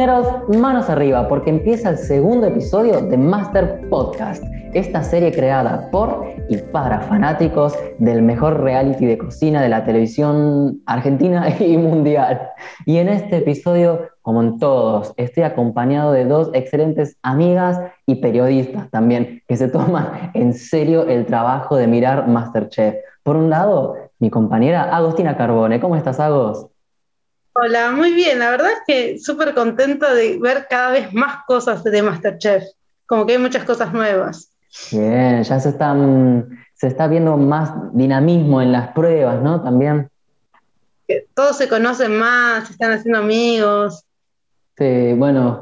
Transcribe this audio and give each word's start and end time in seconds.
Manos 0.00 0.88
arriba, 0.88 1.28
porque 1.28 1.50
empieza 1.50 1.90
el 1.90 1.98
segundo 1.98 2.46
episodio 2.46 3.02
de 3.02 3.18
Master 3.18 3.86
Podcast, 3.90 4.42
esta 4.72 5.02
serie 5.02 5.30
creada 5.30 5.90
por 5.90 6.24
y 6.48 6.56
para 6.56 7.02
fanáticos 7.02 7.74
del 7.98 8.22
mejor 8.22 8.62
reality 8.62 9.04
de 9.04 9.18
cocina 9.18 9.60
de 9.60 9.68
la 9.68 9.84
televisión 9.84 10.80
argentina 10.86 11.54
y 11.60 11.76
mundial. 11.76 12.48
Y 12.86 12.96
en 12.96 13.10
este 13.10 13.36
episodio, 13.36 14.08
como 14.22 14.40
en 14.40 14.58
todos, 14.58 15.12
estoy 15.18 15.42
acompañado 15.42 16.12
de 16.12 16.24
dos 16.24 16.48
excelentes 16.54 17.18
amigas 17.22 17.78
y 18.06 18.14
periodistas 18.22 18.90
también, 18.90 19.42
que 19.46 19.58
se 19.58 19.68
toman 19.68 20.30
en 20.32 20.54
serio 20.54 21.06
el 21.08 21.26
trabajo 21.26 21.76
de 21.76 21.86
mirar 21.86 22.26
Masterchef. 22.26 22.94
Por 23.22 23.36
un 23.36 23.50
lado, 23.50 23.96
mi 24.18 24.30
compañera 24.30 24.96
Agostina 24.96 25.36
Carbone. 25.36 25.78
¿Cómo 25.78 25.94
estás, 25.94 26.20
Agos? 26.20 26.69
Hola, 27.52 27.90
muy 27.90 28.12
bien. 28.12 28.38
La 28.38 28.50
verdad 28.50 28.70
es 28.72 28.80
que 28.86 29.18
súper 29.18 29.54
contenta 29.54 30.14
de 30.14 30.38
ver 30.38 30.66
cada 30.70 30.92
vez 30.92 31.12
más 31.12 31.44
cosas 31.46 31.82
de 31.82 32.02
Masterchef. 32.02 32.62
Como 33.06 33.26
que 33.26 33.32
hay 33.32 33.38
muchas 33.38 33.64
cosas 33.64 33.92
nuevas. 33.92 34.52
Bien, 34.92 35.42
ya 35.42 35.58
se 35.58 35.70
están, 35.70 36.64
se 36.74 36.86
está 36.86 37.08
viendo 37.08 37.36
más 37.36 37.72
dinamismo 37.92 38.62
en 38.62 38.70
las 38.70 38.92
pruebas, 38.92 39.42
¿no? 39.42 39.62
También. 39.62 40.08
todos 41.34 41.56
se 41.58 41.68
conocen 41.68 42.16
más, 42.16 42.68
se 42.68 42.72
están 42.72 42.92
haciendo 42.92 43.18
amigos. 43.18 44.04
Sí, 44.78 45.12
bueno, 45.14 45.60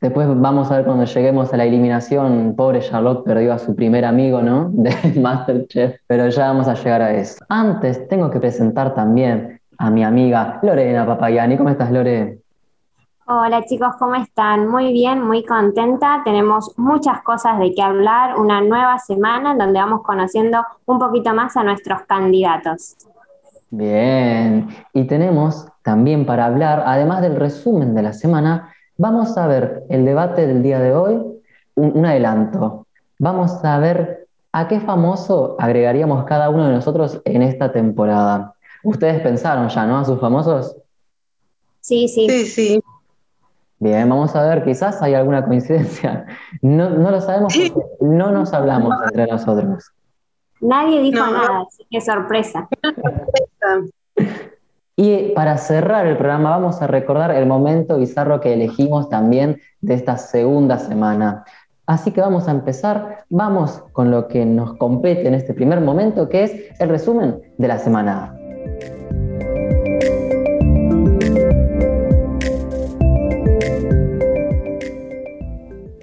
después 0.00 0.26
vamos 0.28 0.72
a 0.72 0.76
ver 0.78 0.84
cuando 0.84 1.04
lleguemos 1.04 1.52
a 1.52 1.56
la 1.56 1.66
eliminación. 1.66 2.56
Pobre 2.56 2.80
Charlotte 2.80 3.24
perdió 3.24 3.52
a 3.52 3.60
su 3.60 3.76
primer 3.76 4.04
amigo, 4.04 4.42
¿no? 4.42 4.68
De 4.72 4.92
Masterchef, 5.20 6.00
pero 6.08 6.28
ya 6.28 6.48
vamos 6.48 6.66
a 6.66 6.74
llegar 6.74 7.00
a 7.00 7.14
eso. 7.14 7.36
Antes 7.48 8.08
tengo 8.08 8.28
que 8.28 8.40
presentar 8.40 8.92
también 8.96 9.57
a 9.78 9.90
mi 9.90 10.04
amiga 10.04 10.58
Lorena 10.62 11.06
Papayani. 11.06 11.56
¿Cómo 11.56 11.70
estás, 11.70 11.90
Lore? 11.90 12.40
Hola 13.26 13.64
chicos, 13.64 13.94
¿cómo 13.98 14.14
están? 14.16 14.68
Muy 14.68 14.92
bien, 14.92 15.22
muy 15.22 15.44
contenta. 15.44 16.22
Tenemos 16.24 16.74
muchas 16.78 17.22
cosas 17.22 17.58
de 17.58 17.72
qué 17.74 17.82
hablar, 17.82 18.38
una 18.38 18.60
nueva 18.60 18.98
semana 18.98 19.52
en 19.52 19.58
donde 19.58 19.78
vamos 19.78 20.02
conociendo 20.02 20.64
un 20.86 20.98
poquito 20.98 21.34
más 21.34 21.56
a 21.56 21.62
nuestros 21.62 22.02
candidatos. 22.02 22.96
Bien, 23.70 24.68
y 24.94 25.04
tenemos 25.04 25.68
también 25.82 26.24
para 26.24 26.46
hablar, 26.46 26.82
además 26.86 27.20
del 27.20 27.36
resumen 27.36 27.94
de 27.94 28.02
la 28.02 28.14
semana, 28.14 28.72
vamos 28.96 29.36
a 29.36 29.46
ver 29.46 29.84
el 29.90 30.06
debate 30.06 30.46
del 30.46 30.62
día 30.62 30.80
de 30.80 30.94
hoy, 30.94 31.22
un, 31.74 31.92
un 31.94 32.06
adelanto. 32.06 32.86
Vamos 33.18 33.62
a 33.62 33.78
ver 33.78 34.26
a 34.52 34.68
qué 34.68 34.80
famoso 34.80 35.56
agregaríamos 35.58 36.24
cada 36.24 36.48
uno 36.48 36.66
de 36.66 36.72
nosotros 36.72 37.20
en 37.26 37.42
esta 37.42 37.72
temporada. 37.72 38.54
Ustedes 38.84 39.20
pensaron 39.20 39.68
ya, 39.68 39.86
¿no? 39.86 39.98
A 39.98 40.04
sus 40.04 40.20
famosos. 40.20 40.76
Sí, 41.80 42.08
sí. 42.08 42.28
Sí, 42.28 42.46
sí. 42.46 42.82
Bien, 43.80 44.08
vamos 44.08 44.34
a 44.34 44.42
ver, 44.42 44.64
quizás 44.64 45.00
hay 45.02 45.14
alguna 45.14 45.44
coincidencia. 45.44 46.26
No, 46.62 46.88
lo 46.88 47.20
sabemos 47.20 47.54
porque 47.56 47.86
no 48.00 48.32
nos 48.32 48.52
hablamos 48.52 48.94
entre 49.04 49.26
nosotros. 49.26 49.92
Nadie 50.60 51.00
dijo 51.00 51.24
nada, 51.24 51.64
así 51.68 51.86
que 51.88 52.00
sorpresa. 52.00 52.68
Y 54.96 55.30
para 55.32 55.56
cerrar 55.58 56.06
el 56.06 56.16
programa 56.16 56.50
vamos 56.50 56.82
a 56.82 56.88
recordar 56.88 57.30
el 57.30 57.46
momento 57.46 57.98
bizarro 57.98 58.40
que 58.40 58.52
elegimos 58.52 59.08
también 59.08 59.60
de 59.80 59.94
esta 59.94 60.18
segunda 60.18 60.78
semana. 60.78 61.44
Así 61.86 62.10
que 62.10 62.20
vamos 62.20 62.48
a 62.48 62.50
empezar, 62.50 63.24
vamos 63.30 63.84
con 63.92 64.10
lo 64.10 64.26
que 64.26 64.44
nos 64.44 64.74
compete 64.74 65.28
en 65.28 65.34
este 65.34 65.54
primer 65.54 65.80
momento, 65.80 66.28
que 66.28 66.42
es 66.42 66.80
el 66.80 66.88
resumen 66.88 67.40
de 67.56 67.68
la 67.68 67.78
semana. 67.78 68.37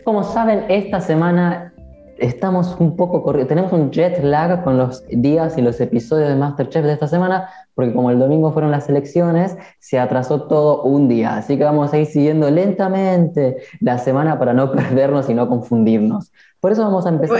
Como 0.04 0.24
saben, 0.24 0.66
esta 0.70 1.02
semana 1.02 1.74
estamos 2.18 2.76
un 2.80 2.96
poco 2.96 3.24
corriendo, 3.24 3.50
tenemos 3.50 3.74
un 3.74 3.92
jet 3.92 4.24
lag 4.24 4.64
con 4.64 4.78
los 4.78 5.04
días 5.08 5.58
y 5.58 5.62
los 5.62 5.82
episodios 5.82 6.30
de 6.30 6.36
Masterchef 6.36 6.86
de 6.86 6.94
esta 6.94 7.08
semana, 7.08 7.50
porque 7.74 7.94
como 7.94 8.12
el 8.12 8.20
domingo 8.20 8.52
fueron 8.52 8.72
las 8.72 8.88
elecciones, 8.88 9.58
se 9.80 10.00
atrasó 10.00 10.44
todo 10.44 10.84
un 10.84 11.10
día. 11.10 11.38
Así 11.38 11.58
que 11.58 11.64
vamos 11.64 11.92
a 11.92 11.98
ir 11.98 12.06
siguiendo 12.06 12.50
lentamente 12.50 13.58
la 13.82 13.98
semana 13.98 14.40
para 14.40 14.54
no 14.54 14.72
perdernos 14.74 15.30
y 15.30 15.34
no 15.34 15.50
confundirnos. 15.50 16.32
Por 16.60 16.72
eso 16.72 16.84
vamos 16.84 17.06
a 17.06 17.10
empezar. 17.10 17.38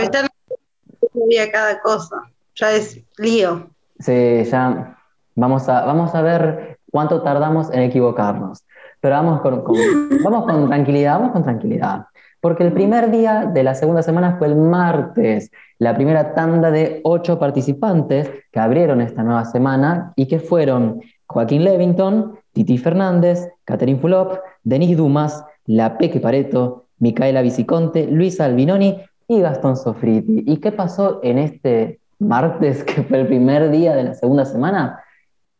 Porque 1.00 1.26
día 1.28 1.50
cada 1.50 1.80
cosa, 1.80 2.16
ya 2.54 2.72
es 2.72 3.00
lío. 3.16 3.70
Sí, 3.98 4.44
ya 4.44 4.96
vamos 5.36 5.68
a, 5.68 5.84
vamos 5.84 6.14
a 6.14 6.22
ver 6.22 6.78
cuánto 6.90 7.22
tardamos 7.22 7.70
en 7.72 7.82
equivocarnos. 7.82 8.64
Pero 9.00 9.14
vamos 9.14 9.40
vamos 10.24 10.44
con 10.44 10.66
tranquilidad, 10.66 11.18
vamos 11.18 11.32
con 11.32 11.44
tranquilidad 11.44 12.06
porque 12.46 12.62
el 12.62 12.72
primer 12.72 13.10
día 13.10 13.50
de 13.52 13.64
la 13.64 13.74
segunda 13.74 14.04
semana 14.04 14.36
fue 14.38 14.46
el 14.46 14.54
martes, 14.54 15.50
la 15.80 15.96
primera 15.96 16.32
tanda 16.32 16.70
de 16.70 17.00
ocho 17.02 17.40
participantes 17.40 18.30
que 18.52 18.60
abrieron 18.60 19.00
esta 19.00 19.24
nueva 19.24 19.44
semana 19.44 20.12
y 20.14 20.26
que 20.26 20.38
fueron 20.38 21.00
Joaquín 21.26 21.64
Levington, 21.64 22.38
Titi 22.52 22.78
Fernández, 22.78 23.48
Catherine 23.64 23.98
Fulop, 23.98 24.38
Denis 24.62 24.96
Dumas, 24.96 25.44
La 25.64 25.98
Peque 25.98 26.20
Pareto, 26.20 26.86
Micaela 26.98 27.42
Viciconte, 27.42 28.06
Luisa 28.06 28.44
Albinoni 28.44 29.02
y 29.26 29.40
Gastón 29.40 29.76
Sofriti. 29.76 30.44
¿Y 30.46 30.58
qué 30.58 30.70
pasó 30.70 31.18
en 31.24 31.38
este 31.38 31.98
martes, 32.20 32.84
que 32.84 33.02
fue 33.02 33.22
el 33.22 33.26
primer 33.26 33.70
día 33.70 33.96
de 33.96 34.04
la 34.04 34.14
segunda 34.14 34.44
semana? 34.44 35.00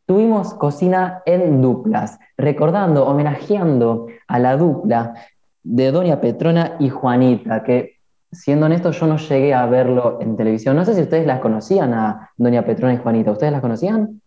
Tuvimos 0.07 0.55
cocina 0.55 1.23
en 1.27 1.61
duplas, 1.61 2.19
recordando, 2.37 3.07
homenajeando 3.07 4.07
a 4.29 4.39
la 4.39 4.57
dupla 4.57 5.15
de 5.63 5.91
Doña 5.91 6.21
Petrona 6.21 6.77
y 6.79 6.91
Juanita, 6.91 7.65
que 7.65 7.97
siendo 8.31 8.67
honesto 8.67 8.93
yo 8.93 9.07
no 9.07 9.17
llegué 9.17 9.53
a 9.53 9.67
verlo 9.67 10.19
en 10.21 10.37
televisión. 10.37 10.77
No 10.77 10.85
sé 10.85 10.95
si 10.95 11.03
ustedes 11.03 11.27
las 11.27 11.41
conocían 11.41 11.93
a 11.93 12.31
Doña 12.37 12.65
Petrona 12.65 12.95
y 12.95 12.99
Juanita. 12.99 13.33
¿Ustedes 13.33 13.53
las 13.53 13.61
conocían? 13.61 14.21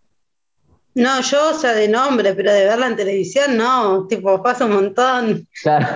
No, 0.95 1.21
yo, 1.21 1.51
o 1.51 1.53
sea, 1.53 1.73
de 1.73 1.87
nombre, 1.87 2.33
pero 2.33 2.51
de 2.51 2.65
verla 2.65 2.87
en 2.87 2.95
televisión, 2.95 3.55
no, 3.55 4.05
tipo, 4.07 4.41
pasa 4.43 4.65
un 4.65 4.73
montón. 4.73 5.47
Claro. 5.61 5.87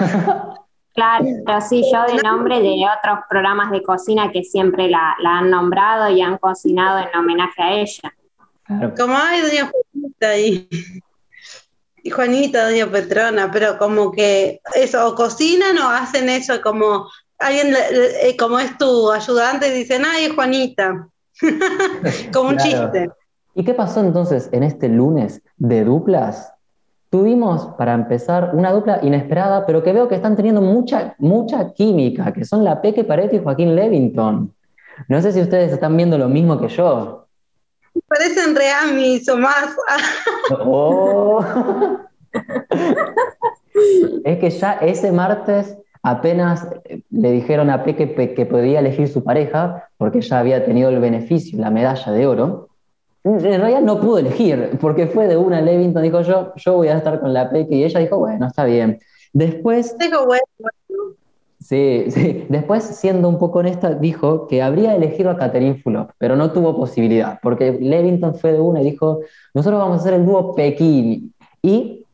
Claro, 0.94 1.26
pero 1.44 1.60
sí, 1.60 1.84
yo 1.92 2.04
de 2.14 2.22
nombre 2.22 2.62
de 2.62 2.86
otros 3.00 3.26
programas 3.28 3.72
de 3.72 3.82
cocina 3.82 4.32
que 4.32 4.44
siempre 4.44 4.90
la, 4.90 5.16
han 5.26 5.50
nombrado 5.50 6.10
y 6.10 6.22
han 6.22 6.38
cocinado 6.38 7.00
en 7.00 7.18
homenaje 7.18 7.64
a 7.64 7.74
ella. 7.74 8.14
Como 8.98 9.18
hay 9.18 9.42
Doña 9.42 9.72
Juanita 9.72 10.38
y 10.38 10.70
y 12.04 12.10
Juanita, 12.10 12.70
doña 12.70 12.92
Petrona, 12.92 13.50
pero 13.52 13.78
como 13.78 14.12
que 14.12 14.60
eso, 14.76 15.08
o 15.08 15.16
cocinan 15.16 15.78
o 15.78 15.90
hacen 15.90 16.28
eso 16.28 16.62
como 16.62 17.08
alguien, 17.40 17.74
eh, 17.74 18.36
como 18.38 18.60
es 18.60 18.78
tu 18.78 19.10
ayudante, 19.10 19.72
dicen, 19.72 20.04
ay, 20.06 20.30
Juanita, 20.30 21.08
como 22.34 22.50
un 22.50 22.58
chiste. 22.58 23.10
¿Y 23.56 23.64
qué 23.64 23.74
pasó 23.74 24.02
entonces 24.02 24.50
en 24.52 24.64
este 24.64 24.90
lunes 24.90 25.42
de 25.58 25.86
duplas? 25.86 26.52
Tuvimos, 27.10 27.68
para 27.78 27.94
empezar, 27.94 28.52
una 28.54 28.72
dupla 28.72 29.00
inesperada, 29.04 29.66
pero 29.66 29.84
que 29.84 29.94
veo 29.94 30.10
que 30.10 30.16
están 30.16 30.36
teniendo 30.36 30.62
mucha, 30.62 31.16
mucha 31.20 31.72
química, 31.74 32.34
que 32.34 32.44
son 32.44 32.64
la 32.64 32.82
Peque 32.82 33.04
Pareto 33.04 33.36
y 33.36 33.44
Joaquín 33.44 33.76
Levington. 33.76 34.54
No 35.08 35.22
sé 35.22 35.32
si 35.32 35.40
ustedes 35.40 35.72
están 35.72 35.96
viendo 35.96 36.18
lo 36.18 36.28
mismo 36.28 36.60
que 36.60 36.68
yo. 36.68 37.23
Parecen 38.08 38.56
reamis 38.56 39.28
o 39.30 39.38
más. 39.38 39.76
Oh. 40.60 41.44
es 44.24 44.40
que 44.40 44.50
ya 44.50 44.74
ese 44.74 45.12
martes 45.12 45.78
apenas 46.02 46.68
le 47.10 47.32
dijeron 47.32 47.70
a 47.70 47.84
Peque 47.84 48.34
que 48.34 48.46
podía 48.46 48.80
elegir 48.80 49.08
su 49.08 49.24
pareja, 49.24 49.90
porque 49.98 50.22
ya 50.22 50.40
había 50.40 50.66
tenido 50.66 50.90
el 50.90 51.00
beneficio, 51.00 51.60
la 51.60 51.70
medalla 51.70 52.12
de 52.12 52.28
oro. 52.28 52.70
En 53.24 53.40
realidad 53.40 53.82
no 53.82 54.02
pudo 54.02 54.18
elegir, 54.18 54.78
porque 54.82 55.08
fue 55.08 55.28
de 55.28 55.38
una 55.38 55.62
Levington, 55.62 56.04
dijo 56.04 56.22
yo, 56.22 56.54
yo 56.56 56.74
voy 56.74 56.90
a 56.90 56.98
estar 56.98 57.22
con 57.22 57.34
la 57.34 57.50
Peque, 57.50 57.76
y 57.76 57.84
ella 57.86 58.02
dijo, 58.02 58.18
bueno, 58.18 58.48
está 58.48 58.66
bien. 58.66 59.00
Después... 59.32 59.98
Dijo, 59.98 60.26
bueno, 60.26 60.44
Sí, 61.64 62.06
sí. 62.10 62.46
Después, 62.50 62.84
siendo 62.84 63.30
un 63.30 63.40
poco 63.40 63.60
honesta, 63.60 63.96
dijo 63.96 64.48
que 64.48 64.62
habría 64.62 64.96
elegido 64.96 65.30
a 65.30 65.38
Catherine 65.38 65.76
Fulop, 65.76 66.12
pero 66.18 66.36
no 66.36 66.52
tuvo 66.52 66.76
posibilidad, 66.76 67.40
porque 67.42 67.72
Levington 67.72 68.36
fue 68.36 68.52
de 68.52 68.60
una 68.60 68.82
y 68.82 68.92
dijo, 68.92 69.22
nosotros 69.54 69.80
vamos 69.80 69.98
a 69.98 70.02
hacer 70.02 70.14
el 70.14 70.26
dúo 70.26 70.54
Pekín. 70.56 71.34
Y, 71.62 72.06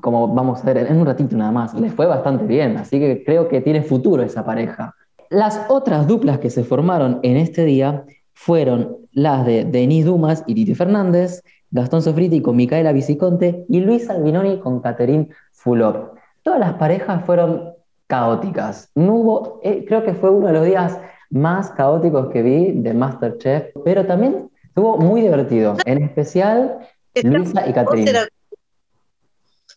como 0.00 0.28
vamos 0.28 0.62
a 0.62 0.72
ver 0.72 0.78
en 0.78 0.96
un 0.96 1.06
ratito 1.06 1.36
nada 1.36 1.52
más, 1.52 1.74
le 1.74 1.90
fue 1.90 2.06
bastante 2.06 2.46
bien, 2.46 2.78
así 2.78 2.98
que 2.98 3.22
creo 3.24 3.46
que 3.48 3.60
tiene 3.60 3.82
futuro 3.82 4.22
esa 4.22 4.44
pareja. 4.44 4.94
Las 5.28 5.66
otras 5.68 6.06
duplas 6.06 6.38
que 6.38 6.48
se 6.48 6.64
formaron 6.64 7.20
en 7.22 7.36
este 7.36 7.64
día 7.64 8.04
fueron 8.32 8.96
las 9.12 9.44
de 9.44 9.66
Denis 9.66 10.06
Dumas 10.06 10.44
y 10.46 10.54
Titi 10.54 10.74
Fernández, 10.74 11.42
Gastón 11.70 12.00
Sofriti 12.00 12.40
con 12.40 12.56
Micaela 12.56 12.92
Viciconte 12.92 13.66
y 13.68 13.80
Luis 13.80 14.08
Albinoni 14.08 14.60
con 14.60 14.80
Catherine 14.80 15.28
Fulop. 15.52 16.16
Todas 16.42 16.58
las 16.58 16.74
parejas 16.74 17.24
fueron 17.24 17.71
caóticas. 18.12 18.90
No 18.94 19.14
hubo, 19.14 19.60
eh, 19.62 19.86
creo 19.88 20.04
que 20.04 20.12
fue 20.12 20.28
uno 20.28 20.48
de 20.48 20.52
los 20.52 20.66
días 20.66 20.98
más 21.30 21.70
caóticos 21.70 22.30
que 22.30 22.42
vi 22.42 22.72
de 22.72 22.92
Masterchef, 22.92 23.68
pero 23.86 24.04
también 24.04 24.50
estuvo 24.64 24.98
muy 24.98 25.22
divertido, 25.22 25.78
en 25.86 26.02
especial 26.02 26.86
Luisa 27.14 27.66
y 27.66 27.72
Caterina. 27.72 28.28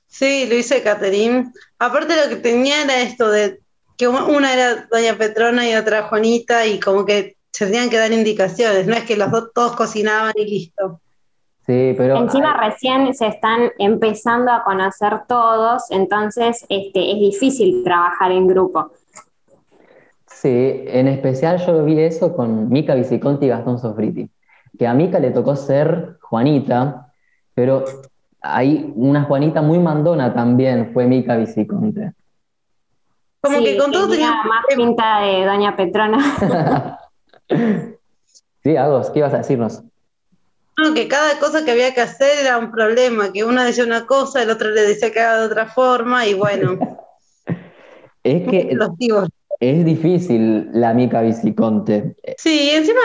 Sí, 0.06 0.48
lo 0.50 0.56
hice 0.56 0.84
Caterín. 0.84 1.54
Aparte 1.80 2.14
lo 2.22 2.28
que 2.28 2.36
tenía 2.36 2.84
era 2.84 3.02
esto 3.04 3.32
de 3.32 3.62
que 3.98 4.10
una 4.10 4.52
era 4.54 4.86
Doña 4.92 5.18
Petrona 5.18 5.70
y 5.70 5.76
otra 5.76 6.04
Juanita 6.04 6.68
y 6.68 6.82
como 6.82 7.06
que 7.06 7.38
se 7.54 7.68
tenían 7.68 7.90
que 7.90 7.98
dar 7.98 8.12
indicaciones, 8.12 8.86
no 8.86 8.96
es 8.96 9.06
que 9.06 9.16
los 9.16 9.32
dos 9.32 9.52
todos 9.54 9.78
cocinaban 9.78 10.34
y 10.36 10.44
listo. 10.44 11.00
Sí, 11.66 11.96
pero... 11.98 12.18
Encima 12.18 12.56
recién 12.58 13.14
se 13.16 13.28
están 13.28 13.72
empezando 13.80 14.52
a 14.52 14.64
conocer 14.64 15.22
todos, 15.28 15.90
entonces 15.90 16.64
este, 16.70 17.12
es 17.12 17.20
difícil 17.20 17.84
trabajar 17.84 18.32
en 18.32 18.48
grupo. 18.48 18.92
Sí, 20.28 20.84
en 20.88 21.08
especial 21.08 21.58
yo 21.66 21.84
vi 21.84 22.00
eso 22.00 22.36
con 22.36 22.70
Mica 22.70 22.94
Viciconti 22.94 23.48
y 23.48 23.50
Gastón 23.50 23.80
Sofriti, 23.80 24.30
que 24.78 24.86
a 24.86 24.94
Mica 24.94 25.18
le 25.20 25.32
tocó 25.32 25.56
ser 25.56 26.18
Juanita, 26.22 27.12
pero 27.56 27.84
hay 28.42 28.92
una 28.96 29.24
Juanita 29.24 29.64
muy 29.64 29.80
mandona 29.80 30.36
también, 30.36 30.92
fue 30.94 31.08
Mica 31.08 31.36
Viciconte. 31.36 32.14
Como 33.42 33.60
que 33.60 33.78
con 33.78 33.92
todo 33.92 34.08
tenía 34.10 34.44
más 34.44 34.66
pinta 34.76 35.22
de 35.22 35.46
Doña 35.46 35.76
Petrona. 35.76 37.00
sí, 38.64 38.78
Agos, 38.78 39.10
¿qué 39.10 39.20
ibas 39.20 39.34
a 39.34 39.38
decirnos? 39.38 39.84
Que 40.94 41.07
cada 41.07 41.39
cosa 41.39 41.63
que 41.63 41.72
había 41.72 41.94
que 41.94 42.01
hacer 42.01 42.39
era 42.39 42.57
un 42.57 42.72
problema, 42.72 43.31
que 43.31 43.44
una 43.44 43.63
decía 43.63 43.83
una 43.83 44.06
cosa, 44.06 44.42
el 44.42 44.50
otro 44.50 44.69
le 44.72 44.81
decía 44.81 45.12
que 45.12 45.19
haga 45.19 45.39
de 45.39 45.45
otra 45.45 45.68
forma, 45.68 46.25
y 46.27 46.33
bueno. 46.33 46.77
es 48.24 48.48
que 48.50 48.77
es 49.60 49.86
difícil 49.86 50.69
la 50.74 50.94
mica 50.94 51.22
Viciconte. 51.22 52.16
Sí, 52.38 52.72
encima 52.72 53.00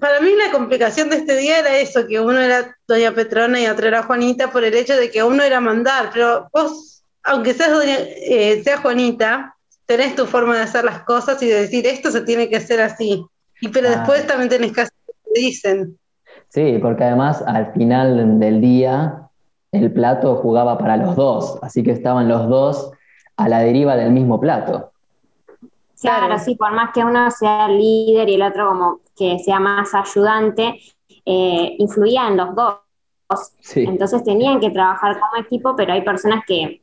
para 0.00 0.20
mí 0.20 0.30
la 0.34 0.50
complicación 0.50 1.08
de 1.10 1.16
este 1.16 1.36
día 1.36 1.60
era 1.60 1.78
eso, 1.78 2.06
que 2.06 2.20
uno 2.20 2.40
era 2.40 2.76
Doña 2.88 3.14
Petrona 3.14 3.60
y 3.60 3.66
otro 3.66 3.86
era 3.86 4.02
Juanita, 4.02 4.50
por 4.50 4.64
el 4.64 4.74
hecho 4.74 4.96
de 4.96 5.10
que 5.10 5.22
uno 5.22 5.42
era 5.42 5.60
mandar, 5.60 6.10
pero 6.12 6.48
vos, 6.52 7.04
aunque 7.22 7.54
seas, 7.54 7.70
doña, 7.70 7.98
eh, 7.98 8.62
seas 8.64 8.80
Juanita, 8.80 9.54
tenés 9.86 10.16
tu 10.16 10.26
forma 10.26 10.56
de 10.56 10.62
hacer 10.62 10.84
las 10.84 11.04
cosas 11.04 11.40
y 11.42 11.46
de 11.46 11.62
decir 11.62 11.86
esto 11.86 12.10
se 12.10 12.22
tiene 12.22 12.48
que 12.48 12.56
hacer 12.56 12.80
así. 12.80 13.24
Y 13.60 13.68
pero 13.68 13.88
después 13.88 14.26
también 14.26 14.50
tenés 14.50 14.72
que 14.72 14.80
hacer 14.82 14.94
lo 15.06 15.14
que 15.32 15.40
dicen. 15.40 15.98
Sí, 16.48 16.78
porque 16.80 17.04
además 17.04 17.42
al 17.46 17.72
final 17.72 18.38
del 18.38 18.60
día 18.60 19.28
el 19.72 19.92
plato 19.92 20.36
jugaba 20.36 20.78
para 20.78 20.96
los 20.96 21.16
dos, 21.16 21.58
así 21.62 21.82
que 21.82 21.90
estaban 21.90 22.28
los 22.28 22.48
dos 22.48 22.92
a 23.36 23.48
la 23.48 23.60
deriva 23.60 23.96
del 23.96 24.12
mismo 24.12 24.40
plato. 24.40 24.92
Claro, 26.00 26.38
sí, 26.38 26.54
por 26.56 26.72
más 26.72 26.90
que 26.92 27.04
uno 27.04 27.30
sea 27.30 27.68
líder 27.68 28.28
y 28.28 28.34
el 28.34 28.42
otro 28.42 28.68
como 28.68 29.00
que 29.16 29.38
sea 29.38 29.58
más 29.58 29.94
ayudante, 29.94 30.78
eh, 31.24 31.74
influía 31.78 32.28
en 32.28 32.36
los 32.36 32.54
dos. 32.54 32.76
Entonces 33.74 34.22
tenían 34.22 34.60
que 34.60 34.70
trabajar 34.70 35.18
como 35.18 35.42
equipo, 35.42 35.74
pero 35.74 35.92
hay 35.92 36.02
personas 36.02 36.44
que 36.46 36.80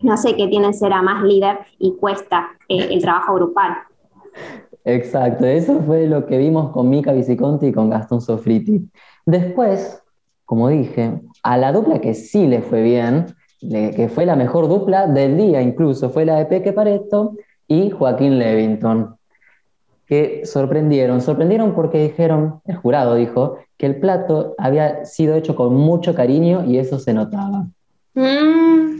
no 0.00 0.16
sé 0.16 0.34
qué 0.34 0.48
tienen 0.48 0.74
ser 0.74 0.92
a 0.92 1.02
más 1.02 1.22
líder 1.22 1.60
y 1.78 1.94
cuesta 1.96 2.48
eh, 2.68 2.88
el 2.90 3.00
trabajo 3.00 3.34
grupal. 3.34 3.76
Exacto, 4.84 5.46
eso 5.46 5.80
fue 5.86 6.06
lo 6.06 6.26
que 6.26 6.36
vimos 6.36 6.70
con 6.70 6.90
Mica 6.90 7.12
Viciconti 7.12 7.66
y 7.66 7.72
con 7.72 7.88
Gastón 7.88 8.20
Sofriti. 8.20 8.90
Después, 9.24 10.02
como 10.44 10.68
dije, 10.68 11.22
a 11.42 11.56
la 11.56 11.72
dupla 11.72 12.00
que 12.00 12.12
sí 12.14 12.46
le 12.46 12.60
fue 12.60 12.82
bien, 12.82 13.26
que 13.60 14.10
fue 14.14 14.26
la 14.26 14.36
mejor 14.36 14.68
dupla 14.68 15.06
del 15.06 15.38
día 15.38 15.62
incluso, 15.62 16.10
fue 16.10 16.26
la 16.26 16.36
de 16.36 16.44
Peque 16.44 16.74
Pareto 16.74 17.34
y 17.66 17.90
Joaquín 17.90 18.38
Levington, 18.38 19.16
que 20.06 20.44
sorprendieron, 20.44 21.22
sorprendieron 21.22 21.74
porque 21.74 22.02
dijeron, 22.02 22.60
el 22.66 22.76
jurado 22.76 23.14
dijo, 23.14 23.56
que 23.78 23.86
el 23.86 23.96
plato 23.96 24.54
había 24.58 25.06
sido 25.06 25.34
hecho 25.34 25.56
con 25.56 25.74
mucho 25.74 26.14
cariño 26.14 26.64
y 26.66 26.76
eso 26.76 26.98
se 26.98 27.14
notaba. 27.14 27.66
Mm. 28.14 28.93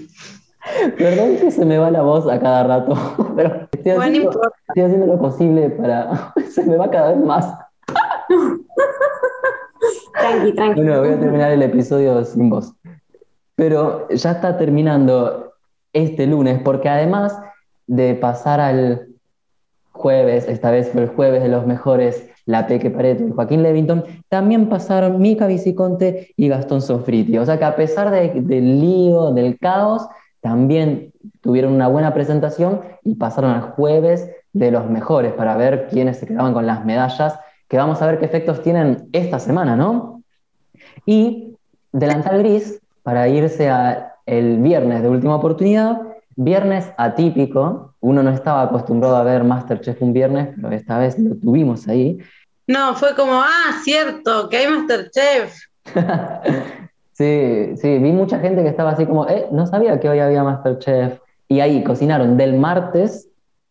Perdón 0.90 1.36
que 1.36 1.50
se 1.50 1.64
me 1.64 1.78
va 1.78 1.90
la 1.90 2.02
voz 2.02 2.28
a 2.28 2.38
cada 2.40 2.64
rato, 2.64 2.94
pero 3.36 3.68
estoy 3.72 3.92
haciendo, 3.92 5.06
lo 5.06 5.18
posible 5.18 5.70
para... 5.70 6.32
se 6.50 6.64
me 6.64 6.76
va 6.76 6.90
cada 6.90 7.12
vez 7.12 7.24
más. 7.24 7.54
tranqui, 10.18 10.52
tranqui. 10.54 10.82
Bueno, 10.82 11.00
voy 11.00 11.10
a 11.10 11.20
terminar 11.20 11.50
el 11.52 11.62
episodio 11.62 12.24
sin 12.24 12.50
voz. 12.50 12.74
Pero 13.56 14.08
ya 14.08 14.32
está 14.32 14.56
terminando 14.56 15.52
este 15.92 16.26
lunes, 16.26 16.60
porque 16.62 16.88
además 16.88 17.38
de 17.86 18.14
pasar 18.14 18.60
al 18.60 19.08
jueves, 19.92 20.48
esta 20.48 20.70
vez 20.70 20.90
fue 20.90 21.02
el 21.02 21.08
jueves 21.08 21.42
de 21.42 21.48
los 21.48 21.66
mejores, 21.66 22.28
la 22.46 22.66
Peque 22.66 22.90
Pareto 22.90 23.26
y 23.26 23.30
Joaquín 23.30 23.62
Levington, 23.62 24.04
también 24.28 24.68
pasaron 24.68 25.20
Mica 25.20 25.46
Viciconte 25.46 26.32
y 26.36 26.48
Gastón 26.48 26.82
Sofriti. 26.82 27.38
O 27.38 27.46
sea 27.46 27.58
que 27.58 27.64
a 27.64 27.76
pesar 27.76 28.10
del 28.10 28.80
lío, 28.80 29.32
del 29.32 29.58
caos, 29.58 30.06
también 30.44 31.10
tuvieron 31.40 31.72
una 31.72 31.88
buena 31.88 32.12
presentación 32.12 32.82
y 33.02 33.14
pasaron 33.14 33.52
al 33.52 33.62
jueves 33.62 34.30
de 34.52 34.70
los 34.70 34.90
mejores 34.90 35.32
para 35.32 35.56
ver 35.56 35.88
quiénes 35.88 36.18
se 36.18 36.26
quedaban 36.26 36.52
con 36.52 36.66
las 36.66 36.84
medallas, 36.84 37.40
que 37.66 37.78
vamos 37.78 38.02
a 38.02 38.06
ver 38.06 38.18
qué 38.18 38.26
efectos 38.26 38.62
tienen 38.62 39.08
esta 39.12 39.38
semana, 39.38 39.74
¿no? 39.74 40.22
Y 41.06 41.56
delantal 41.92 42.40
gris 42.40 42.78
para 43.02 43.26
irse 43.26 43.70
al 43.70 44.12
viernes 44.26 45.00
de 45.00 45.08
última 45.08 45.36
oportunidad, 45.36 46.02
viernes 46.36 46.92
atípico, 46.98 47.94
uno 48.00 48.22
no 48.22 48.28
estaba 48.28 48.64
acostumbrado 48.64 49.16
a 49.16 49.22
ver 49.22 49.44
Masterchef 49.44 50.02
un 50.02 50.12
viernes, 50.12 50.50
pero 50.60 50.70
esta 50.72 50.98
vez 50.98 51.18
lo 51.18 51.36
tuvimos 51.36 51.88
ahí. 51.88 52.18
No, 52.66 52.94
fue 52.96 53.14
como, 53.14 53.32
ah, 53.32 53.80
cierto, 53.82 54.50
que 54.50 54.58
hay 54.58 54.66
Masterchef. 54.66 55.54
Sí, 57.14 57.76
sí, 57.76 57.98
vi 57.98 58.12
mucha 58.12 58.40
gente 58.40 58.62
que 58.62 58.68
estaba 58.68 58.90
así 58.90 59.06
como, 59.06 59.26
eh, 59.28 59.46
no 59.52 59.66
sabía 59.66 60.00
que 60.00 60.08
hoy 60.08 60.18
había 60.18 60.42
Masterchef. 60.42 61.20
Y 61.48 61.60
ahí 61.60 61.84
cocinaron 61.84 62.36
del 62.36 62.58
martes 62.58 63.28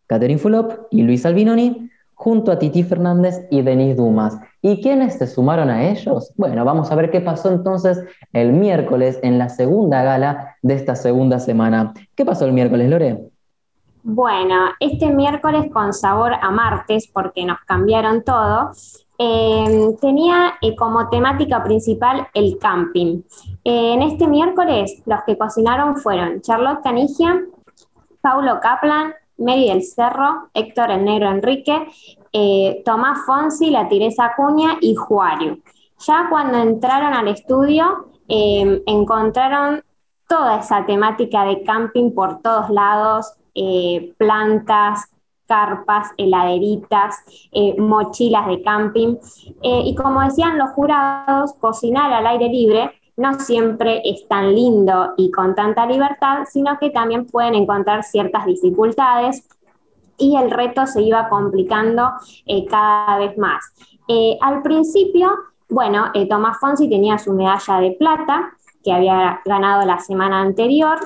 Catherine 0.07 0.39
Fulop 0.39 0.87
y 0.91 1.03
Luis 1.03 1.25
Albinoni 1.25 1.89
junto 2.13 2.51
a 2.51 2.59
Titi 2.59 2.83
Fernández 2.83 3.45
y 3.51 3.61
Denis 3.61 3.97
Dumas. 3.97 4.37
¿Y 4.61 4.81
quiénes 4.81 5.15
se 5.17 5.27
sumaron 5.27 5.69
a 5.69 5.89
ellos? 5.89 6.31
Bueno, 6.37 6.63
vamos 6.63 6.89
a 6.89 6.95
ver 6.95 7.11
qué 7.11 7.19
pasó 7.19 7.51
entonces 7.51 8.01
el 8.31 8.53
miércoles 8.53 9.19
en 9.23 9.37
la 9.37 9.49
segunda 9.49 10.03
gala 10.03 10.55
de 10.61 10.75
esta 10.75 10.95
segunda 10.95 11.39
semana. 11.39 11.93
¿Qué 12.15 12.23
pasó 12.23 12.45
el 12.45 12.53
miércoles, 12.53 12.89
Lore? 12.89 13.19
Bueno, 14.03 14.55
este 14.79 15.09
miércoles 15.11 15.69
con 15.71 15.93
sabor 15.93 16.33
a 16.33 16.49
martes, 16.51 17.09
porque 17.11 17.45
nos 17.45 17.59
cambiaron 17.65 18.23
todo, 18.23 18.71
Em, 19.25 19.95
tenía 20.01 20.55
eh, 20.61 20.75
como 20.75 21.07
temática 21.07 21.63
principal 21.63 22.27
el 22.33 22.57
camping. 22.57 23.21
en 23.63 24.01
este 24.01 24.27
miércoles 24.27 25.01
los 25.05 25.23
que 25.25 25.37
cocinaron 25.37 25.95
fueron 25.95 26.41
Charlotte 26.41 26.83
Canigia, 26.83 27.41
Paulo 28.19 28.59
Kaplan, 28.61 29.13
Mary 29.37 29.69
del 29.69 29.81
Cerro, 29.81 30.49
Héctor 30.53 30.91
el 30.91 31.05
Negro 31.05 31.29
Enrique, 31.29 31.87
eh, 32.33 32.81
Tomás 32.83 33.19
Fonsi, 33.25 33.69
la 33.69 33.87
Teresa 33.87 34.33
Cuña 34.35 34.77
y 34.81 34.93
Juario. 34.95 35.59
Ya 35.99 36.27
cuando 36.29 36.57
entraron 36.57 37.13
al 37.13 37.29
estudio 37.29 38.09
em, 38.27 38.81
encontraron 38.85 39.83
toda 40.27 40.59
esa 40.59 40.85
temática 40.85 41.45
de 41.45 41.63
camping 41.63 42.11
por 42.11 42.41
todos 42.41 42.69
lados, 42.69 43.33
eh, 43.55 44.13
plantas, 44.17 45.12
carpas, 45.53 46.09
heladeritas, 46.17 47.15
eh, 47.51 47.75
mochilas 47.77 48.47
de 48.47 48.63
camping. 48.63 49.17
Eh, 49.61 49.81
y 49.85 49.93
como 49.93 50.21
decían 50.21 50.57
los 50.57 50.71
jurados, 50.71 51.53
cocinar 51.59 52.11
al 52.11 52.25
aire 52.25 52.49
libre 52.49 52.91
no 53.17 53.39
siempre 53.39 54.01
es 54.03 54.27
tan 54.27 54.55
lindo 54.55 55.13
y 55.15 55.29
con 55.29 55.53
tanta 55.53 55.85
libertad, 55.85 56.45
sino 56.49 56.79
que 56.79 56.89
también 56.89 57.27
pueden 57.27 57.53
encontrar 57.53 58.03
ciertas 58.03 58.47
dificultades 58.47 59.47
y 60.17 60.35
el 60.35 60.49
reto 60.49 60.87
se 60.87 61.03
iba 61.03 61.29
complicando 61.29 62.09
eh, 62.47 62.65
cada 62.65 63.19
vez 63.19 63.37
más. 63.37 63.63
al 64.41 64.63
principio, 64.63 65.29
bueno, 65.69 66.11
Tomás 66.27 66.57
Fonsi 66.59 66.89
tenía 66.89 67.19
su 67.19 67.33
medalla 67.33 67.79
de 67.79 67.91
plata 67.91 68.51
que 68.83 68.91
había 68.91 69.41
ganado 69.45 69.85
la 69.85 69.99
semana 69.99 70.41
anterior, 70.41 70.97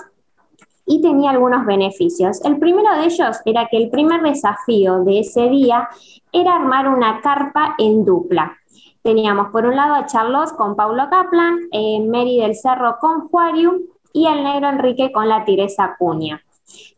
y 0.88 1.02
tenía 1.02 1.32
algunos 1.32 1.66
beneficios. 1.66 2.44
El 2.44 2.58
primero 2.58 2.96
de 2.96 3.06
ellos 3.06 3.38
era 3.46 3.68
que 3.68 3.78
el 3.78 3.90
primer 3.90 4.22
desafío 4.22 5.04
de 5.04 5.20
ese 5.20 5.50
día 5.50 5.90
era 6.32 6.56
armar 6.56 6.88
una 6.88 7.22
carpa 7.22 7.76
en 7.78 8.06
dupla. 8.06 8.58
Teníamos 9.04 9.50
por 9.52 9.66
un 9.66 9.76
lado 9.76 9.96
a 9.96 10.06
Charlotte 10.06 10.56
con 10.56 10.76
Paulo 10.76 11.10
Kaplan, 11.10 11.68
eh, 11.72 12.00
Mary 12.02 12.40
del 12.40 12.56
Cerro 12.56 12.98
con 13.00 13.28
Juarium 13.28 13.82
y 14.14 14.28
el 14.28 14.44
negro 14.44 14.70
Enrique 14.70 15.12
con 15.12 15.30
la 15.30 15.46
Tiresa 15.46 15.96
Cuña. 16.00 16.42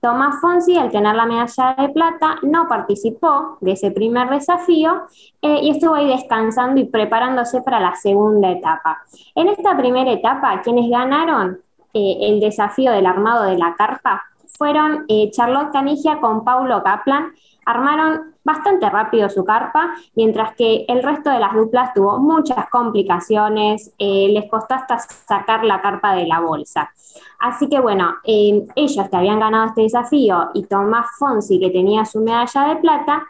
Tomás 0.01 0.41
Fonsi, 0.41 0.77
al 0.77 0.91
tener 0.91 1.15
la 1.15 1.25
medalla 1.25 1.75
de 1.77 1.89
plata, 1.89 2.38
no 2.41 2.67
participó 2.67 3.58
de 3.62 3.74
ese 3.74 3.91
primer 3.91 4.29
desafío 4.29 5.03
eh, 5.41 5.60
y 5.62 5.72
estuvo 5.72 5.93
ahí 5.93 6.08
descansando 6.08 6.79
y 6.79 6.86
preparándose 6.86 7.62
para 7.62 7.79
la 7.79 7.96
segunda 7.96 8.50
etapa. 8.50 9.00
En 9.36 9.50
esta 9.50 9.77
primera 9.77 10.12
etapa, 10.12 10.62
quienes 10.62 10.89
ganaron 10.89 11.60
eh, 11.93 12.17
el 12.22 12.39
desafío 12.39 12.91
del 12.91 13.05
armado 13.05 13.43
de 13.43 13.58
la 13.58 13.75
carpa 13.75 14.24
fueron 14.58 15.05
eh, 15.08 15.29
Charlotte 15.31 15.72
Canigia 15.72 16.19
con 16.19 16.43
Paulo 16.43 16.84
Kaplan. 16.84 17.34
Armaron 17.65 18.36
bastante 18.43 18.89
rápido 18.89 19.29
su 19.29 19.46
carpa, 19.46 19.93
mientras 20.15 20.55
que 20.55 20.86
el 20.88 21.03
resto 21.03 21.29
de 21.29 21.39
las 21.39 21.53
duplas 21.53 21.93
tuvo 21.93 22.17
muchas 22.17 22.67
complicaciones, 22.69 23.93
eh, 24.00 24.29
les 24.31 24.50
costó 24.50 24.74
hasta 24.74 24.98
sacar 24.98 25.63
la 25.63 25.81
carpa 25.81 26.15
de 26.15 26.25
la 26.25 26.39
bolsa. 26.39 26.91
Así 27.39 27.69
que 27.69 27.79
bueno, 27.79 28.15
ellos 28.24 29.10
que 29.10 29.15
habían 29.15 29.39
ganado 29.39 29.67
este 29.67 29.81
desafío 29.81 30.50
y 30.53 30.63
Tomás 30.63 31.08
Fonsi 31.17 31.60
que 31.60 31.69
tenía 31.69 32.05
su 32.05 32.22
medalla 32.22 32.69
de 32.69 32.75
plata, 32.77 33.24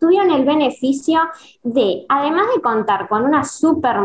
tuvieron 0.00 0.30
el 0.30 0.44
beneficio 0.44 1.20
de, 1.62 2.04
además 2.08 2.46
de 2.54 2.62
contar 2.62 3.08
con 3.08 3.24
una 3.24 3.44
super 3.44 3.96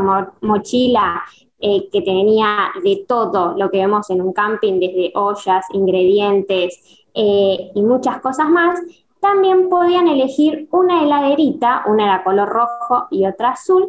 mochila 0.42 1.24
eh, 1.64 1.90
que 1.92 2.02
tenía 2.02 2.72
de 2.84 3.06
todo 3.08 3.56
lo 3.58 3.72
que 3.72 3.78
vemos 3.78 4.10
en 4.10 4.22
un 4.22 4.34
camping, 4.34 4.80
desde 4.80 5.14
ollas, 5.16 5.66
ingredientes 5.72 7.06
y 7.16 7.82
muchas 7.84 8.20
cosas 8.22 8.50
más, 8.50 8.80
también 9.24 9.70
podían 9.70 10.10
elegir 10.10 10.68
una 10.72 11.02
heladerita, 11.02 11.84
una 11.88 12.04
era 12.04 12.24
color 12.26 12.50
rojo 12.50 13.08
y 13.10 13.26
otra 13.26 13.52
azul, 13.52 13.88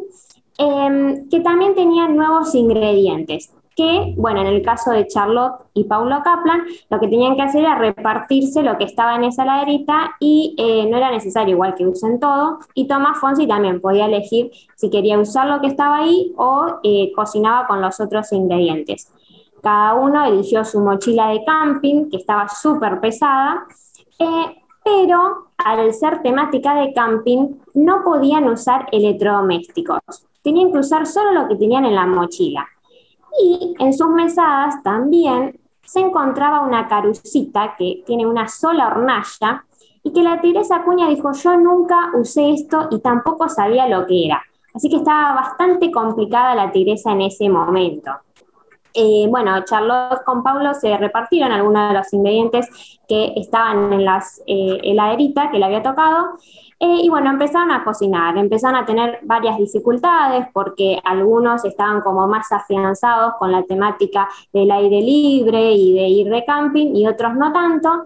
em, 0.57 1.27
que 1.27 1.41
también 1.41 1.75
tenían 1.75 2.15
nuevos 2.15 2.55
ingredientes. 2.55 3.51
Que, 3.75 4.13
bueno, 4.17 4.39
en 4.39 4.47
el 4.47 4.61
caso 4.61 4.91
de 4.91 5.05
Charlotte 5.07 5.55
y 5.73 5.83
Paulo 5.83 6.21
Kaplan, 6.23 6.63
lo 6.89 6.99
que 6.99 7.09
tenían 7.09 7.35
que 7.35 7.41
hacer 7.41 7.61
era 7.61 7.75
repartirse 7.75 8.63
lo 8.63 8.77
que 8.77 8.85
estaba 8.85 9.15
en 9.15 9.25
esa 9.25 9.43
heladerita 9.43 10.15
y 10.19 10.55
eh, 10.57 10.87
no 10.89 10.95
era 10.95 11.11
necesario 11.11 11.55
igual 11.55 11.75
que 11.75 11.85
usen 11.85 12.19
todo. 12.19 12.59
Y 12.73 12.87
Tomás 12.87 13.19
Fonsi 13.19 13.47
también 13.47 13.81
podía 13.81 14.05
elegir 14.05 14.51
si 14.75 14.89
quería 14.89 15.19
usar 15.19 15.47
lo 15.47 15.59
que 15.59 15.67
estaba 15.67 15.97
ahí 15.97 16.33
o 16.37 16.79
eh, 16.83 17.11
cocinaba 17.15 17.67
con 17.67 17.81
los 17.81 17.99
otros 17.99 18.31
ingredientes. 18.31 19.11
Cada 19.61 19.95
uno 19.95 20.23
eligió 20.23 20.63
su 20.63 20.79
mochila 20.79 21.29
de 21.29 21.43
camping, 21.43 22.09
que 22.09 22.17
estaba 22.17 22.47
súper 22.47 23.01
pesada. 23.01 23.65
Eh, 24.19 24.55
pero 24.85 25.47
al 25.57 25.91
ser 25.93 26.21
temática 26.21 26.75
de 26.75 26.93
camping 26.93 27.55
no 27.73 28.03
podían 28.03 28.47
usar 28.47 28.85
electrodomésticos, 28.91 29.99
tenían 30.43 30.71
que 30.71 30.77
usar 30.77 31.07
solo 31.07 31.31
lo 31.31 31.47
que 31.47 31.55
tenían 31.55 31.85
en 31.85 31.95
la 31.95 32.05
mochila. 32.05 32.67
Y 33.41 33.75
en 33.79 33.93
sus 33.93 34.09
mesadas 34.09 34.81
también 34.83 35.59
se 35.83 35.99
encontraba 35.99 36.61
una 36.61 36.87
carucita 36.87 37.75
que 37.77 38.03
tiene 38.05 38.25
una 38.25 38.47
sola 38.47 38.87
hornalla 38.87 39.65
y 40.03 40.13
que 40.13 40.23
la 40.23 40.39
tigresa 40.41 40.83
Cuña 40.83 41.09
dijo, 41.09 41.31
yo 41.33 41.57
nunca 41.57 42.11
usé 42.15 42.51
esto 42.51 42.87
y 42.91 42.99
tampoco 42.99 43.49
sabía 43.49 43.87
lo 43.87 44.05
que 44.05 44.25
era. 44.25 44.41
Así 44.73 44.89
que 44.89 44.97
estaba 44.97 45.33
bastante 45.33 45.91
complicada 45.91 46.53
la 46.53 46.71
tigresa 46.71 47.11
en 47.11 47.21
ese 47.21 47.49
momento. 47.49 48.11
Eh, 48.97 49.27
bueno, 49.29 49.65
Charlotte 49.65 50.23
con 50.23 50.41
Pablo 50.41 50.73
se 50.73 50.95
repartieron 50.97 51.51
algunos 51.51 51.89
de 51.89 51.97
los 51.97 52.13
ingredientes 52.13 52.99
que 53.07 53.33
estaban 53.35 53.91
en 53.91 54.05
las 54.05 54.41
eh, 54.47 54.79
heladeritas 54.83 55.51
que 55.51 55.59
le 55.59 55.65
había 55.65 55.83
tocado. 55.83 56.37
Eh, 56.79 57.01
y 57.03 57.09
bueno, 57.09 57.29
empezaron 57.29 57.71
a 57.71 57.83
cocinar, 57.83 58.37
empezaron 58.37 58.77
a 58.77 58.85
tener 58.85 59.19
varias 59.23 59.57
dificultades 59.57 60.47
porque 60.53 60.99
algunos 61.03 61.65
estaban 61.65 62.01
como 62.01 62.25
más 62.27 62.51
afianzados 62.53 63.33
con 63.37 63.51
la 63.51 63.63
temática 63.63 64.29
del 64.53 64.71
aire 64.71 65.01
libre 65.01 65.73
y 65.73 65.93
de 65.93 66.07
ir 66.07 66.29
de 66.29 66.45
camping 66.45 66.95
y 66.95 67.05
otros 67.05 67.35
no 67.35 67.51
tanto. 67.51 68.05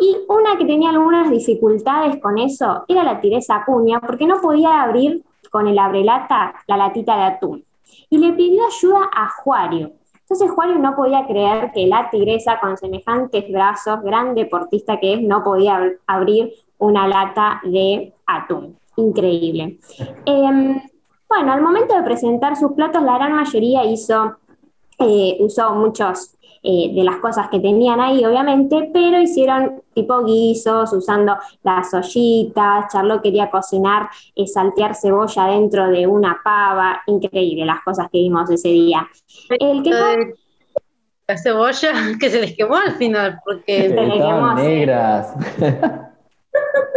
Y 0.00 0.16
una 0.28 0.56
que 0.56 0.64
tenía 0.64 0.88
algunas 0.88 1.30
dificultades 1.30 2.18
con 2.22 2.38
eso 2.38 2.84
era 2.88 3.04
la 3.04 3.20
tiresa 3.20 3.56
Acuña 3.56 4.00
porque 4.00 4.26
no 4.26 4.40
podía 4.40 4.82
abrir 4.82 5.22
con 5.50 5.68
el 5.68 5.78
abrelata 5.78 6.54
la 6.66 6.78
latita 6.78 7.16
de 7.16 7.22
atún. 7.24 7.64
Y 8.08 8.18
le 8.18 8.32
pidió 8.32 8.66
ayuda 8.66 9.10
a 9.14 9.28
Juario, 9.28 9.92
entonces 10.30 10.54
Juario 10.54 10.78
no 10.78 10.94
podía 10.94 11.26
creer 11.26 11.72
que 11.72 11.88
la 11.88 12.08
tigresa 12.08 12.60
con 12.60 12.76
semejantes 12.76 13.50
brazos, 13.50 14.00
gran 14.04 14.32
deportista 14.36 15.00
que 15.00 15.14
es, 15.14 15.22
no 15.22 15.42
podía 15.42 15.92
abrir 16.06 16.52
una 16.78 17.08
lata 17.08 17.60
de 17.64 18.14
atún. 18.26 18.78
Increíble. 18.94 19.80
Em, 20.24 20.80
bueno, 21.28 21.52
al 21.52 21.60
momento 21.60 21.96
de 21.96 22.04
presentar 22.04 22.54
sus 22.54 22.72
platos, 22.74 23.02
la 23.02 23.18
gran 23.18 23.32
mayoría 23.32 23.84
hizo, 23.84 24.36
eh, 25.00 25.36
usó 25.40 25.74
muchos 25.74 26.36
eh, 26.62 26.92
de 26.94 27.04
las 27.04 27.16
cosas 27.16 27.48
que 27.48 27.58
tenían 27.58 28.00
ahí, 28.00 28.22
obviamente, 28.22 28.90
pero 28.92 29.18
hicieron 29.18 29.82
tipo 29.94 30.22
guisos, 30.24 30.92
usando 30.92 31.36
las 31.62 31.92
ollitas, 31.94 32.92
Charlo 32.92 33.22
quería 33.22 33.50
cocinar, 33.50 34.10
eh, 34.36 34.46
saltear 34.46 34.94
cebolla 34.94 35.46
dentro 35.46 35.88
de 35.88 36.06
una 36.06 36.38
pava, 36.44 37.00
increíble 37.06 37.64
las 37.64 37.80
cosas 37.82 38.08
que 38.12 38.18
vimos 38.18 38.50
ese 38.50 38.68
día. 38.68 39.08
El 39.48 39.82
que 39.82 40.34
La 41.26 41.38
cebolla 41.38 41.92
que 42.20 42.28
se 42.28 42.40
les 42.40 42.54
quemó 42.54 42.76
al 42.76 42.92
final, 42.96 43.40
porque 43.42 43.88
se 43.88 43.94
les 43.94 44.12
quemó. 44.12 44.54
negras. 44.54 45.32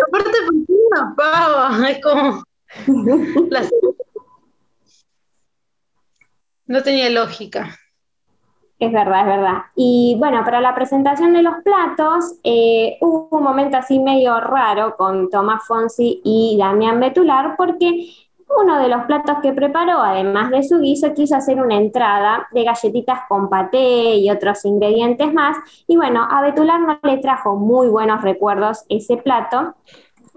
Aparte, 0.08 0.38
porque 0.46 0.74
una 0.92 1.16
pava, 1.16 1.90
es 1.90 2.02
como... 2.02 2.44
No 6.66 6.82
tenía 6.82 7.10
lógica. 7.10 7.78
Es 8.84 8.92
verdad, 8.92 9.22
es 9.22 9.28
verdad. 9.28 9.58
Y 9.78 10.18
bueno, 10.20 10.44
para 10.44 10.60
la 10.60 10.76
presentación 10.76 11.32
de 11.32 11.42
los 11.42 11.56
platos 11.64 12.38
eh, 12.44 12.98
hubo 13.00 13.30
un 13.32 13.42
momento 13.44 13.78
así 13.78 13.98
medio 13.98 14.38
raro 14.42 14.98
con 14.98 15.30
Tomás 15.30 15.66
Fonsi 15.66 16.20
y 16.26 16.58
Damián 16.60 17.00
Betular 17.00 17.56
porque 17.56 18.10
uno 18.62 18.78
de 18.80 18.90
los 18.90 19.06
platos 19.06 19.38
que 19.42 19.54
preparó, 19.54 20.02
además 20.02 20.52
de 20.52 20.64
su 20.64 20.82
guiso, 20.82 21.14
quiso 21.14 21.38
hacer 21.38 21.62
una 21.62 21.78
entrada 21.78 22.46
de 22.52 22.66
galletitas 22.66 23.22
con 23.30 23.50
paté 23.50 24.18
y 24.18 24.30
otros 24.30 24.66
ingredientes 24.66 25.34
más. 25.34 25.56
Y 25.88 25.96
bueno, 25.96 26.28
a 26.30 26.42
Betular 26.42 26.82
no 26.82 27.00
le 27.04 27.20
trajo 27.20 27.56
muy 27.56 27.88
buenos 27.88 28.22
recuerdos 28.22 28.84
ese 28.90 29.16
plato, 29.16 29.76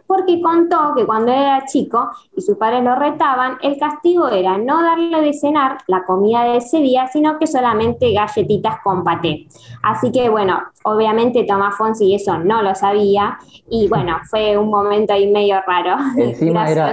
porque 0.07 0.41
contó 0.41 0.95
que 0.97 1.05
cuando 1.07 1.33
era 1.33 1.65
chico 1.67 2.11
y 2.37 2.41
sus 2.41 2.57
padres 2.57 2.83
lo 2.85 2.95
retaban, 2.95 3.59
el 3.63 3.79
castigo 3.79 4.29
era 4.29 4.59
no 4.59 4.83
darle 4.83 5.21
de 5.21 5.33
cenar 5.33 5.79
la 5.87 6.05
comida 6.05 6.45
de 6.45 6.59
ese 6.59 6.79
día, 6.79 7.07
sino 7.09 7.39
que 7.39 7.47
solamente 7.47 8.13
galletitas 8.13 8.77
con 8.83 9.05
paté. 9.05 9.47
Así 9.83 10.13
que 10.13 10.29
bueno, 10.29 10.61
obviamente 10.85 11.45
Tomás 11.45 11.77
Fonsi 11.77 12.15
eso 12.15 12.39
no 12.39 12.63
lo 12.63 12.75
sabía 12.75 13.39
y 13.69 13.89
bueno, 13.89 14.19
fue 14.31 14.57
un 14.57 14.71
momento 14.71 15.13
ahí 15.13 15.31
medio 15.31 15.57
raro. 15.67 15.97
Encima 16.17 16.71
era, 16.71 16.93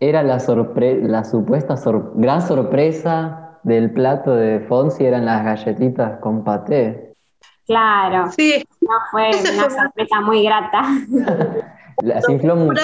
era 0.00 0.22
la, 0.22 0.38
la 0.38 1.24
supuesta 1.24 1.74
gran 2.14 2.42
sorpresa 2.42 3.58
del 3.62 3.90
plato 3.92 4.34
de 4.34 4.60
Fonsi, 4.60 5.04
eran 5.04 5.24
las 5.26 5.44
galletitas 5.44 6.20
con 6.20 6.44
paté. 6.44 7.14
Claro, 7.66 8.30
sí. 8.32 8.64
no 8.80 8.94
fue 9.10 9.30
una 9.54 9.70
sorpresa 9.70 10.20
muy 10.22 10.42
grata. 10.42 10.82
Las 12.02 12.28
infló 12.28 12.56
mucho. 12.56 12.80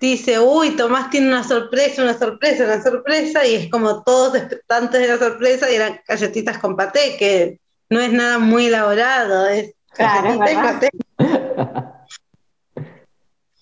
Dice, 0.00 0.38
uy, 0.38 0.76
Tomás 0.76 1.08
tiene 1.08 1.28
una 1.28 1.44
sorpresa, 1.44 2.02
una 2.02 2.14
sorpresa, 2.14 2.64
una 2.64 2.82
sorpresa, 2.82 3.46
y 3.46 3.54
es 3.54 3.70
como 3.70 4.02
todos 4.02 4.34
expectantes 4.34 5.00
de 5.00 5.08
la 5.08 5.18
sorpresa 5.18 5.70
y 5.70 5.76
eran 5.76 6.00
galletitas 6.06 6.58
con 6.58 6.76
paté, 6.76 7.16
que 7.18 7.60
no 7.88 8.00
es 8.00 8.12
nada 8.12 8.38
muy 8.38 8.66
elaborado, 8.66 9.46
es 9.46 9.74
claro, 9.90 10.38
paté. 10.38 10.90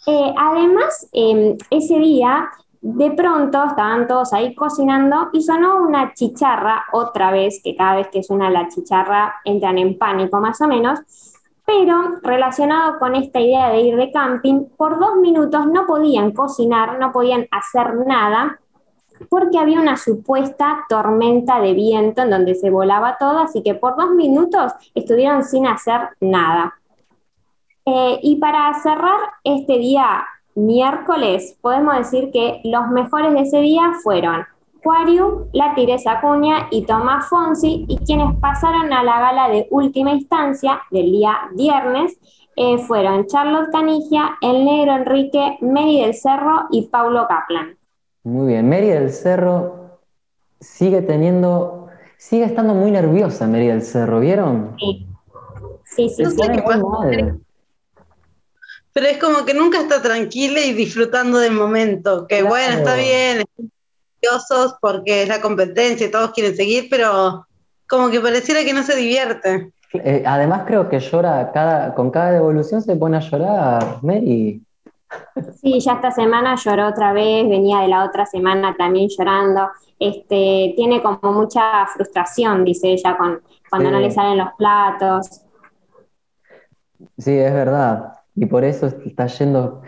Eh, 0.04 0.34
además, 0.36 1.08
em, 1.12 1.56
ese 1.70 1.96
día, 1.96 2.50
de 2.80 3.12
pronto 3.12 3.64
estaban 3.64 4.08
todos 4.08 4.32
ahí 4.32 4.52
cocinando 4.52 5.30
y 5.32 5.42
sonó 5.42 5.80
una 5.80 6.12
chicharra 6.12 6.86
otra 6.92 7.30
vez, 7.30 7.60
que 7.62 7.76
cada 7.76 7.94
vez 7.94 8.08
que 8.08 8.24
suena 8.24 8.50
la 8.50 8.66
chicharra 8.66 9.32
entran 9.44 9.78
en 9.78 9.96
pánico 9.96 10.40
más 10.40 10.60
o 10.60 10.66
menos, 10.66 10.98
pero 11.72 12.18
relacionado 12.22 12.98
con 12.98 13.14
esta 13.14 13.40
idea 13.40 13.70
de 13.70 13.80
ir 13.80 13.96
de 13.96 14.12
camping, 14.12 14.66
por 14.76 14.98
dos 14.98 15.16
minutos 15.16 15.66
no 15.66 15.86
podían 15.86 16.32
cocinar, 16.32 16.98
no 16.98 17.12
podían 17.12 17.46
hacer 17.50 17.94
nada, 18.06 18.60
porque 19.30 19.58
había 19.58 19.80
una 19.80 19.96
supuesta 19.96 20.84
tormenta 20.88 21.60
de 21.60 21.72
viento 21.72 22.22
en 22.22 22.30
donde 22.30 22.54
se 22.54 22.70
volaba 22.70 23.16
todo, 23.18 23.38
así 23.38 23.62
que 23.62 23.74
por 23.74 23.96
dos 23.96 24.10
minutos 24.10 24.72
estuvieron 24.94 25.44
sin 25.44 25.66
hacer 25.66 26.10
nada. 26.20 26.74
Eh, 27.86 28.18
y 28.22 28.36
para 28.36 28.72
cerrar 28.74 29.18
este 29.42 29.78
día 29.78 30.24
miércoles, 30.54 31.58
podemos 31.60 31.96
decir 31.96 32.30
que 32.32 32.60
los 32.64 32.88
mejores 32.88 33.32
de 33.32 33.40
ese 33.40 33.60
día 33.60 33.92
fueron 34.02 34.46
Aquarium, 34.82 35.46
la 35.52 35.74
Tiresa 35.76 36.18
Acuña 36.18 36.66
y 36.72 36.84
Tomás 36.84 37.28
Fonsi, 37.28 37.86
y 37.88 37.98
quienes 37.98 38.36
pasaron 38.40 38.92
a 38.92 39.04
la 39.04 39.20
gala 39.20 39.48
de 39.48 39.68
última 39.70 40.10
instancia 40.10 40.80
del 40.90 41.12
día 41.12 41.38
viernes 41.54 42.18
eh, 42.56 42.78
fueron 42.78 43.26
Charlotte 43.26 43.70
Canigia, 43.70 44.36
El 44.40 44.64
Negro 44.64 44.96
Enrique, 44.96 45.56
Mary 45.60 46.00
del 46.00 46.14
Cerro 46.14 46.66
y 46.72 46.88
Paulo 46.88 47.26
Kaplan. 47.28 47.78
Muy 48.24 48.48
bien, 48.48 48.68
Mary 48.68 48.88
del 48.88 49.10
Cerro 49.10 50.00
sigue 50.60 51.00
teniendo, 51.02 51.86
sigue 52.16 52.44
estando 52.44 52.74
muy 52.74 52.90
nerviosa 52.90 53.46
Mary 53.46 53.68
del 53.68 53.82
Cerro, 53.82 54.18
¿vieron? 54.18 54.76
Sí, 55.84 56.08
sí, 56.08 56.08
sí. 56.08 56.24
Pero 58.94 59.06
es 59.06 59.16
como 59.18 59.44
que 59.46 59.54
nunca 59.54 59.80
está 59.80 60.02
tranquila 60.02 60.60
y 60.60 60.74
disfrutando 60.74 61.38
del 61.38 61.52
momento, 61.52 62.26
que 62.26 62.42
bueno, 62.42 62.78
está 62.78 62.94
bien, 62.96 63.42
porque 64.80 65.22
es 65.22 65.28
la 65.28 65.40
competencia 65.40 66.06
y 66.06 66.10
todos 66.10 66.30
quieren 66.32 66.56
seguir, 66.56 66.88
pero 66.90 67.46
como 67.88 68.10
que 68.10 68.20
pareciera 68.20 68.64
que 68.64 68.72
no 68.72 68.82
se 68.82 68.96
divierte. 68.96 69.72
Eh, 69.92 70.22
además 70.26 70.62
creo 70.66 70.88
que 70.88 70.98
llora, 70.98 71.50
cada, 71.52 71.94
con 71.94 72.10
cada 72.10 72.32
devolución 72.32 72.80
se 72.80 72.96
pone 72.96 73.18
a 73.18 73.20
llorar, 73.20 73.98
Mary. 74.02 74.62
Sí, 75.60 75.78
ya 75.80 75.92
esta 75.94 76.10
semana 76.10 76.56
lloró 76.56 76.88
otra 76.88 77.12
vez, 77.12 77.46
venía 77.48 77.80
de 77.80 77.88
la 77.88 78.04
otra 78.04 78.24
semana 78.24 78.74
también 78.76 79.08
llorando. 79.10 79.68
Este, 79.98 80.72
tiene 80.74 81.02
como 81.02 81.32
mucha 81.32 81.86
frustración, 81.94 82.64
dice 82.64 82.92
ella, 82.92 83.16
con, 83.16 83.42
cuando 83.68 83.90
no 83.90 84.00
le 84.00 84.10
salen 84.10 84.38
los 84.38 84.54
platos. 84.56 85.42
Sí, 87.18 87.36
es 87.38 87.52
verdad. 87.52 88.14
Y 88.34 88.46
por 88.46 88.64
eso 88.64 88.86
está 88.86 89.26
yendo, 89.26 89.82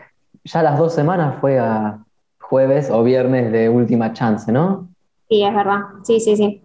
ya 0.44 0.62
las 0.62 0.78
dos 0.78 0.92
semanas 0.92 1.36
fue 1.40 1.58
a 1.58 2.03
jueves 2.54 2.88
o 2.88 3.02
viernes 3.02 3.50
de 3.50 3.68
última 3.68 4.12
chance, 4.12 4.52
¿no? 4.52 4.88
Sí, 5.28 5.42
es 5.42 5.52
verdad. 5.52 5.80
Sí, 6.04 6.20
sí, 6.20 6.36
sí. 6.36 6.62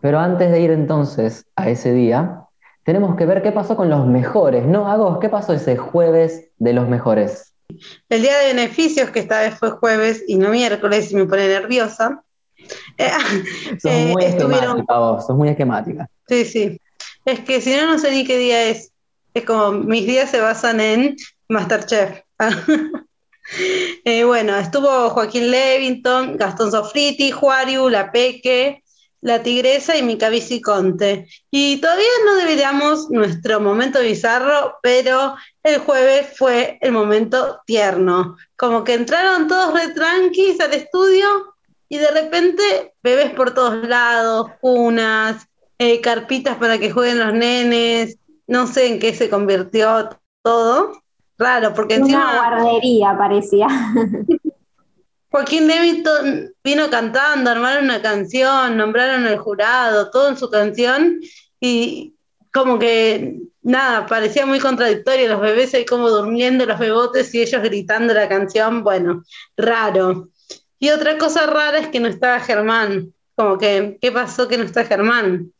Pero 0.00 0.18
antes 0.18 0.50
de 0.50 0.60
ir 0.60 0.72
entonces 0.72 1.46
a 1.54 1.70
ese 1.70 1.92
día, 1.92 2.46
tenemos 2.82 3.14
que 3.14 3.26
ver 3.26 3.40
qué 3.40 3.52
pasó 3.52 3.76
con 3.76 3.88
los 3.88 4.08
mejores, 4.08 4.66
¿no? 4.66 4.90
Agos, 4.90 5.18
¿qué 5.20 5.28
pasó 5.28 5.52
ese 5.52 5.76
jueves 5.76 6.48
de 6.58 6.72
los 6.72 6.88
mejores? 6.88 7.54
El 8.08 8.22
día 8.22 8.36
de 8.38 8.54
beneficios, 8.54 9.10
que 9.10 9.20
esta 9.20 9.38
vez 9.42 9.54
fue 9.54 9.70
jueves 9.70 10.24
y 10.26 10.34
no 10.36 10.50
miércoles, 10.50 11.12
y 11.12 11.14
me 11.14 11.26
pone 11.26 11.46
nerviosa. 11.46 12.24
Eh, 12.98 13.10
sos 13.80 13.92
eh, 13.92 14.12
muy 14.12 14.24
esquemática 14.24 14.98
vos, 14.98 15.26
sos 15.28 15.36
muy 15.36 15.48
esquemática. 15.48 16.08
Sí, 16.26 16.44
sí. 16.44 16.80
Es 17.24 17.38
que 17.38 17.60
si 17.60 17.76
no, 17.76 17.86
no 17.86 18.00
sé 18.00 18.10
ni 18.10 18.24
qué 18.24 18.36
día 18.36 18.64
es. 18.64 18.90
Es 19.32 19.44
como 19.44 19.70
mis 19.70 20.06
días 20.06 20.28
se 20.28 20.40
basan 20.40 20.80
en 20.80 21.14
Masterchef. 21.48 22.22
eh, 24.04 24.24
bueno, 24.24 24.56
estuvo 24.56 25.10
Joaquín 25.10 25.50
Levington, 25.50 26.36
Gastón 26.36 26.70
Sofriti, 26.70 27.30
Juariu, 27.30 27.88
La 27.88 28.12
Peque, 28.12 28.82
La 29.20 29.42
Tigresa 29.42 29.96
y 29.96 30.02
Mica 30.02 30.30
Conte. 30.62 31.28
Y 31.50 31.80
todavía 31.80 32.06
no 32.24 32.36
deberíamos 32.36 33.10
nuestro 33.10 33.60
momento 33.60 34.00
bizarro, 34.00 34.76
pero 34.82 35.34
el 35.62 35.78
jueves 35.78 36.28
fue 36.36 36.78
el 36.80 36.92
momento 36.92 37.60
tierno. 37.66 38.36
Como 38.56 38.84
que 38.84 38.94
entraron 38.94 39.48
todos 39.48 39.74
re 39.74 39.92
tranquis 39.94 40.60
al 40.60 40.72
estudio 40.74 41.54
y 41.88 41.98
de 41.98 42.10
repente 42.10 42.94
bebés 43.02 43.32
por 43.34 43.52
todos 43.52 43.86
lados, 43.86 44.46
unas, 44.62 45.46
eh, 45.78 46.00
carpitas 46.00 46.56
para 46.58 46.78
que 46.78 46.90
jueguen 46.90 47.18
los 47.18 47.32
nenes, 47.32 48.18
no 48.46 48.66
sé 48.66 48.86
en 48.86 48.98
qué 48.98 49.14
se 49.14 49.30
convirtió 49.30 50.10
todo. 50.42 50.92
Raro, 51.40 51.72
porque 51.72 51.94
encima. 51.94 52.32
Una 52.32 52.50
guardería 52.50 53.16
parecía. 53.16 53.66
Joaquín 55.30 55.66
Levington 55.66 56.52
vino 56.62 56.90
cantando, 56.90 57.50
armaron 57.50 57.84
una 57.84 58.02
canción, 58.02 58.76
nombraron 58.76 59.26
al 59.26 59.38
jurado, 59.38 60.10
todo 60.10 60.28
en 60.28 60.36
su 60.36 60.50
canción, 60.50 61.20
y 61.60 62.14
como 62.52 62.78
que 62.78 63.38
nada, 63.62 64.06
parecía 64.06 64.44
muy 64.44 64.58
contradictorio, 64.58 65.28
los 65.28 65.40
bebés 65.40 65.72
ahí 65.72 65.86
como 65.86 66.10
durmiendo, 66.10 66.66
los 66.66 66.78
bebotes 66.78 67.32
y 67.34 67.40
ellos 67.40 67.62
gritando 67.62 68.12
la 68.12 68.28
canción, 68.28 68.82
bueno, 68.82 69.22
raro. 69.56 70.28
Y 70.78 70.90
otra 70.90 71.16
cosa 71.16 71.46
rara 71.46 71.78
es 71.78 71.88
que 71.88 72.00
no 72.00 72.08
estaba 72.08 72.40
Germán, 72.40 73.14
como 73.34 73.56
que, 73.56 73.98
¿qué 74.00 74.12
pasó 74.12 74.46
que 74.48 74.58
no 74.58 74.64
está 74.64 74.84
Germán? 74.84 75.52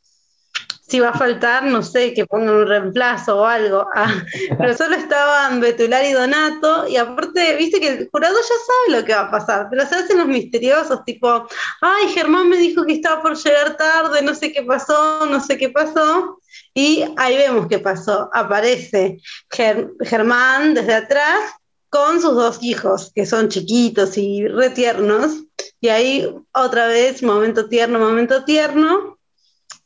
Si 0.90 0.98
va 0.98 1.10
a 1.10 1.18
faltar, 1.18 1.62
no 1.64 1.82
sé, 1.82 2.12
que 2.12 2.26
pongan 2.26 2.56
un 2.56 2.66
reemplazo 2.66 3.38
o 3.38 3.44
algo. 3.44 3.86
Ah, 3.94 4.12
pero 4.58 4.76
solo 4.76 4.96
estaban 4.96 5.60
Betular 5.60 6.04
y 6.04 6.12
Donato, 6.12 6.88
y 6.88 6.96
aparte, 6.96 7.54
viste 7.56 7.78
que 7.80 7.88
el 7.88 8.08
jurado 8.10 8.36
ya 8.36 8.54
sabe 8.66 9.00
lo 9.00 9.06
que 9.06 9.14
va 9.14 9.20
a 9.20 9.30
pasar, 9.30 9.68
pero 9.70 9.86
se 9.86 9.94
hacen 9.94 10.18
los 10.18 10.26
misteriosos, 10.26 11.04
tipo, 11.04 11.46
ay, 11.80 12.08
Germán 12.08 12.48
me 12.48 12.56
dijo 12.56 12.84
que 12.84 12.94
estaba 12.94 13.22
por 13.22 13.36
llegar 13.36 13.76
tarde, 13.76 14.20
no 14.22 14.34
sé 14.34 14.52
qué 14.52 14.64
pasó, 14.64 15.26
no 15.26 15.40
sé 15.40 15.56
qué 15.56 15.68
pasó. 15.68 16.40
Y 16.74 17.04
ahí 17.16 17.36
vemos 17.36 17.66
qué 17.68 17.78
pasó. 17.78 18.30
Aparece 18.32 19.18
Germán 19.50 20.74
desde 20.74 20.94
atrás 20.94 21.54
con 21.88 22.20
sus 22.20 22.34
dos 22.34 22.58
hijos, 22.62 23.12
que 23.14 23.26
son 23.26 23.48
chiquitos 23.48 24.16
y 24.16 24.46
retiernos. 24.46 25.44
Y 25.80 25.88
ahí 25.88 26.28
otra 26.52 26.86
vez, 26.86 27.22
momento 27.22 27.68
tierno, 27.68 27.98
momento 27.98 28.44
tierno 28.44 29.19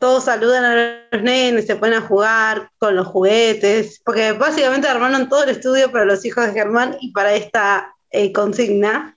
todos 0.04 0.24
saludan 0.24 0.64
a 0.66 1.00
los 1.12 1.22
nenes, 1.22 1.66
se 1.66 1.76
ponen 1.76 1.94
a 1.94 2.06
jugar 2.06 2.68
con 2.76 2.94
los 2.94 3.06
juguetes, 3.06 4.02
porque 4.04 4.32
básicamente 4.32 4.86
armaron 4.86 5.30
todo 5.30 5.44
el 5.44 5.48
estudio 5.48 5.90
para 5.90 6.04
los 6.04 6.26
hijos 6.26 6.44
de 6.44 6.52
Germán 6.52 6.98
y 7.00 7.10
para 7.12 7.32
esta 7.32 7.94
eh, 8.10 8.30
consigna. 8.30 9.16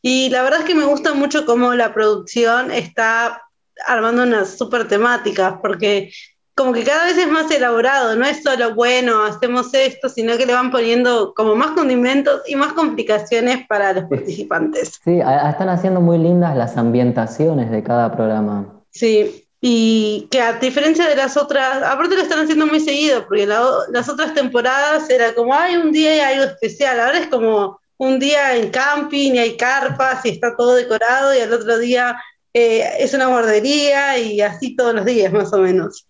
Y 0.00 0.30
la 0.30 0.42
verdad 0.42 0.60
es 0.60 0.66
que 0.66 0.76
me 0.76 0.84
gusta 0.84 1.12
mucho 1.12 1.44
cómo 1.44 1.74
la 1.74 1.92
producción 1.92 2.70
está 2.70 3.42
armando 3.84 4.22
unas 4.22 4.56
super 4.56 4.86
temáticas, 4.86 5.54
porque 5.60 6.12
como 6.54 6.72
que 6.72 6.84
cada 6.84 7.06
vez 7.06 7.18
es 7.18 7.28
más 7.28 7.50
elaborado, 7.50 8.14
no 8.14 8.24
es 8.24 8.40
solo, 8.44 8.76
bueno, 8.76 9.24
hacemos 9.24 9.74
esto, 9.74 10.08
sino 10.08 10.36
que 10.36 10.46
le 10.46 10.52
van 10.52 10.70
poniendo 10.70 11.34
como 11.34 11.56
más 11.56 11.72
condimentos 11.72 12.42
y 12.46 12.54
más 12.54 12.74
complicaciones 12.74 13.66
para 13.66 13.92
los 13.92 14.04
participantes. 14.04 15.00
Sí, 15.02 15.18
están 15.18 15.68
haciendo 15.68 16.00
muy 16.00 16.18
lindas 16.18 16.56
las 16.56 16.76
ambientaciones 16.76 17.72
de 17.72 17.82
cada 17.82 18.14
programa. 18.14 18.84
Sí, 18.90 19.47
y 19.60 20.28
que 20.30 20.40
a 20.40 20.52
diferencia 20.54 21.08
de 21.08 21.16
las 21.16 21.36
otras, 21.36 21.82
aparte 21.82 22.14
lo 22.14 22.22
están 22.22 22.40
haciendo 22.40 22.66
muy 22.66 22.80
seguido, 22.80 23.26
porque 23.26 23.46
las 23.46 24.08
otras 24.08 24.32
temporadas 24.34 25.10
era 25.10 25.34
como, 25.34 25.54
hay 25.54 25.76
un 25.76 25.90
día 25.90 26.16
y 26.16 26.20
algo 26.20 26.44
especial, 26.44 27.00
ahora 27.00 27.18
es 27.18 27.26
como 27.26 27.80
un 27.96 28.20
día 28.20 28.54
en 28.56 28.70
camping 28.70 29.32
y 29.32 29.38
hay 29.38 29.56
carpas 29.56 30.24
y 30.24 30.30
está 30.30 30.56
todo 30.56 30.76
decorado 30.76 31.34
y 31.34 31.40
al 31.40 31.52
otro 31.52 31.78
día 31.78 32.16
eh, 32.54 32.88
es 33.00 33.12
una 33.14 33.26
guardería 33.26 34.16
y 34.18 34.40
así 34.40 34.76
todos 34.76 34.94
los 34.94 35.04
días 35.04 35.32
más 35.32 35.52
o 35.52 35.58
menos. 35.58 36.06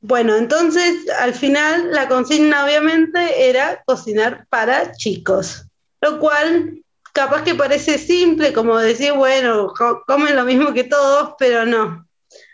Bueno, 0.00 0.36
entonces 0.36 1.10
al 1.18 1.34
final 1.34 1.90
la 1.90 2.08
consigna 2.08 2.64
obviamente 2.64 3.50
era 3.50 3.82
cocinar 3.84 4.46
para 4.48 4.92
chicos, 4.92 5.64
lo 6.00 6.20
cual 6.20 6.80
capaz 7.12 7.42
que 7.42 7.56
parece 7.56 7.98
simple, 7.98 8.52
como 8.52 8.78
decir, 8.78 9.12
bueno, 9.12 9.72
comen 10.06 10.36
lo 10.36 10.44
mismo 10.44 10.72
que 10.72 10.84
todos, 10.84 11.34
pero 11.36 11.66
no 11.66 12.08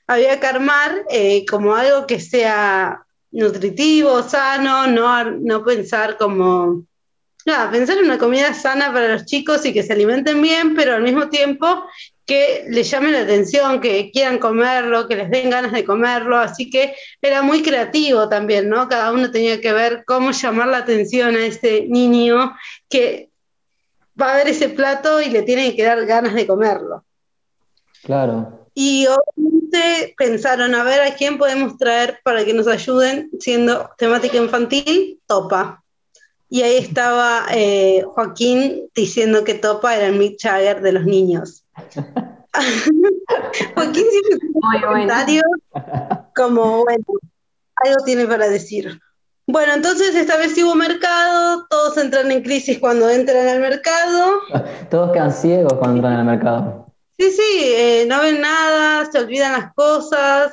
había 0.07 0.39
que 0.41 0.47
armar 0.47 1.05
eh, 1.11 1.45
como 1.47 1.75
algo 1.75 2.07
que 2.07 2.21
sea 2.21 3.05
nutritivo, 3.31 4.23
sano, 4.23 4.87
no, 4.87 5.25
no 5.31 5.65
pensar 5.65 6.17
como, 6.17 6.85
nada, 7.45 7.71
pensar 7.71 7.99
en 7.99 8.07
una 8.07 8.19
comida 8.19 8.55
sana 8.55 8.93
para 8.93 9.09
los 9.09 9.27
chicos 9.27 9.67
y 9.67 9.73
que 9.73 9.83
se 9.83 9.93
alimenten 9.93 10.41
bien, 10.41 10.75
pero 10.75 10.95
al 10.95 11.03
mismo 11.03 11.29
tiempo 11.29 11.85
que 12.25 12.65
les 12.69 12.91
llame 12.91 13.13
la 13.13 13.21
atención, 13.21 13.81
que 13.81 14.11
quieran 14.11 14.39
comerlo, 14.39 15.07
que 15.07 15.15
les 15.15 15.31
den 15.31 15.51
ganas 15.51 15.73
de 15.73 15.85
comerlo, 15.85 16.37
así 16.37 16.71
que 16.71 16.95
era 17.23 17.43
muy 17.43 17.63
creativo 17.63 18.29
también, 18.29 18.69
¿no? 18.69 18.89
Cada 18.89 19.13
uno 19.13 19.31
tenía 19.31 19.61
que 19.61 19.73
ver 19.73 20.03
cómo 20.05 20.33
llamar 20.33 20.69
la 20.69 20.79
atención 20.79 21.37
a 21.37 21.47
ese 21.47 21.87
niño 21.89 22.57
que 22.89 23.31
va 24.21 24.33
a 24.33 24.37
ver 24.39 24.49
ese 24.49 24.69
plato 24.71 25.21
y 25.21 25.31
le 25.31 25.43
tiene 25.43 25.77
que 25.77 25.85
dar 25.85 26.05
ganas 26.05 26.35
de 26.35 26.47
comerlo. 26.47 27.05
Claro. 28.03 28.67
Y 28.75 29.07
pensaron, 30.17 30.75
a 30.75 30.83
ver 30.83 31.01
a 31.01 31.15
quién 31.15 31.39
podemos 31.39 31.77
traer 31.79 32.19
para 32.25 32.45
que 32.45 32.55
nos 32.55 32.67
ayuden 32.67 33.31
siendo 33.41 33.91
temática 33.99 34.37
infantil, 34.37 35.21
Topa. 35.27 35.83
Y 36.49 36.63
ahí 36.63 36.77
estaba 36.77 37.47
eh, 37.53 38.05
Joaquín 38.07 38.89
diciendo 38.95 39.45
que 39.45 39.55
Topa 39.55 39.97
era 39.97 40.07
el 40.07 40.19
Mick 40.19 40.41
Jagger 40.41 40.81
de 40.81 40.93
los 40.93 41.05
niños. 41.05 41.65
Joaquín 43.75 44.05
siempre 44.11 44.39
tiene 44.39 44.77
un 44.77 44.83
comentario 44.83 45.43
como, 46.35 46.85
bueno, 46.85 47.05
algo 47.77 48.05
tiene 48.05 48.27
para 48.27 48.49
decir. 48.49 49.01
Bueno, 49.49 49.75
entonces 49.75 50.15
esta 50.15 50.37
vez 50.37 50.57
hubo 50.59 50.75
mercado, 50.75 51.67
todos 51.71 51.97
entran 51.99 52.33
en 52.33 52.43
crisis 52.43 52.79
cuando 52.81 53.09
entran 53.09 53.47
al 53.47 53.61
mercado. 53.61 54.41
Todos 54.91 55.13
quedan 55.13 55.33
ciegos 55.33 55.75
cuando 55.75 55.99
entran 55.99 56.15
al 56.15 56.25
mercado. 56.25 56.86
Sí, 57.19 57.31
sí, 57.31 57.61
eh, 57.63 58.05
no 58.07 58.21
ven 58.21 58.41
nada, 58.41 59.11
se 59.11 59.19
olvidan 59.19 59.53
las 59.53 59.73
cosas, 59.75 60.53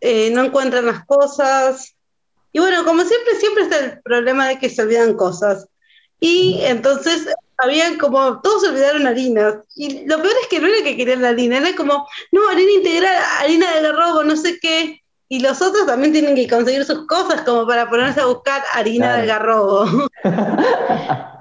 eh, 0.00 0.30
no 0.30 0.44
encuentran 0.44 0.86
las 0.86 1.04
cosas. 1.04 1.96
Y 2.52 2.60
bueno, 2.60 2.84
como 2.84 3.02
siempre, 3.04 3.34
siempre 3.34 3.64
está 3.64 3.78
el 3.80 4.02
problema 4.02 4.48
de 4.48 4.58
que 4.58 4.70
se 4.70 4.82
olvidan 4.82 5.14
cosas. 5.14 5.68
Y 6.20 6.60
entonces 6.62 7.26
habían 7.58 7.98
como, 7.98 8.40
todos 8.40 8.62
se 8.62 8.68
olvidaron 8.68 9.06
harina. 9.06 9.62
Y 9.74 10.06
lo 10.06 10.22
peor 10.22 10.34
es 10.42 10.48
que 10.48 10.60
no 10.60 10.68
era 10.68 10.84
que 10.84 10.96
querían 10.96 11.22
la 11.22 11.30
harina, 11.30 11.58
era 11.58 11.74
como, 11.76 12.06
no, 12.32 12.48
harina 12.48 12.70
integral, 12.72 13.16
harina 13.40 13.80
de 13.80 13.92
robo, 13.92 14.22
no 14.22 14.36
sé 14.36 14.58
qué. 14.60 15.02
Y 15.28 15.40
los 15.40 15.60
otros 15.60 15.86
también 15.86 16.12
tienen 16.12 16.36
que 16.36 16.48
conseguir 16.48 16.84
sus 16.84 17.06
cosas 17.06 17.42
como 17.42 17.66
para 17.66 17.90
ponerse 17.90 18.20
a 18.20 18.26
buscar 18.26 18.62
harina 18.72 19.16
de 19.16 19.26
garrobo. 19.26 20.08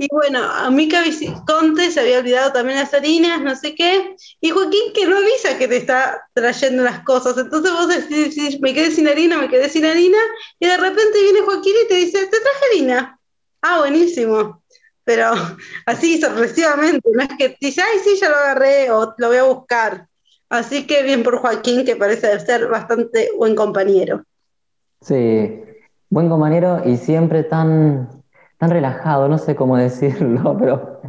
Y 0.00 0.06
bueno, 0.12 0.40
a 0.44 0.70
Mica 0.70 1.02
Visconte 1.02 1.90
se 1.90 1.98
había 1.98 2.20
olvidado 2.20 2.52
también 2.52 2.78
las 2.78 2.94
harinas, 2.94 3.42
no 3.42 3.56
sé 3.56 3.74
qué. 3.74 4.14
Y 4.40 4.50
Joaquín 4.50 4.92
que 4.94 5.06
no 5.06 5.16
avisa 5.16 5.58
que 5.58 5.66
te 5.66 5.76
está 5.76 6.22
trayendo 6.32 6.84
las 6.84 7.02
cosas. 7.02 7.36
Entonces 7.36 7.72
vos 7.72 7.88
decís, 7.88 8.60
me 8.60 8.72
quedé 8.72 8.92
sin 8.92 9.08
harina, 9.08 9.38
me 9.38 9.48
quedé 9.48 9.68
sin 9.68 9.84
harina. 9.84 10.18
Y 10.60 10.66
de 10.66 10.76
repente 10.76 11.20
viene 11.20 11.40
Joaquín 11.40 11.74
y 11.84 11.88
te 11.88 11.94
dice, 11.96 12.26
te 12.26 12.40
traje 12.40 12.64
harina. 12.70 13.18
Ah, 13.60 13.80
buenísimo. 13.80 14.62
Pero 15.02 15.32
así 15.86 16.20
sorpresivamente, 16.20 17.08
no 17.12 17.22
es 17.22 17.30
que 17.36 17.56
dice, 17.60 17.82
ay, 17.82 17.98
sí, 18.04 18.16
ya 18.20 18.28
lo 18.28 18.36
agarré 18.36 18.92
o 18.92 19.14
lo 19.18 19.28
voy 19.28 19.36
a 19.38 19.42
buscar. 19.42 20.06
Así 20.48 20.86
que 20.86 21.02
bien 21.02 21.24
por 21.24 21.38
Joaquín, 21.38 21.84
que 21.84 21.96
parece 21.96 22.38
ser 22.40 22.68
bastante 22.68 23.30
buen 23.36 23.56
compañero. 23.56 24.22
Sí, 25.00 25.60
buen 26.08 26.28
compañero 26.28 26.82
y 26.84 26.96
siempre 26.96 27.42
tan, 27.42 28.17
tan 28.58 28.70
relajado, 28.70 29.28
no 29.28 29.38
sé 29.38 29.56
cómo 29.56 29.76
decirlo, 29.78 30.56
pero 30.58 31.00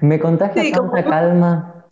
me 0.00 0.18
contagia 0.18 0.72
tanta 0.72 1.04
calma. 1.04 1.86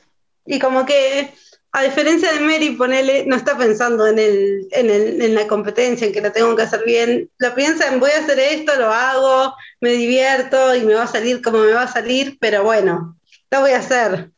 Y 0.45 0.59
como 0.59 0.85
que, 0.85 1.33
a 1.71 1.83
diferencia 1.83 2.33
de 2.33 2.41
Mary, 2.41 2.71
ponele, 2.71 3.25
no 3.27 3.37
está 3.37 3.57
pensando 3.57 4.07
en, 4.07 4.19
el, 4.19 4.67
en, 4.73 4.91
el, 4.91 5.23
en 5.23 5.35
la 5.35 5.47
competencia, 5.47 6.07
en 6.07 6.13
que 6.13 6.21
lo 6.21 6.33
tengo 6.33 6.57
que 6.57 6.63
hacer 6.63 6.83
bien, 6.85 7.31
lo 7.39 7.55
piensa 7.55 7.93
en 7.93 8.01
voy 8.01 8.11
a 8.11 8.23
hacer 8.23 8.39
esto, 8.41 8.73
lo 8.77 8.87
hago, 8.87 9.55
me 9.81 9.91
divierto 9.93 10.75
y 10.75 10.81
me 10.83 10.95
va 10.95 11.05
a 11.05 11.07
salir 11.07 11.41
como 11.43 11.59
me 11.59 11.73
va 11.73 11.83
a 11.83 11.89
salir, 11.89 12.39
pero 12.41 12.65
bueno, 12.65 13.17
lo 13.51 13.61
voy 13.61 13.71
a 13.71 13.79
hacer. 13.79 14.33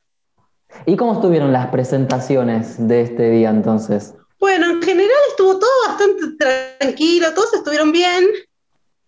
¿Y 0.87 0.97
cómo 0.97 1.15
estuvieron 1.15 1.53
las 1.53 1.69
presentaciones 1.69 2.87
de 2.87 3.03
este 3.03 3.31
día 3.31 3.49
entonces? 3.49 4.15
Bueno, 4.39 4.69
en 4.69 4.83
general 4.83 5.17
estuvo 5.31 5.59
todo 5.59 5.71
bastante 5.89 6.37
tranquilo, 6.79 7.33
todos 7.33 7.55
estuvieron 7.55 7.93
bien, 7.93 8.27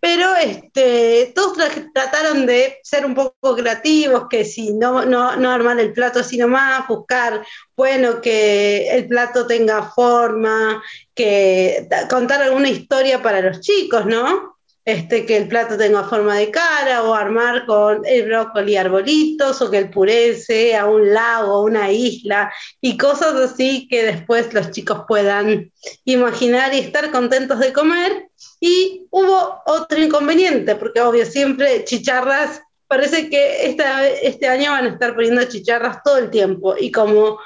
pero 0.06 0.36
este, 0.36 1.32
todos 1.34 1.58
trataron 1.92 2.46
de 2.46 2.78
ser 2.84 3.04
un 3.04 3.12
poco 3.12 3.56
creativos, 3.56 4.28
que 4.30 4.44
si 4.44 4.72
no, 4.72 5.04
no, 5.04 5.34
no 5.34 5.50
armar 5.50 5.80
el 5.80 5.92
plato 5.92 6.22
sino 6.22 6.46
más, 6.46 6.86
buscar, 6.86 7.44
bueno, 7.76 8.20
que 8.20 8.88
el 8.88 9.08
plato 9.08 9.48
tenga 9.48 9.90
forma, 9.90 10.80
que 11.12 11.88
contar 12.08 12.40
alguna 12.40 12.68
historia 12.68 13.20
para 13.20 13.40
los 13.40 13.58
chicos, 13.58 14.06
¿no? 14.06 14.55
Este, 14.86 15.26
que 15.26 15.36
el 15.36 15.48
plato 15.48 15.76
tenga 15.76 16.04
forma 16.04 16.36
de 16.36 16.52
cara 16.52 17.02
o 17.02 17.12
armar 17.12 17.66
con 17.66 18.06
el 18.06 18.28
brócoli 18.28 18.76
arbolitos 18.76 19.60
o 19.60 19.68
que 19.68 19.78
el 19.78 19.90
puré 19.90 20.36
sea 20.36 20.86
un 20.86 21.12
lago, 21.12 21.64
una 21.64 21.90
isla 21.90 22.52
y 22.80 22.96
cosas 22.96 23.34
así 23.34 23.88
que 23.88 24.04
después 24.04 24.54
los 24.54 24.70
chicos 24.70 25.02
puedan 25.08 25.72
imaginar 26.04 26.72
y 26.72 26.78
estar 26.78 27.10
contentos 27.10 27.58
de 27.58 27.72
comer. 27.72 28.28
Y 28.60 29.08
hubo 29.10 29.60
otro 29.66 30.00
inconveniente, 30.00 30.76
porque 30.76 31.00
obvio 31.00 31.26
siempre 31.26 31.84
chicharras, 31.84 32.62
parece 32.86 33.28
que 33.28 33.66
esta, 33.66 34.06
este 34.08 34.46
año 34.46 34.70
van 34.70 34.86
a 34.86 34.90
estar 34.90 35.16
poniendo 35.16 35.42
chicharras 35.46 36.00
todo 36.04 36.18
el 36.18 36.30
tiempo 36.30 36.76
y 36.78 36.92
como 36.92 37.40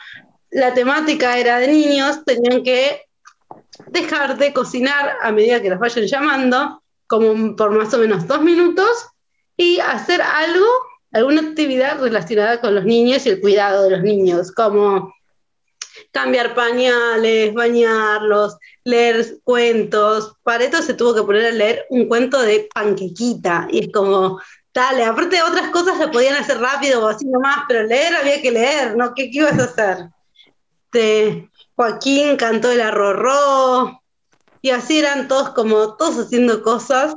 la 0.51 0.75
temática 0.75 1.39
era 1.39 1.59
de 1.59 1.69
niños, 1.69 2.23
tenían 2.23 2.63
que 2.63 3.01
dejar 3.87 4.37
de 4.37 4.53
cocinar 4.53 5.17
a 5.23 5.33
medida 5.33 5.63
que 5.63 5.71
los 5.71 5.79
vayan 5.79 6.07
llamando 6.07 6.80
como 7.11 7.57
por 7.57 7.73
más 7.73 7.93
o 7.93 7.99
menos 7.99 8.29
dos 8.29 8.41
minutos 8.41 9.09
y 9.57 9.81
hacer 9.81 10.23
algo, 10.23 10.65
alguna 11.11 11.41
actividad 11.41 12.01
relacionada 12.01 12.61
con 12.61 12.77
los 12.77 12.85
niños 12.85 13.27
y 13.27 13.31
el 13.31 13.41
cuidado 13.41 13.83
de 13.83 13.91
los 13.91 14.03
niños, 14.03 14.53
como 14.53 15.13
cambiar 16.13 16.55
pañales, 16.55 17.53
bañarlos, 17.53 18.57
leer 18.85 19.27
cuentos. 19.43 20.37
Para 20.45 20.63
esto 20.63 20.83
se 20.83 20.95
tuvo 20.95 21.13
que 21.13 21.25
poner 21.25 21.47
a 21.47 21.51
leer 21.51 21.85
un 21.91 22.07
cuento 22.07 22.41
de 22.41 22.69
panquequita 22.73 23.67
y 23.73 23.87
es 23.87 23.93
como, 23.93 24.41
dale, 24.73 25.05
aparte 25.05 25.35
de 25.35 25.43
otras 25.43 25.71
cosas 25.71 25.99
lo 25.99 26.13
podían 26.13 26.37
hacer 26.37 26.61
rápido 26.61 27.05
o 27.05 27.09
así 27.09 27.27
nomás, 27.27 27.65
pero 27.67 27.83
leer 27.83 28.15
había 28.15 28.41
que 28.41 28.53
leer, 28.53 28.97
¿no? 28.97 29.15
¿Qué, 29.15 29.33
qué 29.33 29.39
ibas 29.39 29.59
a 29.59 29.65
hacer? 29.65 30.11
De 30.93 31.51
Joaquín 31.75 32.37
cantó 32.37 32.71
el 32.71 32.81
arrorró, 32.81 34.00
y 34.63 34.71
así 34.71 34.99
eran 34.99 35.29
todos 35.29 35.51
como 35.51 35.97
todos 35.97 36.27
haciendo 36.27 36.63
cosas 36.63 37.15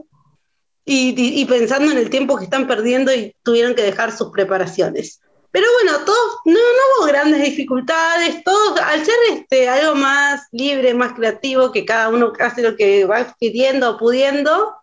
y, 0.85 1.45
pensando 1.45 1.91
en 1.91 1.97
el 1.97 2.09
tiempo 2.09 2.37
que 2.37 2.45
están 2.45 2.67
perdiendo 2.67 3.13
y 3.13 3.35
tuvieron 3.43 3.75
que 3.75 3.83
dejar 3.83 4.15
sus 4.15 4.31
preparaciones. 4.31 5.21
Pero 5.51 5.67
bueno, 5.81 6.03
todos, 6.03 6.37
no, 6.45 6.53
no 6.53 6.59
hubo 6.97 7.07
grandes 7.07 7.43
dificultades, 7.43 8.43
todos, 8.43 8.79
al 8.79 9.05
ser 9.05 9.15
este, 9.31 9.69
algo 9.69 9.93
más 9.95 10.47
libre, 10.51 10.93
más 10.95 11.13
creativo, 11.13 11.71
que 11.71 11.85
cada 11.85 12.09
uno 12.09 12.33
hace 12.39 12.63
lo 12.63 12.75
que 12.75 13.05
va 13.05 13.35
queriendo 13.39 13.91
o 13.91 13.97
pudiendo, 13.97 14.75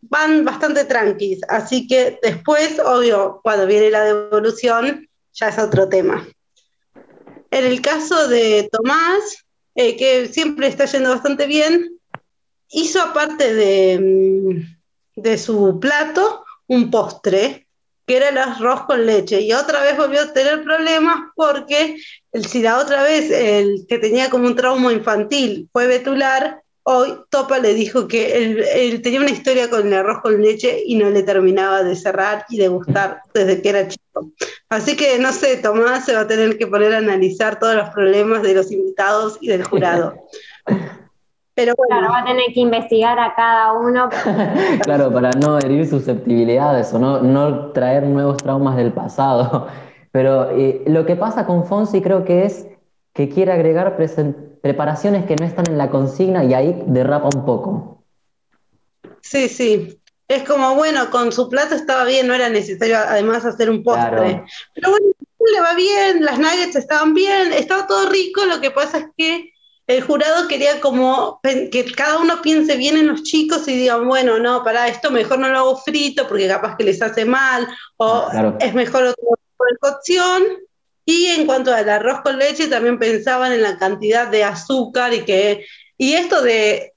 van 0.00 0.44
bastante 0.44 0.84
tranquilos. 0.86 1.42
Así 1.48 1.86
que 1.86 2.18
después, 2.22 2.80
obvio, 2.80 3.40
cuando 3.42 3.66
viene 3.66 3.90
la 3.90 4.04
devolución, 4.04 5.08
ya 5.34 5.48
es 5.48 5.58
otro 5.58 5.88
tema. 5.88 6.26
En 7.50 7.64
el 7.64 7.80
caso 7.82 8.28
de 8.28 8.68
Tomás, 8.72 9.45
eh, 9.76 9.96
que 9.96 10.26
siempre 10.28 10.66
está 10.66 10.86
yendo 10.86 11.10
bastante 11.10 11.46
bien, 11.46 12.00
hizo 12.70 13.00
aparte 13.00 13.54
de, 13.54 13.98
mm, 14.00 15.20
de 15.20 15.38
su 15.38 15.78
plato 15.78 16.44
un 16.66 16.90
postre, 16.90 17.68
que 18.06 18.16
era 18.16 18.28
el 18.30 18.38
arroz 18.38 18.84
con 18.86 19.04
leche, 19.04 19.40
y 19.40 19.52
otra 19.52 19.82
vez 19.82 19.96
volvió 19.96 20.22
a 20.22 20.32
tener 20.32 20.62
problemas 20.62 21.16
porque 21.34 21.96
si 22.32 22.62
la 22.62 22.78
otra 22.78 23.02
vez 23.02 23.30
el 23.30 23.86
que 23.88 23.98
tenía 23.98 24.30
como 24.30 24.46
un 24.46 24.56
trauma 24.56 24.92
infantil 24.92 25.68
fue 25.72 25.86
Betular, 25.86 26.62
hoy 26.88 27.18
Topa 27.30 27.58
le 27.58 27.74
dijo 27.74 28.06
que 28.06 28.36
él, 28.36 29.02
tenía 29.02 29.20
una 29.20 29.30
historia 29.30 29.68
con 29.68 29.88
el 29.88 29.94
arroz 29.94 30.20
con 30.22 30.40
leche 30.40 30.82
y 30.86 30.94
no 30.94 31.10
le 31.10 31.24
terminaba 31.24 31.82
de 31.82 31.96
cerrar 31.96 32.44
y 32.48 32.58
de 32.58 32.68
gustar 32.68 33.22
desde 33.34 33.60
que 33.60 33.68
era 33.68 33.88
chico. 33.88 34.30
Así 34.68 34.96
que 34.96 35.18
no 35.18 35.32
sé, 35.32 35.56
Tomás 35.56 36.04
se 36.04 36.14
va 36.14 36.20
a 36.20 36.26
tener 36.28 36.56
que 36.56 36.68
poner 36.68 36.94
a 36.94 36.98
analizar 36.98 37.58
todos 37.58 37.74
los 37.74 37.90
problemas 37.90 38.42
de 38.42 38.54
los 38.54 38.70
invitados 38.70 39.36
y 39.40 39.48
del 39.48 39.64
jurado. 39.64 40.14
Pero 41.56 41.72
bueno. 41.76 41.88
Claro, 41.88 42.12
va 42.12 42.18
a 42.20 42.24
tener 42.24 42.52
que 42.52 42.60
investigar 42.60 43.18
a 43.18 43.34
cada 43.34 43.72
uno. 43.72 44.08
claro, 44.84 45.12
para 45.12 45.30
no 45.30 45.58
herir 45.58 45.88
susceptibilidades 45.88 46.92
o 46.94 46.98
no, 47.00 47.20
no 47.20 47.72
traer 47.72 48.04
nuevos 48.04 48.36
traumas 48.36 48.76
del 48.76 48.92
pasado. 48.92 49.66
Pero 50.12 50.50
eh, 50.50 50.84
lo 50.86 51.04
que 51.04 51.16
pasa 51.16 51.46
con 51.46 51.64
Fonsi 51.64 52.00
creo 52.00 52.24
que 52.24 52.44
es 52.44 52.68
que 53.12 53.28
quiere 53.28 53.52
agregar 53.52 53.96
preparaciones 54.62 55.26
que 55.26 55.36
no 55.36 55.46
están 55.46 55.68
en 55.68 55.78
la 55.78 55.90
consigna 55.90 56.44
y 56.44 56.54
ahí 56.54 56.82
derrapa 56.86 57.28
un 57.34 57.44
poco. 57.44 58.04
Sí, 59.20 59.48
sí. 59.48 60.00
Es 60.28 60.42
como, 60.42 60.74
bueno, 60.74 61.10
con 61.10 61.30
su 61.32 61.48
plato 61.48 61.74
estaba 61.74 62.04
bien, 62.04 62.26
no 62.26 62.34
era 62.34 62.48
necesario 62.48 62.98
además 62.98 63.44
hacer 63.44 63.70
un 63.70 63.82
postre. 63.84 64.44
Pero 64.74 64.90
bueno, 64.90 65.06
le 65.52 65.60
va 65.60 65.74
bien, 65.74 66.24
las 66.24 66.38
nuggets 66.38 66.76
estaban 66.76 67.14
bien, 67.14 67.52
estaba 67.52 67.86
todo 67.86 68.08
rico, 68.08 68.44
lo 68.44 68.60
que 68.60 68.72
pasa 68.72 68.98
es 68.98 69.06
que 69.16 69.52
el 69.86 70.02
jurado 70.02 70.48
quería 70.48 70.80
como 70.80 71.40
que 71.42 71.86
cada 71.96 72.18
uno 72.18 72.42
piense 72.42 72.76
bien 72.76 72.96
en 72.96 73.06
los 73.06 73.22
chicos 73.22 73.68
y 73.68 73.76
digan, 73.76 74.08
bueno, 74.08 74.38
no, 74.40 74.64
para 74.64 74.88
esto 74.88 75.12
mejor 75.12 75.38
no 75.38 75.48
lo 75.48 75.58
hago 75.58 75.76
frito 75.76 76.26
porque 76.26 76.48
capaz 76.48 76.76
que 76.76 76.84
les 76.84 77.00
hace 77.00 77.24
mal, 77.24 77.68
o 77.96 78.28
es 78.58 78.74
mejor 78.74 79.04
otro 79.04 79.24
de 79.70 79.78
cocción. 79.78 80.42
Y 81.08 81.26
en 81.26 81.46
cuanto 81.46 81.72
al 81.72 81.88
arroz 81.88 82.20
con 82.22 82.36
leche, 82.36 82.66
también 82.66 82.98
pensaban 82.98 83.52
en 83.52 83.62
la 83.62 83.78
cantidad 83.78 84.26
de 84.26 84.42
azúcar 84.42 85.14
y 85.14 85.24
que, 85.24 85.64
y 85.96 86.14
esto 86.14 86.42
de 86.42 86.94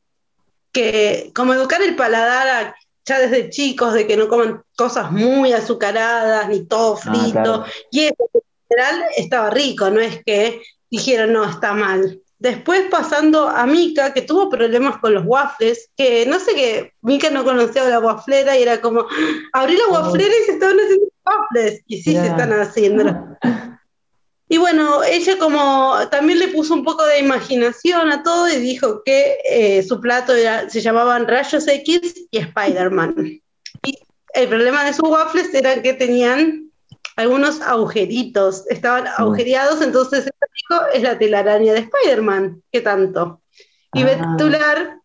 que 0.71 1.31
como 1.35 1.53
educar 1.53 1.81
el 1.81 1.95
paladar 1.95 2.75
ya 3.05 3.19
desde 3.19 3.49
chicos, 3.49 3.93
de 3.93 4.07
que 4.07 4.17
no 4.17 4.27
coman 4.27 4.63
cosas 4.75 5.11
muy 5.11 5.53
azucaradas, 5.53 6.49
ni 6.49 6.65
todo 6.65 6.95
ah, 6.95 6.97
frito, 6.97 7.65
y 7.91 8.05
eso 8.05 8.29
en 8.33 8.41
general 8.67 9.05
estaba 9.15 9.49
rico, 9.51 9.89
no 9.91 9.99
es 9.99 10.23
que 10.25 10.61
dijeron, 10.89 11.33
no, 11.33 11.47
está 11.47 11.73
mal. 11.73 12.19
Después 12.39 12.85
pasando 12.89 13.47
a 13.47 13.65
Mika, 13.65 14.13
que 14.13 14.21
tuvo 14.21 14.49
problemas 14.49 14.97
con 14.99 15.13
los 15.13 15.23
waffles, 15.25 15.89
que 15.95 16.25
no 16.25 16.39
sé 16.39 16.55
qué, 16.55 16.93
Mika 17.01 17.29
no 17.29 17.43
conocía 17.43 17.83
la 17.89 17.99
waflera 17.99 18.57
y 18.57 18.63
era 18.63 18.81
como, 18.81 19.05
abrí 19.53 19.75
la 19.75 19.87
waflera 19.87 20.33
y 20.41 20.45
se 20.45 20.51
estaban 20.53 20.77
haciendo 20.79 21.07
waffles. 21.25 21.81
Y 21.87 22.01
sí, 22.01 22.13
se 22.13 22.27
están 22.27 22.53
haciendo. 22.53 23.37
Y 24.51 24.57
bueno, 24.57 25.03
ella 25.03 25.37
como 25.37 25.95
también 26.09 26.39
le 26.39 26.47
puso 26.47 26.73
un 26.73 26.83
poco 26.83 27.05
de 27.05 27.19
imaginación 27.19 28.11
a 28.11 28.23
todo 28.23 28.49
y 28.49 28.55
dijo 28.55 29.03
que 29.05 29.37
eh, 29.47 29.83
su 29.83 30.01
plato 30.01 30.33
se 30.67 30.81
llamaban 30.81 31.27
Rayos 31.27 31.67
X 31.67 32.27
y 32.31 32.37
Spider-Man. 32.39 33.41
Y 33.83 33.99
el 34.33 34.47
problema 34.47 34.83
de 34.83 34.93
sus 34.93 35.07
waffles 35.07 35.53
era 35.53 35.79
que 35.83 35.93
tenían 35.93 36.71
algunos 37.15 37.61
agujeritos, 37.61 38.65
estaban 38.69 39.05
agujereados, 39.05 39.83
entonces 39.83 40.23
dijo, 40.23 40.81
es 40.93 41.03
la 41.03 41.19
telaraña 41.19 41.73
de 41.73 41.79
Spider-Man, 41.79 42.63
¿qué 42.71 42.81
tanto? 42.81 43.41
Y 43.93 44.01
ah. 44.01 44.05
Betular 44.05 44.97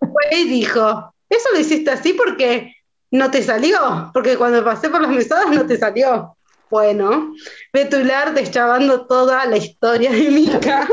fue 0.00 0.38
y 0.38 0.48
dijo, 0.48 1.14
eso 1.30 1.48
lo 1.54 1.60
hiciste 1.60 1.90
así 1.90 2.12
porque 2.12 2.74
no 3.10 3.30
te 3.30 3.42
salió, 3.42 4.10
porque 4.12 4.36
cuando 4.36 4.62
pasé 4.62 4.90
por 4.90 5.00
las 5.00 5.10
mesadas 5.10 5.48
no 5.50 5.64
te 5.66 5.78
salió. 5.78 6.35
Bueno, 6.70 7.32
Betular 7.72 8.34
deschavando 8.34 9.06
toda 9.06 9.46
la 9.46 9.56
historia 9.56 10.10
de 10.10 10.30
Mika. 10.30 10.88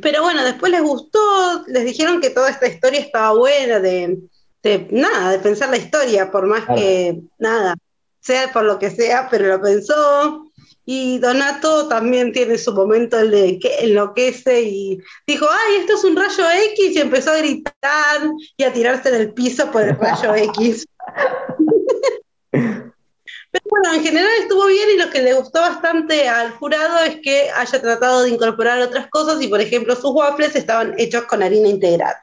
Pero 0.00 0.22
bueno, 0.22 0.44
después 0.44 0.70
les 0.70 0.82
gustó, 0.82 1.64
les 1.66 1.84
dijeron 1.84 2.20
que 2.20 2.30
toda 2.30 2.50
esta 2.50 2.68
historia 2.68 3.00
estaba 3.00 3.36
buena, 3.36 3.80
de, 3.80 4.18
nada, 4.90 5.32
de 5.32 5.38
pensar 5.38 5.70
la 5.70 5.78
historia, 5.78 6.30
por 6.30 6.46
más 6.46 6.64
que 6.76 7.20
nada, 7.38 7.74
sea 8.20 8.52
por 8.52 8.64
lo 8.64 8.78
que 8.78 8.90
sea, 8.90 9.28
pero 9.30 9.48
lo 9.48 9.60
pensó. 9.60 10.52
Y 10.84 11.18
Donato 11.18 11.88
también 11.88 12.32
tiene 12.32 12.58
su 12.58 12.72
momento 12.72 13.18
el 13.18 13.30
de 13.30 13.58
que 13.58 13.80
enloquece 13.80 14.62
y 14.62 14.98
dijo, 15.26 15.46
ay, 15.48 15.76
esto 15.80 15.94
es 15.94 16.04
un 16.04 16.16
rayo 16.16 16.44
X 16.72 16.96
y 16.96 16.98
empezó 16.98 17.30
a 17.30 17.38
gritar 17.38 18.20
y 18.56 18.64
a 18.64 18.72
tirarse 18.72 19.10
del 19.10 19.32
piso 19.32 19.70
por 19.70 19.82
el 19.82 19.96
rayo 19.96 20.34
X. 20.34 20.86
Pero 23.52 23.66
bueno, 23.68 23.94
en 23.94 24.02
general 24.02 24.30
estuvo 24.40 24.66
bien 24.66 24.88
y 24.94 24.98
lo 24.98 25.10
que 25.10 25.20
le 25.20 25.34
gustó 25.34 25.60
bastante 25.60 26.26
al 26.26 26.52
jurado 26.52 27.00
es 27.04 27.16
que 27.22 27.50
haya 27.50 27.82
tratado 27.82 28.22
de 28.22 28.30
incorporar 28.30 28.80
otras 28.80 29.08
cosas 29.08 29.42
y, 29.42 29.48
por 29.48 29.60
ejemplo, 29.60 29.94
sus 29.94 30.10
waffles 30.12 30.56
estaban 30.56 30.94
hechos 30.96 31.24
con 31.24 31.42
harina 31.42 31.68
integral. 31.68 32.14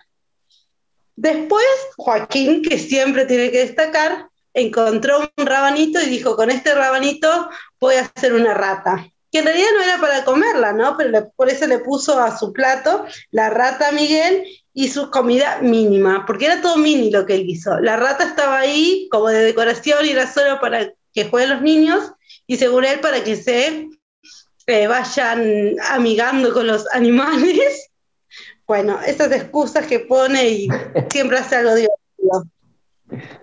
Después, 1.16 1.66
Joaquín, 1.98 2.64
que 2.64 2.80
siempre 2.80 3.26
tiene 3.26 3.52
que 3.52 3.60
destacar, 3.60 4.28
encontró 4.56 5.30
un 5.38 5.46
rabanito 5.46 6.02
y 6.02 6.08
dijo, 6.08 6.36
con 6.36 6.50
este 6.50 6.74
rabanito 6.74 7.50
voy 7.80 7.96
a 7.96 8.12
hacer 8.16 8.34
una 8.34 8.56
rata. 8.56 9.08
Que 9.32 9.40
en 9.40 9.46
realidad 9.46 9.68
no 9.76 9.84
era 9.84 9.98
para 10.00 10.26
comerla, 10.26 10.74
¿no? 10.74 10.98
Pero 10.98 11.32
por 11.36 11.50
eso 11.50 11.68
le 11.68 11.78
puso 11.78 12.20
a 12.20 12.36
su 12.36 12.52
plato 12.52 13.06
la 13.30 13.52
rata 13.52 13.92
Miguel 13.92 14.44
y 14.74 14.88
su 14.88 15.12
comida 15.12 15.60
mínima, 15.62 16.26
porque 16.26 16.48
era 16.48 16.62
todo 16.62 16.78
mini 16.78 17.12
lo 17.12 17.28
que 17.28 17.36
él 17.36 17.48
hizo. 17.48 17.80
La 17.80 17.98
rata 17.98 18.24
estaba 18.24 18.58
ahí 18.58 19.08
como 19.12 19.28
de 19.28 19.44
decoración 19.44 20.06
y 20.06 20.10
era 20.10 20.26
solo 20.26 20.60
para 20.60 20.92
que 21.14 21.26
jueguen 21.26 21.52
los 21.52 21.62
niños 21.62 22.12
y 22.48 22.58
según 22.58 22.86
él 22.86 23.00
para 23.00 23.24
que 23.24 23.36
se 23.36 23.90
eh, 24.68 24.88
vayan 24.88 25.76
amigando 25.90 26.54
con 26.54 26.68
los 26.68 26.86
animales. 26.94 27.90
Bueno, 28.68 29.00
esas 29.02 29.32
excusas 29.32 29.88
que 29.88 30.00
pone 30.00 30.50
y 30.50 30.68
siempre 31.12 31.38
hace 31.38 31.56
algo 31.56 31.76
divertido. 31.76 32.46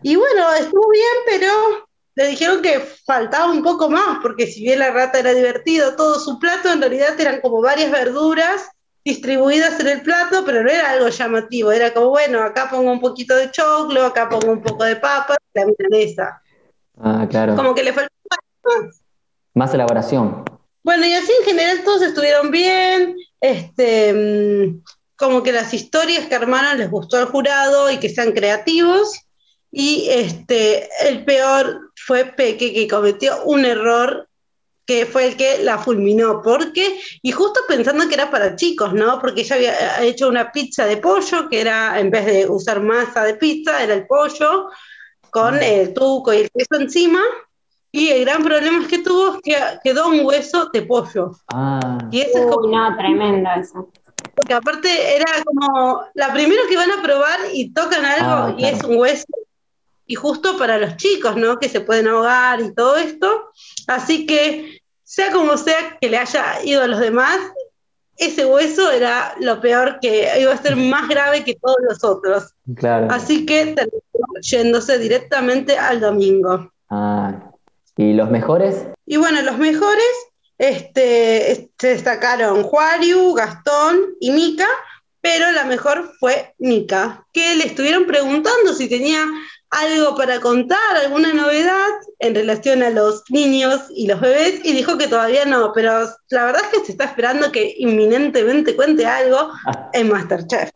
Y 0.03 0.15
bueno, 0.15 0.53
estuvo 0.55 0.89
bien, 0.91 1.17
pero 1.27 1.87
le 2.15 2.29
dijeron 2.29 2.63
que 2.63 2.81
faltaba 2.81 3.51
un 3.51 3.63
poco 3.63 3.91
más, 3.91 4.19
porque 4.23 4.47
si 4.47 4.63
bien 4.63 4.79
la 4.79 4.91
rata 4.91 5.19
era 5.19 5.35
divertido, 5.35 5.97
todo 5.97 6.19
su 6.21 6.39
plato 6.39 6.73
en 6.73 6.81
realidad 6.81 7.21
eran 7.21 7.41
como 7.41 7.61
varias 7.61 7.91
verduras 7.91 8.71
distribuidas 9.05 9.79
en 9.81 9.89
el 9.89 10.03
plato, 10.03 10.45
pero 10.45 10.63
no 10.63 10.71
era 10.71 10.91
algo 10.91 11.09
llamativo, 11.09 11.71
era 11.71 11.93
como, 11.93 12.09
bueno, 12.09 12.43
acá 12.43 12.69
pongo 12.71 12.91
un 12.91 13.01
poquito 13.01 13.37
de 13.37 13.51
choclo, 13.51 14.05
acá 14.05 14.29
pongo 14.29 14.51
un 14.53 14.63
poco 14.63 14.85
de 14.85 14.97
papa, 14.97 15.37
la 15.55 15.67
milanesa. 15.67 16.43
Ah, 17.01 17.27
claro. 17.29 17.57
Como 17.57 17.75
que 17.75 17.83
le 17.83 17.93
faltó 17.93 18.13
más. 18.65 19.03
Más 19.55 19.75
elaboración. 19.75 20.45
Bueno, 20.83 21.05
y 21.07 21.15
así 21.15 21.33
en 21.41 21.45
general 21.45 21.83
todos 21.85 22.03
estuvieron 22.03 22.51
bien, 22.51 23.17
este, 23.41 24.13
mm, 24.13 24.83
como 25.17 25.43
que 25.43 25.53
las 25.53 25.75
historias 25.75 26.27
que 26.27 26.35
armaron 26.35 26.79
les 26.79 26.91
gustó 26.91 27.17
al 27.17 27.27
jurado 27.27 27.91
y 27.91 27.99
que 27.99 28.09
sean 28.09 28.33
creativos. 28.33 29.21
Y 29.73 30.07
este, 30.09 30.89
el 31.09 31.25
peor 31.25 31.91
fue 31.97 32.25
Peque, 32.25 32.73
que 32.73 32.89
cometió 32.89 33.43
un 33.45 33.65
error 33.65 34.29
que 34.87 35.05
fue 35.05 35.27
el 35.27 35.37
que 35.37 35.65
la 35.65 35.79
fulminó. 35.79 36.41
¿Por 36.41 36.73
qué? 36.73 37.01
Y 37.21 37.33
justo 37.33 37.61
pensando 37.67 38.07
que 38.09 38.15
era 38.15 38.31
para 38.31 38.55
chicos, 38.55 38.95
¿no? 38.95 39.19
Porque 39.21 39.41
ella 39.41 39.57
había 39.57 40.03
hecho 40.03 40.29
una 40.29 40.53
pizza 40.53 40.87
de 40.87 40.99
pollo, 40.99 41.49
que 41.49 41.61
era, 41.61 41.99
en 41.99 42.11
vez 42.11 42.27
de 42.27 42.49
usar 42.49 42.81
masa 42.81 43.25
de 43.25 43.35
pizza, 43.35 43.83
era 43.83 43.95
el 43.95 44.07
pollo 44.07 44.69
con 45.37 45.63
el 45.63 45.93
tuco 45.93 46.33
y 46.33 46.39
el 46.39 46.51
queso 46.51 46.81
encima. 46.81 47.21
Y 47.93 48.09
el 48.09 48.25
gran 48.25 48.43
problema 48.43 48.81
es 48.81 48.89
que 48.89 49.01
tuvo 49.01 49.39
que 49.43 49.55
quedó 49.85 50.09
un 50.09 50.25
hueso 50.25 50.71
de 50.73 50.81
pollo. 50.81 51.33
Ah. 51.53 51.99
Y 52.11 52.23
eso 52.23 52.39
es 52.39 52.47
como, 52.47 52.69
no, 52.69 52.97
tremendo 52.97 53.51
eso. 53.55 53.91
Porque 54.35 54.55
aparte 54.55 55.17
era 55.17 55.27
como 55.45 56.05
la 56.15 56.33
primera 56.33 56.63
que 56.71 56.77
van 56.77 56.91
a 56.91 57.03
probar 57.03 57.39
y 57.53 57.71
tocan 57.75 58.05
algo 58.07 58.31
ah, 58.31 58.55
y 58.57 58.65
es 58.65 58.83
un 58.83 58.97
hueso. 58.97 59.27
Y 60.07 60.15
justo 60.15 60.57
para 60.57 60.79
los 60.79 60.97
chicos, 60.97 61.37
¿no? 61.37 61.59
Que 61.59 61.69
se 61.69 61.83
pueden 61.83 62.09
ahogar 62.09 62.63
y 62.63 62.75
todo 62.75 62.97
esto. 62.97 63.51
Así 63.87 64.25
que, 64.25 64.81
sea 65.05 65.33
como 65.33 65.59
sea 65.59 65.99
que 66.01 66.09
le 66.09 66.17
haya 66.17 66.65
ido 66.65 66.83
a 66.83 66.87
los 66.87 67.01
demás, 67.01 67.39
ese 68.17 68.47
hueso 68.47 68.91
era 68.91 69.35
lo 69.41 69.61
peor 69.61 69.99
que 70.01 70.29
iba 70.41 70.53
a 70.53 70.63
ser 70.63 70.77
más 70.77 71.09
grave 71.09 71.45
que 71.45 71.55
todos 71.55 71.77
los 71.89 72.03
otros. 72.03 72.55
Claro. 72.77 73.09
Así 73.11 73.45
que 73.47 73.67
terminó 73.67 74.27
yéndose 74.41 74.99
directamente 74.99 75.77
al 75.79 76.01
domingo. 76.01 76.73
Ah, 76.89 77.51
¿y 77.97 78.13
los 78.15 78.31
mejores? 78.31 78.87
Y 79.07 79.17
bueno, 79.17 79.43
los 79.43 79.59
mejores 79.59 80.07
este, 80.59 81.71
se 81.79 81.89
destacaron 81.89 82.63
Juariu, 82.63 83.35
Gastón 83.35 83.99
y 84.21 84.31
Mica, 84.31 84.69
pero 85.21 85.51
la 85.53 85.65
mejor 85.65 86.13
fue 86.19 86.55
Mica, 86.59 87.27
que 87.33 87.57
le 87.57 87.67
estuvieron 87.67 88.07
preguntando 88.07 88.73
si 88.75 88.89
tenía 88.89 89.25
algo 89.71 90.17
para 90.17 90.41
contar, 90.41 90.97
alguna 91.05 91.33
novedad 91.33 91.91
en 92.19 92.35
relación 92.35 92.83
a 92.83 92.91
los 92.91 93.25
niños 93.31 93.83
y 93.91 94.07
los 94.07 94.21
bebés, 94.21 94.61
y 94.65 94.73
dijo 94.73 94.97
que 94.97 95.09
todavía 95.09 95.45
no, 95.45 95.73
pero 95.73 96.09
la 96.31 96.45
verdad 96.45 96.63
es 96.65 96.79
que 96.79 96.87
se 96.87 96.93
está 96.93 97.05
esperando 97.05 97.51
que 97.53 97.75
inminentemente 97.79 98.77
cuente 98.77 99.07
algo 99.07 99.51
en 99.93 100.09
Masterchef. 100.09 100.71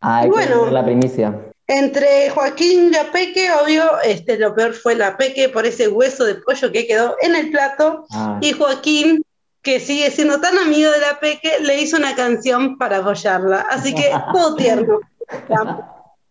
Ah, 0.00 0.24
bueno, 0.26 0.70
la 0.70 0.84
primicia. 0.84 1.34
Entre 1.66 2.30
Joaquín 2.30 2.86
y 2.86 2.90
la 2.90 3.12
Peque, 3.12 3.48
obvio, 3.52 3.84
este, 4.02 4.38
lo 4.38 4.54
peor 4.54 4.72
fue 4.72 4.94
la 4.94 5.16
Peque 5.18 5.50
por 5.50 5.66
ese 5.66 5.88
hueso 5.88 6.24
de 6.24 6.36
pollo 6.36 6.72
que 6.72 6.86
quedó 6.86 7.14
en 7.20 7.36
el 7.36 7.50
plato. 7.50 8.06
Ah. 8.10 8.38
Y 8.40 8.52
Joaquín, 8.52 9.22
que 9.60 9.78
sigue 9.78 10.10
siendo 10.10 10.40
tan 10.40 10.56
amigo 10.56 10.90
de 10.90 11.00
la 11.00 11.20
Peque, 11.20 11.58
le 11.60 11.82
hizo 11.82 11.98
una 11.98 12.14
canción 12.14 12.78
para 12.78 12.98
apoyarla. 12.98 13.66
Así 13.68 13.94
que 13.94 14.10
todo 14.32 14.56
tierno. 14.56 15.00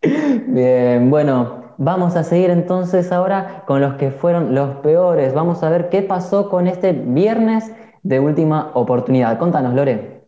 Bien, 0.02 1.08
bueno, 1.08 1.67
vamos 1.78 2.16
a 2.16 2.24
seguir 2.24 2.50
entonces 2.50 3.10
ahora 3.12 3.62
con 3.66 3.80
los 3.80 3.94
que 3.94 4.10
fueron 4.10 4.54
los 4.54 4.76
peores. 4.76 5.32
Vamos 5.32 5.62
a 5.62 5.70
ver 5.70 5.88
qué 5.88 6.02
pasó 6.02 6.50
con 6.50 6.66
este 6.66 6.92
viernes 6.92 7.72
de 8.02 8.20
última 8.20 8.70
oportunidad. 8.74 9.38
Contanos, 9.38 9.74
Lore. 9.74 10.26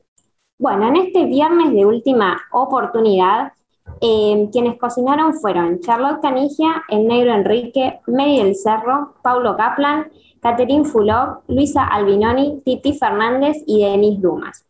Bueno, 0.58 0.88
en 0.88 0.96
este 0.96 1.24
viernes 1.24 1.72
de 1.72 1.84
última 1.84 2.38
oportunidad 2.52 3.52
eh, 4.00 4.48
quienes 4.52 4.78
cocinaron 4.78 5.34
fueron 5.34 5.80
Charlotte 5.80 6.20
Canigia, 6.22 6.84
El 6.88 7.06
Negro 7.06 7.34
Enrique, 7.34 8.00
Mary 8.06 8.38
del 8.38 8.54
Cerro, 8.54 9.14
Paulo 9.22 9.56
Kaplan, 9.56 10.08
Catherine 10.40 10.84
Fulop, 10.84 11.42
Luisa 11.48 11.84
Albinoni, 11.84 12.62
Titi 12.64 12.92
Fernández 12.92 13.56
y 13.66 13.84
Denise 13.84 14.20
Dumas. 14.20 14.69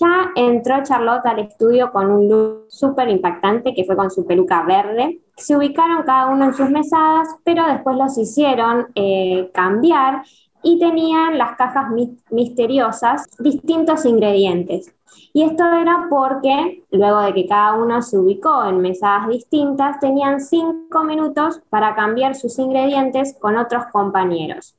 Ya 0.00 0.32
entró 0.34 0.82
Charlotte 0.82 1.24
al 1.24 1.38
estudio 1.38 1.92
con 1.92 2.10
un 2.10 2.28
look 2.28 2.66
súper 2.68 3.08
impactante 3.08 3.74
que 3.74 3.84
fue 3.84 3.94
con 3.94 4.10
su 4.10 4.26
peluca 4.26 4.64
verde. 4.64 5.20
Se 5.36 5.56
ubicaron 5.56 6.02
cada 6.02 6.26
uno 6.26 6.46
en 6.46 6.54
sus 6.54 6.68
mesadas, 6.68 7.28
pero 7.44 7.64
después 7.66 7.96
los 7.96 8.18
hicieron 8.18 8.88
eh, 8.96 9.50
cambiar 9.54 10.22
y 10.64 10.80
tenían 10.80 11.38
las 11.38 11.56
cajas 11.56 11.92
misteriosas 12.30 13.24
distintos 13.38 14.04
ingredientes. 14.04 14.92
Y 15.32 15.42
esto 15.42 15.64
era 15.64 16.06
porque, 16.10 16.82
luego 16.90 17.20
de 17.20 17.34
que 17.34 17.46
cada 17.46 17.74
uno 17.74 18.02
se 18.02 18.18
ubicó 18.18 18.64
en 18.64 18.80
mesadas 18.80 19.28
distintas, 19.28 20.00
tenían 20.00 20.40
cinco 20.40 21.04
minutos 21.04 21.60
para 21.70 21.94
cambiar 21.94 22.34
sus 22.34 22.58
ingredientes 22.58 23.36
con 23.40 23.56
otros 23.56 23.84
compañeros. 23.92 24.74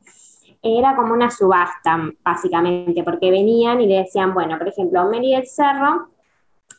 Era 0.68 0.96
como 0.96 1.14
una 1.14 1.30
subasta, 1.30 2.10
básicamente, 2.24 3.04
porque 3.04 3.30
venían 3.30 3.82
y 3.82 3.86
le 3.86 4.00
decían, 4.00 4.34
bueno, 4.34 4.58
por 4.58 4.68
ejemplo, 4.68 5.04
Mary 5.06 5.36
del 5.36 5.46
Cerro 5.46 6.08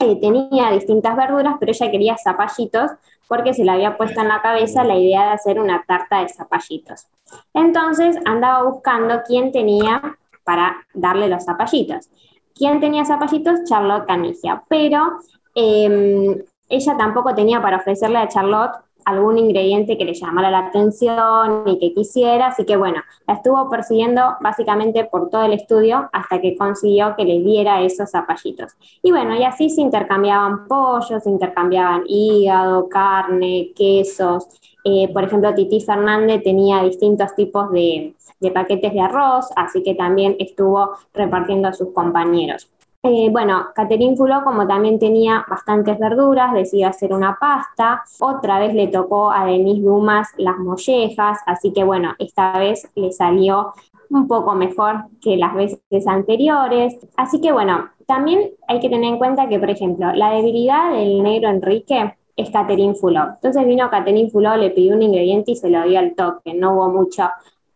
eh, 0.01 0.20
tenía 0.20 0.72
distintas 0.72 1.16
verduras, 1.16 1.55
pero 1.61 1.70
ella 1.70 1.90
quería 1.92 2.16
zapallitos 2.16 2.90
porque 3.29 3.55
se 3.55 3.64
le 3.64 3.70
había 3.70 3.96
puesto 3.96 4.20
en 4.20 4.27
la 4.27 4.42
cabeza 4.42 4.83
la 4.83 4.96
idea 4.96 5.27
de 5.27 5.35
hacer 5.35 5.61
una 5.61 5.85
tarta 5.87 6.20
de 6.20 6.29
zapallitos. 6.29 7.07
Entonces 7.55 8.16
andaba 8.25 8.64
buscando 8.64 9.22
quién 9.25 9.53
tenía 9.53 10.18
para 10.42 10.77
darle 10.92 11.29
los 11.29 11.44
zapallitos. 11.44 12.11
¿Quién 12.57 12.81
tenía 12.81 13.05
zapallitos? 13.05 13.64
Charlotte 13.68 14.07
Canigia. 14.07 14.64
Pero 14.68 15.18
em, 15.55 16.42
ella 16.68 16.96
tampoco 16.96 17.37
tenía 17.37 17.62
para 17.62 17.77
ofrecerle 17.77 18.18
a 18.18 18.27
Charlotte 18.27 18.75
algún 19.07 19.38
ingrediente 19.38 19.97
que 19.97 20.05
le 20.05 20.14
llamara 20.14 20.51
la 20.51 20.66
atención 20.66 21.62
y 21.66 21.79
que 21.79 21.95
quisiera, 21.95 22.49
así 22.49 22.64
que 22.64 22.77
bueno, 22.77 23.03
la 23.27 23.35
estuvo 23.35 23.71
persiguiendo 23.71 24.37
básicamente 24.40 25.05
por 25.05 25.31
todo 25.31 25.45
el 25.45 25.53
estudio 25.53 26.11
hasta 26.12 26.40
que 26.40 26.57
consiguió 26.57 27.14
que 27.16 27.25
le 27.25 27.38
diera 27.38 27.81
esos 27.83 28.11
zapallitos. 28.11 28.73
Y 29.03 29.12
bueno, 29.12 29.37
y 29.37 29.45
así 29.45 29.71
se 29.71 29.81
intercambiaban 29.81 30.66
pollos, 30.66 31.23
se 31.23 31.31
intercambiaban 31.31 32.03
hígado, 32.09 32.88
carne, 32.88 33.71
quesos. 33.77 34.49
Eh, 34.85 35.09
por 35.12 35.23
ejemplo, 35.23 35.55
Titi 35.55 35.81
Fernández 35.81 36.42
tenía 36.42 36.83
distintos 36.83 37.33
tipos 37.37 37.71
de, 37.71 38.12
de 38.40 38.51
paquetes 38.51 38.92
de 38.92 39.01
arroz, 39.01 39.47
así 39.55 39.85
que 39.85 39.95
también 39.95 40.35
estuvo 40.40 40.90
repartiendo 41.14 41.69
a 41.69 41.73
sus 41.73 41.92
compañeros. 41.92 42.69
Eh, 43.09 43.29
bueno, 43.31 43.66
Catherine 43.73 44.16
Fuló, 44.16 44.42
como 44.42 44.66
también 44.66 44.99
tenía 44.99 45.45
bastantes 45.49 45.97
verduras, 45.97 46.53
decidió 46.53 46.88
hacer 46.88 47.12
una 47.12 47.38
pasta. 47.38 48.03
Otra 48.19 48.59
vez 48.59 48.75
le 48.75 48.88
tocó 48.88 49.31
a 49.31 49.45
Denise 49.45 49.83
Dumas 49.83 50.29
las 50.38 50.59
mollejas, 50.59 51.38
así 51.47 51.73
que 51.73 51.85
bueno, 51.85 52.14
esta 52.19 52.59
vez 52.59 52.90
le 52.97 53.12
salió 53.12 53.75
un 54.11 54.27
poco 54.27 54.57
mejor 54.57 55.05
que 55.21 55.37
las 55.37 55.55
veces 55.55 56.07
anteriores. 56.09 56.97
Así 57.16 57.40
que 57.40 57.53
bueno, 57.53 57.90
también 58.07 58.51
hay 58.66 58.81
que 58.81 58.88
tener 58.88 59.12
en 59.12 59.19
cuenta 59.19 59.49
que, 59.49 59.61
por 59.61 59.71
ejemplo, 59.71 60.12
la 60.12 60.31
debilidad 60.31 60.90
del 60.90 61.23
negro 61.23 61.49
Enrique 61.49 62.16
es 62.35 62.51
Catherine 62.51 62.95
Fuló. 62.97 63.35
Entonces 63.35 63.66
vino 63.66 63.88
Catherine 63.88 64.31
Fuló, 64.31 64.57
le 64.57 64.71
pidió 64.71 64.97
un 64.97 65.03
ingrediente 65.03 65.53
y 65.53 65.57
se 65.57 65.71
lo 65.71 65.85
dio 65.85 66.01
al 66.01 66.14
toque, 66.16 66.55
no 66.55 66.75
hubo 66.75 66.88
mucho 66.88 67.29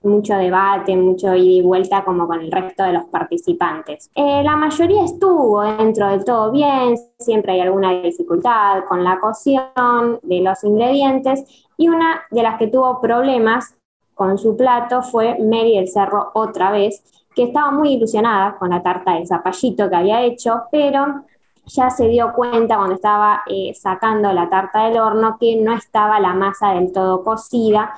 mucho 0.02 0.34
debate, 0.36 0.96
mucho 0.96 1.34
ida 1.34 1.58
y 1.58 1.62
vuelta 1.62 2.04
como 2.04 2.26
con 2.26 2.40
el 2.40 2.50
resto 2.50 2.84
de 2.84 2.92
los 2.92 3.04
participantes. 3.04 4.10
Eh, 4.14 4.42
la 4.42 4.56
mayoría 4.56 5.04
estuvo 5.04 5.62
dentro 5.62 6.08
de 6.08 6.24
todo 6.24 6.50
bien, 6.50 6.96
siempre 7.18 7.52
hay 7.52 7.60
alguna 7.60 7.92
dificultad 8.00 8.84
con 8.88 9.04
la 9.04 9.18
cocción 9.20 10.20
de 10.22 10.40
los 10.40 10.64
ingredientes 10.64 11.44
y 11.76 11.88
una 11.88 12.22
de 12.30 12.42
las 12.42 12.58
que 12.58 12.68
tuvo 12.68 13.00
problemas 13.00 13.76
con 14.14 14.36
su 14.36 14.56
plato 14.56 15.02
fue 15.02 15.38
Mary 15.38 15.76
del 15.76 15.88
Cerro 15.88 16.30
otra 16.34 16.70
vez, 16.70 17.02
que 17.34 17.44
estaba 17.44 17.70
muy 17.70 17.94
ilusionada 17.94 18.56
con 18.58 18.70
la 18.70 18.82
tarta 18.82 19.14
de 19.14 19.26
zapallito 19.26 19.88
que 19.88 19.96
había 19.96 20.22
hecho, 20.22 20.64
pero 20.70 21.24
ya 21.64 21.90
se 21.90 22.08
dio 22.08 22.32
cuenta 22.32 22.76
cuando 22.76 22.96
estaba 22.96 23.42
eh, 23.46 23.72
sacando 23.74 24.32
la 24.32 24.50
tarta 24.50 24.84
del 24.84 24.98
horno 24.98 25.36
que 25.38 25.56
no 25.56 25.72
estaba 25.72 26.20
la 26.20 26.34
masa 26.34 26.74
del 26.74 26.92
todo 26.92 27.22
cocida. 27.22 27.94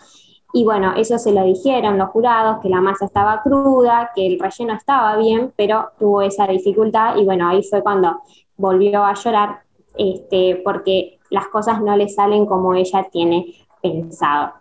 Y 0.52 0.64
bueno, 0.64 0.92
eso 0.96 1.18
se 1.18 1.32
lo 1.32 1.44
dijeron 1.44 1.96
los 1.96 2.10
jurados, 2.10 2.58
que 2.60 2.68
la 2.68 2.80
masa 2.80 3.06
estaba 3.06 3.42
cruda, 3.42 4.10
que 4.14 4.26
el 4.26 4.38
relleno 4.38 4.74
estaba 4.74 5.16
bien, 5.16 5.52
pero 5.56 5.90
tuvo 5.98 6.22
esa 6.22 6.46
dificultad 6.46 7.16
y 7.16 7.24
bueno, 7.24 7.48
ahí 7.48 7.62
fue 7.62 7.82
cuando 7.82 8.20
volvió 8.56 9.02
a 9.02 9.14
llorar, 9.14 9.60
este, 9.96 10.60
porque 10.62 11.18
las 11.30 11.48
cosas 11.48 11.80
no 11.80 11.96
le 11.96 12.08
salen 12.08 12.44
como 12.44 12.74
ella 12.74 13.06
tiene 13.10 13.46
pensado. 13.80 14.52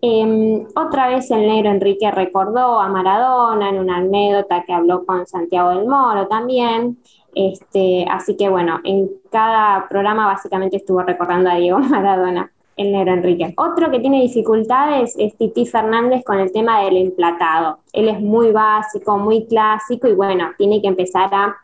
Em, 0.00 0.66
otra 0.74 1.08
vez 1.08 1.30
el 1.30 1.46
negro 1.46 1.70
Enrique 1.70 2.10
recordó 2.10 2.80
a 2.80 2.88
Maradona 2.88 3.68
en 3.68 3.78
una 3.78 3.98
anécdota 3.98 4.64
que 4.64 4.72
habló 4.72 5.06
con 5.06 5.26
Santiago 5.26 5.70
del 5.70 5.86
Moro 5.86 6.26
también. 6.26 6.98
Este, 7.34 8.04
así 8.10 8.36
que 8.36 8.48
bueno, 8.48 8.80
en 8.84 9.10
cada 9.30 9.88
programa 9.88 10.26
básicamente 10.26 10.76
estuvo 10.76 11.02
recordando 11.02 11.50
a 11.50 11.54
Diego 11.54 11.78
Maradona, 11.90 12.51
el 12.76 12.92
negro 12.92 13.14
Enrique. 13.14 13.54
Otro 13.56 13.90
que 13.90 14.00
tiene 14.00 14.22
dificultades 14.22 15.14
es 15.18 15.36
Titi 15.36 15.66
Fernández 15.66 16.24
con 16.24 16.38
el 16.38 16.52
tema 16.52 16.82
del 16.82 16.96
emplatado. 16.96 17.78
Él 17.92 18.08
es 18.08 18.20
muy 18.20 18.50
básico, 18.52 19.18
muy 19.18 19.46
clásico 19.46 20.08
y 20.08 20.14
bueno, 20.14 20.50
tiene 20.56 20.80
que 20.80 20.88
empezar 20.88 21.32
a 21.34 21.56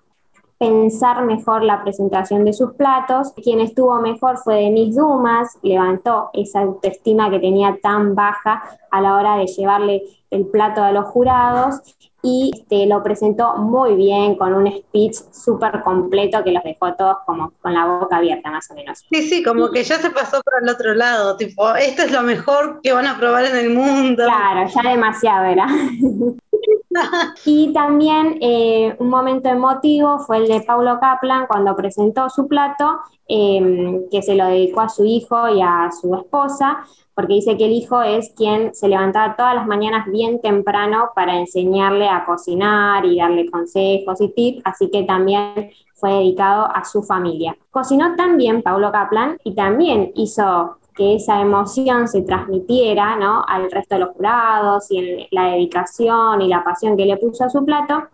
pensar 0.59 1.25
mejor 1.25 1.63
la 1.63 1.83
presentación 1.83 2.45
de 2.45 2.53
sus 2.53 2.73
platos. 2.75 3.33
Quien 3.43 3.61
estuvo 3.61 3.95
mejor 4.01 4.39
fue 4.39 4.57
Denise 4.57 4.99
Dumas, 4.99 5.57
levantó 5.63 6.31
esa 6.33 6.61
autoestima 6.61 7.31
que 7.31 7.39
tenía 7.39 7.79
tan 7.81 8.15
baja 8.15 8.63
a 8.91 9.01
la 9.01 9.17
hora 9.17 9.37
de 9.37 9.47
llevarle 9.47 10.03
el 10.31 10.47
plato 10.47 10.83
a 10.83 10.93
los 10.93 11.07
jurados 11.07 11.81
y 12.23 12.51
este, 12.55 12.87
lo 12.87 13.03
presentó 13.03 13.57
muy 13.57 13.95
bien 13.95 14.35
con 14.37 14.53
un 14.55 14.67
speech 14.67 15.15
súper 15.33 15.83
completo 15.83 16.43
que 16.43 16.53
los 16.53 16.63
dejó 16.65 16.95
todos 16.95 17.19
como 17.25 17.53
con 17.61 17.75
la 17.75 17.87
boca 17.87 18.17
abierta 18.17 18.51
más 18.51 18.71
o 18.71 18.75
menos. 18.75 19.05
Sí, 19.11 19.23
sí, 19.23 19.43
como 19.43 19.71
que 19.71 19.85
ya 19.85 19.99
se 19.99 20.11
pasó 20.11 20.41
para 20.43 20.59
el 20.63 20.69
otro 20.69 20.95
lado, 20.95 21.37
tipo, 21.37 21.75
esto 21.77 22.03
es 22.03 22.13
lo 22.13 22.23
mejor 22.23 22.81
que 22.83 22.93
van 22.93 23.07
a 23.07 23.19
probar 23.19 23.45
en 23.45 23.57
el 23.57 23.71
mundo. 23.71 24.25
Claro, 24.25 24.69
ya 24.69 24.91
demasiado 24.91 25.45
era. 25.47 25.67
y 27.45 27.73
también 27.73 28.39
eh, 28.41 28.97
un 28.99 29.11
momento 29.11 29.49
emotivo 29.49 30.19
fue 30.21 30.39
el 30.39 30.49
de 30.49 30.63
Paulo 30.63 30.99
Kaplan 31.01 31.47
cuando 31.47 31.77
presentó 31.77 32.31
su 32.31 32.49
plato, 32.49 33.01
em, 33.27 34.09
que 34.11 34.23
se 34.23 34.35
lo 34.35 34.47
dedicó 34.47 34.81
a 34.81 34.89
su 34.89 35.05
hijo 35.05 35.49
y 35.49 35.61
a 35.61 35.91
su 35.93 36.15
esposa, 36.15 36.79
porque 37.15 37.35
dice 37.35 37.57
que 37.57 37.67
el 37.67 37.73
hijo 37.73 38.01
es 38.01 38.33
quien 38.37 38.75
se 38.75 38.89
levantaba 38.89 39.37
todas 39.37 39.55
las 39.55 39.67
mañanas 39.67 40.07
bien 40.11 40.41
temprano 40.41 41.11
para 41.15 41.39
enseñarle 41.39 42.09
a 42.09 42.25
cocinar 42.25 43.05
y 43.05 43.19
darle 43.19 43.51
consejos 43.51 44.21
y 44.21 44.29
tips, 44.29 44.63
así 44.65 44.91
que 44.91 45.03
también 45.03 45.71
fue 45.95 46.11
dedicado 46.11 46.69
a 46.73 46.85
su 46.85 47.03
familia. 47.03 47.57
Cocinó 47.71 48.15
también 48.17 48.63
Paulo 48.63 48.93
Kaplan 48.93 49.37
y 49.45 49.55
también 49.55 50.13
hizo 50.15 50.78
que 50.99 51.15
esa 51.15 51.41
emoción 51.41 52.09
se 52.09 52.23
transmitiera 52.23 53.17
¿no? 53.17 53.45
al 53.47 53.71
resto 53.71 53.95
de 53.95 54.01
los 54.01 54.11
jurados 54.17 54.91
y 54.91 55.29
la 55.31 55.53
dedicación 55.53 56.43
y 56.43 56.49
la 56.49 56.65
pasión 56.65 56.97
que 56.97 57.07
le 57.07 57.17
puso 57.17 57.45
a 57.45 57.51
su 57.51 57.65
plato, 57.65 58.09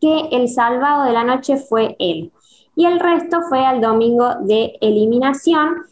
que 0.00 0.28
el 0.32 0.48
salvado 0.48 1.04
de 1.04 1.12
la 1.12 1.22
noche 1.22 1.58
fue 1.58 1.94
él. 1.98 2.32
Y 2.74 2.86
el 2.86 2.98
resto 2.98 3.42
fue 3.42 3.64
al 3.64 3.82
domingo 3.82 4.36
de 4.40 4.72
eliminación, 4.80 5.82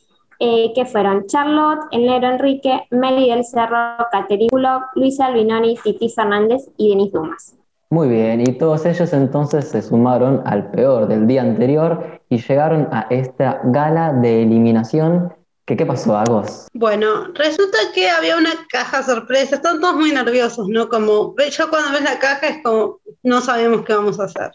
eh, 0.40 0.72
que 0.74 0.86
fueron 0.86 1.26
Charlotte, 1.26 1.84
el 1.92 2.06
negro 2.06 2.30
Enrique, 2.30 2.80
Meli 2.90 3.28
del 3.28 3.44
Cerro, 3.44 4.06
Caterina 4.10 4.48
Bullock, 4.50 4.84
Luisa 4.94 5.26
Albinoni, 5.26 5.76
Titi 5.84 6.08
Fernández 6.08 6.62
y 6.78 6.88
Denis 6.88 7.12
Dumas. 7.12 7.56
Muy 7.90 8.08
bien, 8.08 8.40
y 8.40 8.52
todos 8.54 8.86
ellos 8.86 9.12
entonces 9.12 9.68
se 9.68 9.82
sumaron 9.82 10.40
al 10.46 10.70
peor 10.70 11.06
del 11.08 11.26
día 11.26 11.42
anterior 11.42 12.22
y 12.30 12.38
llegaron 12.38 12.88
a 12.90 13.06
esta 13.10 13.60
gala 13.64 14.14
de 14.14 14.42
eliminación 14.42 15.34
¿Qué, 15.76 15.86
pasó, 15.86 16.16
Agos? 16.16 16.66
Bueno, 16.74 17.28
resulta 17.34 17.78
que 17.94 18.10
había 18.10 18.36
una 18.36 18.66
caja 18.68 19.02
sorpresa. 19.02 19.56
Están 19.56 19.80
todos 19.80 19.96
muy 19.96 20.12
nerviosos, 20.12 20.68
¿no? 20.68 20.88
Como 20.88 21.34
yo 21.36 21.70
cuando 21.70 21.92
ves 21.92 22.02
la 22.02 22.18
caja 22.18 22.48
es 22.48 22.62
como, 22.62 23.00
no 23.22 23.40
sabemos 23.40 23.84
qué 23.84 23.94
vamos 23.94 24.20
a 24.20 24.24
hacer. 24.24 24.50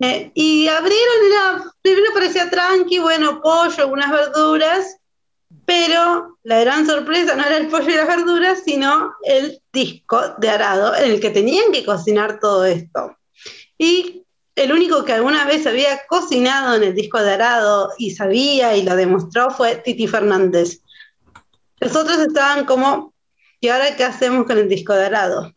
Eh, 0.00 0.30
y 0.34 0.68
abrieron 0.68 1.30
la, 1.30 1.72
primero 1.82 2.14
parecía 2.14 2.48
tranqui, 2.48 2.98
bueno, 2.98 3.40
pollo, 3.42 3.82
algunas 3.82 4.10
verduras, 4.10 4.96
pero 5.66 6.38
la 6.44 6.60
gran 6.60 6.86
sorpresa 6.86 7.34
no 7.34 7.44
era 7.44 7.58
el 7.58 7.68
pollo 7.68 7.90
y 7.90 7.94
las 7.94 8.08
verduras, 8.08 8.62
sino 8.64 9.12
el 9.24 9.60
disco 9.72 10.20
de 10.38 10.48
arado 10.48 10.94
en 10.96 11.10
el 11.10 11.20
que 11.20 11.30
tenían 11.30 11.72
que 11.72 11.84
cocinar 11.84 12.40
todo 12.40 12.64
esto. 12.64 13.16
Y 13.76 14.21
el 14.54 14.72
único 14.72 15.04
que 15.04 15.12
alguna 15.12 15.44
vez 15.44 15.66
había 15.66 16.04
cocinado 16.06 16.76
en 16.76 16.82
el 16.82 16.94
disco 16.94 17.22
de 17.22 17.32
Arado 17.32 17.90
y 17.98 18.10
sabía 18.10 18.76
y 18.76 18.82
lo 18.82 18.96
demostró 18.96 19.50
fue 19.50 19.76
Titi 19.76 20.06
Fernández. 20.06 20.80
Los 21.80 21.96
otros 21.96 22.18
estaban 22.18 22.64
como, 22.64 23.14
¿y 23.60 23.68
ahora 23.68 23.96
qué 23.96 24.04
hacemos 24.04 24.46
con 24.46 24.58
el 24.58 24.68
disco 24.68 24.92
de 24.94 25.06
Arado? 25.06 25.52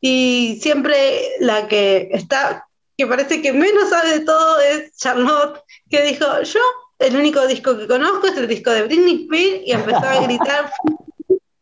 Y 0.00 0.58
siempre 0.60 1.22
la 1.40 1.68
que 1.68 2.08
está, 2.12 2.66
que 2.98 3.06
parece 3.06 3.40
que 3.40 3.52
menos 3.52 3.88
sabe 3.88 4.18
de 4.18 4.24
todo 4.24 4.60
es 4.60 4.96
Charlotte, 4.96 5.62
que 5.88 6.02
dijo, 6.02 6.42
yo 6.42 6.60
el 6.98 7.16
único 7.16 7.46
disco 7.46 7.78
que 7.78 7.86
conozco 7.86 8.26
es 8.26 8.36
el 8.36 8.48
disco 8.48 8.70
de 8.70 8.82
Britney 8.82 9.22
Spears 9.22 9.62
y 9.64 9.72
empezó 9.72 10.04
a 10.04 10.22
gritar 10.22 10.70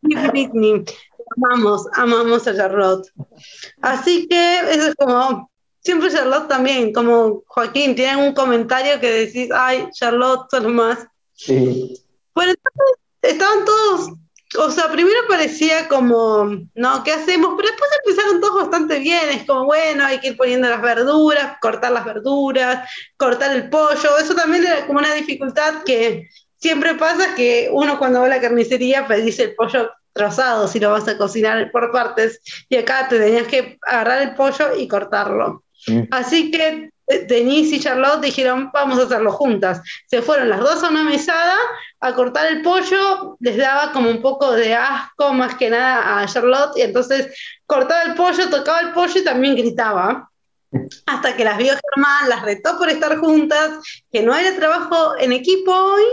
Britney. 0.01 0.83
Amamos, 1.37 1.85
amamos 1.93 2.47
a 2.47 2.55
Charlotte. 2.55 3.07
Así 3.81 4.27
que 4.27 4.59
eso 4.71 4.87
es 4.87 4.95
como 4.95 5.48
siempre 5.81 6.11
Charlotte 6.11 6.47
también, 6.47 6.93
como 6.93 7.43
Joaquín, 7.47 7.95
tienen 7.95 8.19
un 8.19 8.33
comentario 8.33 8.99
que 8.99 9.11
decís, 9.11 9.49
ay, 9.53 9.87
Charlotte, 9.91 10.47
solo 10.49 10.69
más. 10.69 11.07
Sí. 11.33 12.01
Bueno, 12.33 12.51
entonces 12.51 12.97
estaban 13.21 13.65
todos, 13.65 14.11
o 14.57 14.71
sea, 14.71 14.91
primero 14.91 15.19
parecía 15.27 15.87
como, 15.87 16.49
no, 16.73 17.03
¿qué 17.03 17.11
hacemos? 17.11 17.53
Pero 17.55 17.69
después 17.69 17.89
empezaron 18.03 18.41
todos 18.41 18.61
bastante 18.61 18.99
bien, 18.99 19.29
es 19.29 19.45
como, 19.45 19.65
bueno, 19.65 20.05
hay 20.05 20.19
que 20.19 20.29
ir 20.29 20.37
poniendo 20.37 20.69
las 20.69 20.81
verduras, 20.81 21.57
cortar 21.61 21.91
las 21.91 22.05
verduras, 22.05 22.89
cortar 23.17 23.55
el 23.55 23.69
pollo, 23.69 24.17
eso 24.17 24.35
también 24.35 24.65
era 24.65 24.87
como 24.87 24.99
una 24.99 25.13
dificultad 25.13 25.83
que 25.83 26.29
siempre 26.57 26.95
pasa 26.95 27.35
que 27.35 27.69
uno 27.71 27.97
cuando 27.99 28.19
va 28.19 28.25
a 28.25 28.29
la 28.29 28.41
carnicería 28.41 29.07
pedís 29.07 29.39
el 29.39 29.55
pollo 29.55 29.91
trozado 30.13 30.67
si 30.67 30.79
lo 30.79 30.91
vas 30.91 31.07
a 31.07 31.17
cocinar 31.17 31.71
por 31.71 31.91
partes 31.91 32.41
y 32.67 32.75
acá 32.75 33.07
te 33.07 33.19
tenías 33.19 33.47
que 33.47 33.77
agarrar 33.87 34.21
el 34.21 34.35
pollo 34.35 34.75
y 34.75 34.87
cortarlo. 34.87 35.63
Así 36.11 36.51
que 36.51 36.91
eh, 37.09 37.25
Denise 37.27 37.75
y 37.75 37.79
Charlotte 37.79 38.21
dijeron, 38.21 38.69
vamos 38.71 38.99
a 38.99 39.03
hacerlo 39.03 39.31
juntas. 39.31 39.81
Se 40.07 40.21
fueron 40.21 40.49
las 40.49 40.59
dos 40.59 40.83
a 40.83 40.89
una 40.89 41.03
mesada 41.03 41.55
a 41.99 42.13
cortar 42.13 42.45
el 42.47 42.61
pollo, 42.61 43.37
les 43.39 43.57
daba 43.57 43.91
como 43.91 44.09
un 44.09 44.21
poco 44.21 44.51
de 44.51 44.75
asco 44.75 45.33
más 45.33 45.55
que 45.55 45.69
nada 45.69 46.19
a 46.19 46.27
Charlotte, 46.27 46.77
y 46.77 46.81
entonces 46.81 47.35
cortaba 47.65 48.03
el 48.03 48.15
pollo, 48.15 48.49
tocaba 48.49 48.81
el 48.81 48.91
pollo 48.93 49.19
y 49.19 49.23
también 49.23 49.55
gritaba. 49.55 50.29
Hasta 51.07 51.35
que 51.35 51.43
las 51.43 51.57
vio 51.57 51.73
Germán, 51.73 52.29
las 52.29 52.43
retó 52.43 52.77
por 52.77 52.89
estar 52.89 53.17
juntas, 53.17 53.71
que 54.11 54.21
no 54.21 54.35
era 54.35 54.55
trabajo 54.55 55.17
en 55.17 55.33
equipo 55.33 55.71
hoy, 55.73 56.03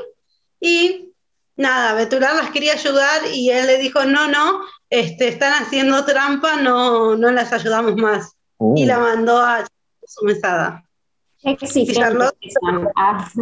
y 0.61 1.13
nada, 1.57 1.93
Betular 1.93 2.35
las 2.37 2.51
quería 2.51 2.73
ayudar 2.73 3.21
y 3.35 3.51
él 3.51 3.67
le 3.67 3.77
dijo, 3.77 4.05
no, 4.07 4.29
no, 4.29 4.63
este, 4.89 5.29
están 5.29 5.53
haciendo 5.63 6.07
trampa, 6.07 6.57
no, 6.57 7.17
no 7.17 7.31
las 7.31 7.53
ayudamos 7.53 7.97
más 7.97 8.36
y 8.75 8.87
la 8.87 8.99
uh. 8.99 9.03
mandó 9.03 9.39
a 9.39 9.67
su 10.05 10.25
mesada. 10.25 10.85
Sí, 11.39 11.87
ah. 12.97 13.29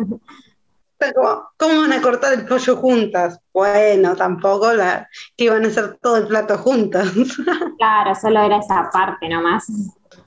¿Cómo 1.59 1.81
van 1.81 1.93
a 1.93 2.01
cortar 2.01 2.33
el 2.33 2.47
pollo 2.47 2.77
juntas? 2.77 3.39
Bueno, 3.53 4.17
tampoco 4.17 4.73
la, 4.73 5.09
que 5.37 5.45
iban 5.45 5.65
a 5.65 5.69
hacer 5.69 5.99
todo 6.01 6.17
el 6.17 6.27
plato 6.27 6.59
juntas. 6.59 7.09
Claro, 7.79 8.15
solo 8.15 8.41
era 8.41 8.59
esa 8.59 8.89
parte 8.91 9.29
nomás. 9.29 9.67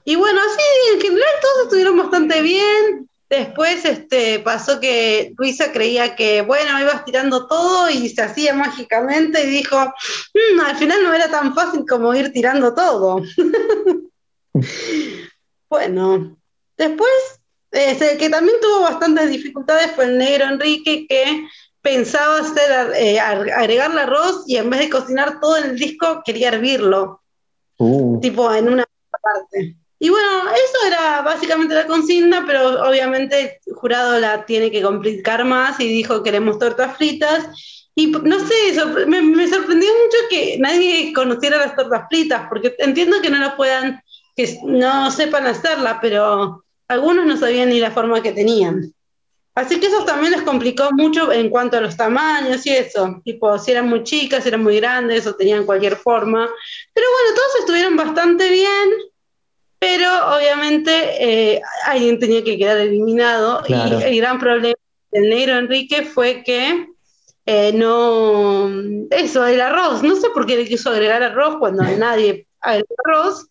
Y 0.04 0.16
bueno, 0.16 0.40
sí, 0.56 0.94
en 0.94 1.00
general 1.00 1.28
todos 1.40 1.64
estuvieron 1.64 1.96
bastante 1.96 2.40
bien. 2.42 3.08
Después 3.28 3.84
este, 3.84 4.38
pasó 4.38 4.80
que 4.80 5.34
Luisa 5.36 5.72
creía 5.72 6.14
que, 6.14 6.42
bueno, 6.42 6.80
ibas 6.80 7.04
tirando 7.04 7.46
todo 7.46 7.90
y 7.90 8.08
se 8.08 8.22
hacía 8.22 8.54
mágicamente 8.54 9.44
y 9.44 9.50
dijo, 9.50 9.76
mm, 9.76 10.60
al 10.60 10.76
final 10.76 11.02
no 11.02 11.12
era 11.12 11.28
tan 11.28 11.54
fácil 11.54 11.84
como 11.88 12.14
ir 12.14 12.32
tirando 12.32 12.74
todo. 12.74 13.22
Bueno, 15.70 16.38
después, 16.78 17.10
este, 17.70 18.12
el 18.12 18.18
que 18.18 18.30
también 18.30 18.56
tuvo 18.62 18.80
bastantes 18.80 19.28
dificultades 19.28 19.92
fue 19.92 20.06
el 20.06 20.16
negro 20.16 20.46
Enrique, 20.46 21.04
que 21.06 21.46
pensaba 21.82 22.38
hacer, 22.38 22.92
eh, 22.96 23.20
agregar 23.20 23.90
el 23.90 23.98
arroz 23.98 24.44
y 24.46 24.56
en 24.56 24.70
vez 24.70 24.80
de 24.80 24.88
cocinar 24.88 25.40
todo 25.40 25.58
el 25.58 25.78
disco, 25.78 26.22
quería 26.24 26.48
hervirlo. 26.48 27.20
Uh. 27.76 28.18
Tipo 28.20 28.52
en 28.54 28.70
una 28.70 28.84
parte. 29.10 29.76
Y 30.00 30.10
bueno, 30.10 30.28
eso 30.50 30.86
era 30.86 31.22
básicamente 31.22 31.74
la 31.74 31.86
consigna, 31.86 32.44
pero 32.46 32.88
obviamente 32.88 33.60
el 33.66 33.74
jurado 33.74 34.18
la 34.20 34.46
tiene 34.46 34.70
que 34.70 34.82
complicar 34.82 35.44
más 35.44 35.80
y 35.80 35.88
dijo 35.88 36.22
queremos 36.22 36.58
tortas 36.58 36.96
fritas. 36.96 37.48
Y 37.96 38.06
no 38.06 38.38
sé, 38.38 39.06
me, 39.06 39.48
sorprendió 39.48 39.90
mucho 39.90 40.18
que 40.30 40.56
nadie 40.60 41.12
conociera 41.12 41.58
las 41.58 41.74
tortas 41.74 42.06
fritas, 42.08 42.46
porque 42.48 42.76
entiendo 42.78 43.20
que 43.20 43.30
no 43.30 43.38
lo 43.38 43.56
puedan, 43.56 44.00
que 44.38 44.56
no 44.62 45.10
sepan 45.10 45.48
hacerla, 45.48 45.98
pero 46.00 46.64
algunos 46.86 47.26
no 47.26 47.36
sabían 47.36 47.70
ni 47.70 47.80
la 47.80 47.90
forma 47.90 48.22
que 48.22 48.30
tenían. 48.30 48.94
Así 49.56 49.80
que 49.80 49.88
eso 49.88 50.04
también 50.04 50.30
les 50.30 50.42
complicó 50.42 50.90
mucho 50.92 51.32
en 51.32 51.50
cuanto 51.50 51.76
a 51.76 51.80
los 51.80 51.96
tamaños 51.96 52.64
y 52.64 52.70
eso, 52.70 53.20
tipo 53.24 53.58
si 53.58 53.72
eran 53.72 53.88
muy 53.88 54.04
chicas, 54.04 54.44
si 54.44 54.50
eran 54.50 54.62
muy 54.62 54.76
grandes 54.76 55.26
o 55.26 55.34
tenían 55.34 55.66
cualquier 55.66 55.96
forma. 55.96 56.48
Pero 56.94 57.06
bueno, 57.10 57.34
todos 57.34 57.56
estuvieron 57.58 57.96
bastante 57.96 58.48
bien, 58.48 58.90
pero 59.80 60.08
obviamente 60.36 60.92
eh, 61.18 61.60
alguien 61.86 62.20
tenía 62.20 62.44
que 62.44 62.56
quedar 62.56 62.78
eliminado 62.78 63.64
y 63.66 63.72
el 63.72 64.16
gran 64.18 64.38
problema 64.38 64.78
del 65.10 65.30
negro 65.30 65.56
Enrique 65.56 66.04
fue 66.04 66.44
que 66.44 66.86
eh, 67.44 67.72
no, 67.72 68.70
eso, 69.10 69.44
el 69.44 69.60
arroz, 69.60 70.04
no 70.04 70.14
sé 70.14 70.30
por 70.30 70.46
qué 70.46 70.54
le 70.56 70.68
quiso 70.68 70.90
agregar 70.90 71.24
arroz 71.24 71.56
cuando 71.58 71.82
nadie 71.82 72.46
agregó 72.60 72.94
arroz, 73.04 73.48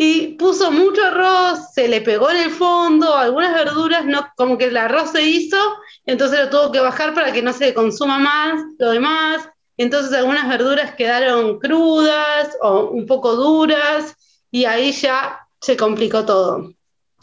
y 0.00 0.28
puso 0.36 0.70
mucho 0.70 1.04
arroz, 1.04 1.72
se 1.74 1.88
le 1.88 2.00
pegó 2.00 2.30
en 2.30 2.36
el 2.36 2.50
fondo, 2.52 3.16
algunas 3.16 3.52
verduras, 3.52 4.06
no, 4.06 4.28
como 4.36 4.56
que 4.56 4.66
el 4.66 4.76
arroz 4.76 5.10
se 5.10 5.24
hizo, 5.24 5.58
entonces 6.06 6.38
lo 6.38 6.50
tuvo 6.50 6.70
que 6.70 6.78
bajar 6.78 7.14
para 7.14 7.32
que 7.32 7.42
no 7.42 7.52
se 7.52 7.74
consuma 7.74 8.20
más 8.20 8.62
lo 8.78 8.90
demás, 8.90 9.48
entonces 9.76 10.12
algunas 10.12 10.48
verduras 10.48 10.94
quedaron 10.94 11.58
crudas 11.58 12.56
o 12.62 12.90
un 12.90 13.06
poco 13.06 13.34
duras, 13.34 14.14
y 14.52 14.66
ahí 14.66 14.92
ya 14.92 15.40
se 15.60 15.76
complicó 15.76 16.24
todo. 16.24 16.72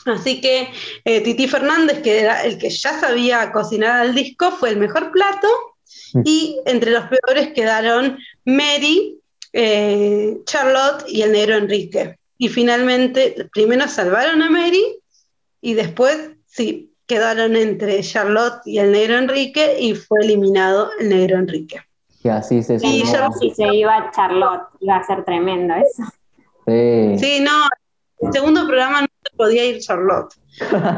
Así 0.06 0.42
que 0.42 0.70
eh, 1.06 1.22
Titi 1.22 1.48
Fernández, 1.48 2.02
que 2.02 2.20
era 2.20 2.44
el 2.44 2.58
que 2.58 2.70
ya 2.70 3.00
sabía 3.00 3.54
cocinar 3.54 4.02
al 4.02 4.14
disco, 4.14 4.52
fue 4.52 4.72
el 4.72 4.78
mejor 4.78 5.14
plato, 5.14 5.48
mm. 6.14 6.22
y 6.26 6.60
entre 6.66 6.92
los 6.92 7.06
peores 7.06 7.54
quedaron 7.54 8.20
Mary, 8.44 9.18
eh, 9.54 10.40
Charlotte 10.46 11.06
y 11.08 11.22
el 11.22 11.32
negro 11.32 11.56
Enrique 11.56 12.18
y 12.38 12.50
finalmente 12.50 13.50
primero 13.54 13.88
salvaron 13.88 14.42
a 14.42 14.50
Mary 14.50 14.84
y 15.62 15.74
después 15.74 16.32
sí, 16.46 16.94
quedaron 17.08 17.56
entre 17.56 18.02
Charlotte 18.02 18.62
y 18.66 18.80
el 18.80 18.92
negro 18.92 19.18
Enrique 19.18 19.78
y 19.80 19.96
fue 19.96 20.20
eliminado 20.22 20.90
el 21.00 21.10
negro 21.10 21.38
Enrique. 21.38 21.82
Y 22.24 22.30
así 22.30 22.64
se 22.64 22.76
y 22.76 23.04
si 23.40 23.52
se 23.52 23.68
iba 23.76 24.12
Charlotte, 24.16 24.64
iba 24.80 24.98
a 24.98 25.04
ser 25.04 25.24
tremendo 25.24 25.76
eso. 25.76 26.04
Sí, 26.66 27.20
sí 27.20 27.40
no, 27.42 27.68
el 28.22 28.34
segundo 28.34 28.66
programa 28.66 29.02
no 29.02 29.08
se 29.08 29.38
podía 29.38 29.66
ir 29.66 29.80
Charlotte. 29.80 30.34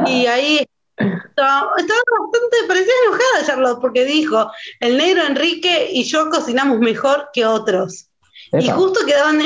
y 0.08 0.26
ahí 0.26 0.66
estaba, 0.96 1.70
bastante, 1.76 2.58
parecía 2.68 2.94
enojada 3.06 3.46
Charlotte 3.46 3.82
porque 3.82 4.06
dijo, 4.06 4.50
el 4.80 4.98
negro 4.98 5.24
Enrique 5.26 5.90
y 5.92 6.04
yo 6.06 6.30
cocinamos 6.30 6.80
mejor 6.80 7.30
que 7.34 7.46
otros. 7.46 8.10
Y 8.54 8.70
justo 8.70 9.06
quedaban 9.06 9.42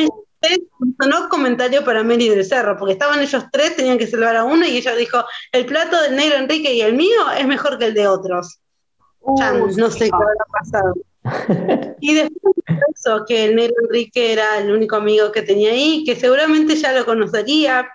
no 1.07 1.29
comentario 1.29 1.83
para 1.83 2.03
Mary 2.03 2.29
del 2.29 2.45
Cerro, 2.45 2.77
porque 2.77 2.93
estaban 2.93 3.19
ellos 3.21 3.45
tres, 3.51 3.75
tenían 3.75 3.97
que 3.97 4.07
salvar 4.07 4.35
a 4.35 4.43
uno 4.43 4.65
y 4.65 4.77
ella 4.77 4.95
dijo, 4.95 5.23
el 5.51 5.65
plato 5.65 6.01
del 6.01 6.15
negro 6.15 6.37
Enrique 6.37 6.73
y 6.73 6.81
el 6.81 6.95
mío 6.95 7.31
es 7.37 7.45
mejor 7.47 7.77
que 7.77 7.85
el 7.85 7.93
de 7.93 8.07
otros. 8.07 8.59
no 9.21 9.89
sé 9.89 10.09
qué 10.09 10.15
habrá 10.15 10.45
pasado. 10.51 10.93
y 11.99 12.15
después 12.15 12.55
eso, 12.95 13.25
que 13.27 13.45
el 13.45 13.55
negro 13.55 13.75
Enrique 13.83 14.33
era 14.33 14.57
el 14.59 14.71
único 14.71 14.95
amigo 14.95 15.31
que 15.31 15.43
tenía 15.43 15.71
ahí, 15.71 16.03
que 16.05 16.15
seguramente 16.15 16.75
ya 16.75 16.91
lo 16.93 17.05
conocería, 17.05 17.87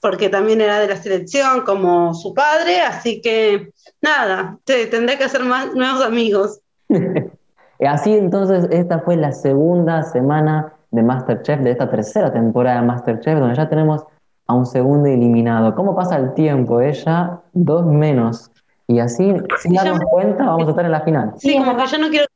porque 0.00 0.28
también 0.28 0.60
era 0.60 0.78
de 0.78 0.88
la 0.88 0.96
selección 0.96 1.62
como 1.62 2.14
su 2.14 2.32
padre, 2.34 2.80
así 2.80 3.20
que 3.20 3.72
nada, 4.00 4.58
tendré 4.64 5.18
que 5.18 5.24
hacer 5.24 5.44
más 5.44 5.74
nuevos 5.74 6.02
amigos. 6.02 6.60
así 7.80 8.12
entonces, 8.12 8.68
esta 8.70 9.00
fue 9.00 9.16
la 9.16 9.32
segunda 9.32 10.04
semana 10.04 10.77
de 10.90 11.02
Masterchef, 11.02 11.60
de 11.60 11.70
esta 11.72 11.90
tercera 11.90 12.32
temporada 12.32 12.80
de 12.80 12.86
Masterchef, 12.86 13.38
donde 13.38 13.54
ya 13.54 13.68
tenemos 13.68 14.04
a 14.46 14.54
un 14.54 14.66
segundo 14.66 15.08
eliminado. 15.08 15.74
¿Cómo 15.74 15.94
pasa 15.94 16.16
el 16.16 16.34
tiempo? 16.34 16.80
Ella, 16.80 17.40
dos 17.52 17.86
menos. 17.86 18.50
Y 18.86 19.00
así, 19.00 19.34
sin 19.58 19.74
darnos 19.74 20.00
cuenta, 20.10 20.46
vamos 20.46 20.66
a 20.66 20.70
estar 20.70 20.84
en 20.84 20.92
la 20.92 21.02
final. 21.02 21.34
Sí, 21.36 21.58
como 21.58 21.76
que 21.76 21.86
yo 21.86 21.98
no 21.98 22.08
quiero 22.08 22.26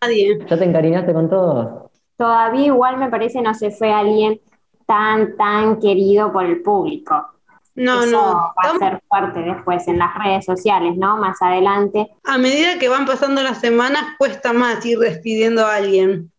a 0.00 0.06
nadie. 0.06 0.38
¿Ya 0.46 0.58
te 0.58 0.64
encariñaste 0.64 1.12
con 1.12 1.28
todos? 1.28 1.90
Todavía 2.16 2.66
igual 2.66 2.96
me 2.96 3.10
parece 3.10 3.42
no 3.42 3.52
se 3.52 3.70
fue 3.70 3.92
alguien 3.92 4.40
tan, 4.86 5.36
tan 5.36 5.78
querido 5.78 6.32
por 6.32 6.46
el 6.46 6.62
público. 6.62 7.26
No, 7.74 8.06
no. 8.06 8.52
Va 8.56 8.72
a 8.74 8.78
ser 8.78 9.02
fuerte 9.06 9.40
después 9.40 9.86
en 9.86 9.98
las 9.98 10.12
redes 10.16 10.44
sociales, 10.46 10.96
¿no? 10.96 11.18
Más 11.18 11.40
adelante. 11.42 12.10
A 12.24 12.38
medida 12.38 12.78
que 12.80 12.88
van 12.88 13.06
pasando 13.06 13.42
las 13.42 13.60
semanas, 13.60 14.02
cuesta 14.18 14.52
más 14.52 14.84
ir 14.84 14.98
despidiendo 14.98 15.64
a 15.64 15.76
alguien. 15.76 16.32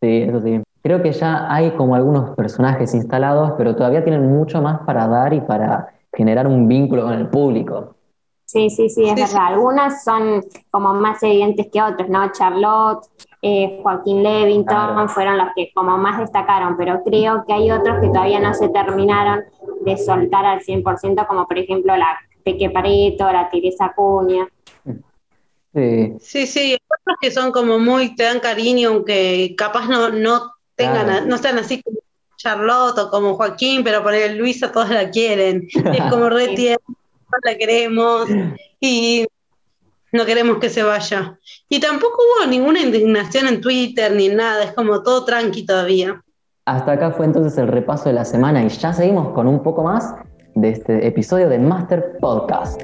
Sí, 0.00 0.22
eso 0.22 0.40
sí. 0.40 0.60
Creo 0.82 1.02
que 1.02 1.12
ya 1.12 1.52
hay 1.52 1.70
como 1.72 1.94
algunos 1.94 2.30
personajes 2.36 2.92
instalados, 2.94 3.52
pero 3.56 3.76
todavía 3.76 4.02
tienen 4.02 4.28
mucho 4.28 4.60
más 4.60 4.80
para 4.80 5.06
dar 5.06 5.32
y 5.32 5.40
para 5.40 5.94
generar 6.12 6.46
un 6.46 6.66
vínculo 6.66 7.04
con 7.04 7.12
el 7.12 7.28
público. 7.28 7.94
Sí, 8.44 8.68
sí, 8.68 8.90
sí, 8.90 9.04
es 9.04 9.14
verdad. 9.14 9.46
Algunas 9.46 10.04
son 10.04 10.44
como 10.70 10.92
más 10.92 11.22
evidentes 11.22 11.68
que 11.72 11.80
otras, 11.80 12.08
¿no? 12.08 12.32
Charlotte, 12.32 13.06
eh, 13.40 13.80
Joaquín 13.82 14.22
Levington 14.22 15.08
fueron 15.08 15.38
los 15.38 15.48
que 15.56 15.70
como 15.72 15.96
más 15.96 16.18
destacaron, 16.18 16.76
pero 16.76 17.02
creo 17.02 17.44
que 17.46 17.52
hay 17.54 17.70
otros 17.70 18.00
que 18.00 18.08
todavía 18.08 18.40
no 18.40 18.52
se 18.52 18.68
terminaron 18.68 19.44
de 19.84 19.96
soltar 19.96 20.44
al 20.44 20.60
100%, 20.60 21.26
como 21.26 21.46
por 21.46 21.58
ejemplo 21.58 21.96
la 21.96 22.18
Peque 22.44 22.68
Pareto, 22.70 23.30
la 23.32 23.48
Teresa 23.48 23.92
Cuña. 23.96 24.46
Sí. 25.74 26.16
sí, 26.20 26.46
sí, 26.46 26.74
otros 26.74 27.16
que 27.18 27.30
son 27.30 27.50
como 27.50 27.78
muy, 27.78 28.14
te 28.14 28.24
dan 28.24 28.40
cariño, 28.40 28.90
aunque 28.90 29.54
capaz 29.56 29.88
no, 29.88 30.10
no 30.10 30.52
no 31.26 31.38
sean 31.38 31.58
así 31.58 31.82
como 31.82 31.98
Charlotte 32.36 32.98
o 32.98 33.10
como 33.10 33.34
Joaquín, 33.34 33.84
pero 33.84 34.02
por 34.02 34.14
el 34.14 34.36
Luisa 34.36 34.72
todos 34.72 34.90
la 34.90 35.10
quieren. 35.10 35.68
Es 35.72 36.02
como 36.10 36.28
re 36.28 36.48
tierna, 36.56 36.96
la 37.44 37.56
queremos 37.56 38.28
y 38.80 39.26
no 40.12 40.24
queremos 40.24 40.58
que 40.58 40.68
se 40.68 40.82
vaya. 40.82 41.38
Y 41.68 41.80
tampoco 41.80 42.18
hubo 42.18 42.46
ninguna 42.46 42.80
indignación 42.80 43.48
en 43.48 43.60
Twitter 43.60 44.12
ni 44.12 44.28
nada, 44.28 44.64
es 44.64 44.72
como 44.72 45.02
todo 45.02 45.24
tranqui 45.24 45.64
todavía. 45.64 46.20
Hasta 46.64 46.92
acá 46.92 47.10
fue 47.12 47.26
entonces 47.26 47.58
el 47.58 47.68
repaso 47.68 48.04
de 48.04 48.12
la 48.12 48.24
semana 48.24 48.64
y 48.64 48.68
ya 48.68 48.92
seguimos 48.92 49.32
con 49.34 49.48
un 49.48 49.62
poco 49.62 49.82
más 49.82 50.14
de 50.54 50.70
este 50.70 51.06
episodio 51.06 51.48
de 51.48 51.58
Master 51.58 52.18
Podcast. 52.20 52.80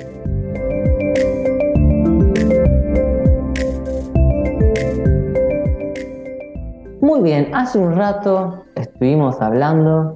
Muy 7.01 7.20
bien, 7.20 7.55
hace 7.55 7.78
un 7.78 7.94
rato 7.94 8.64
estuvimos 8.74 9.40
hablando 9.40 10.14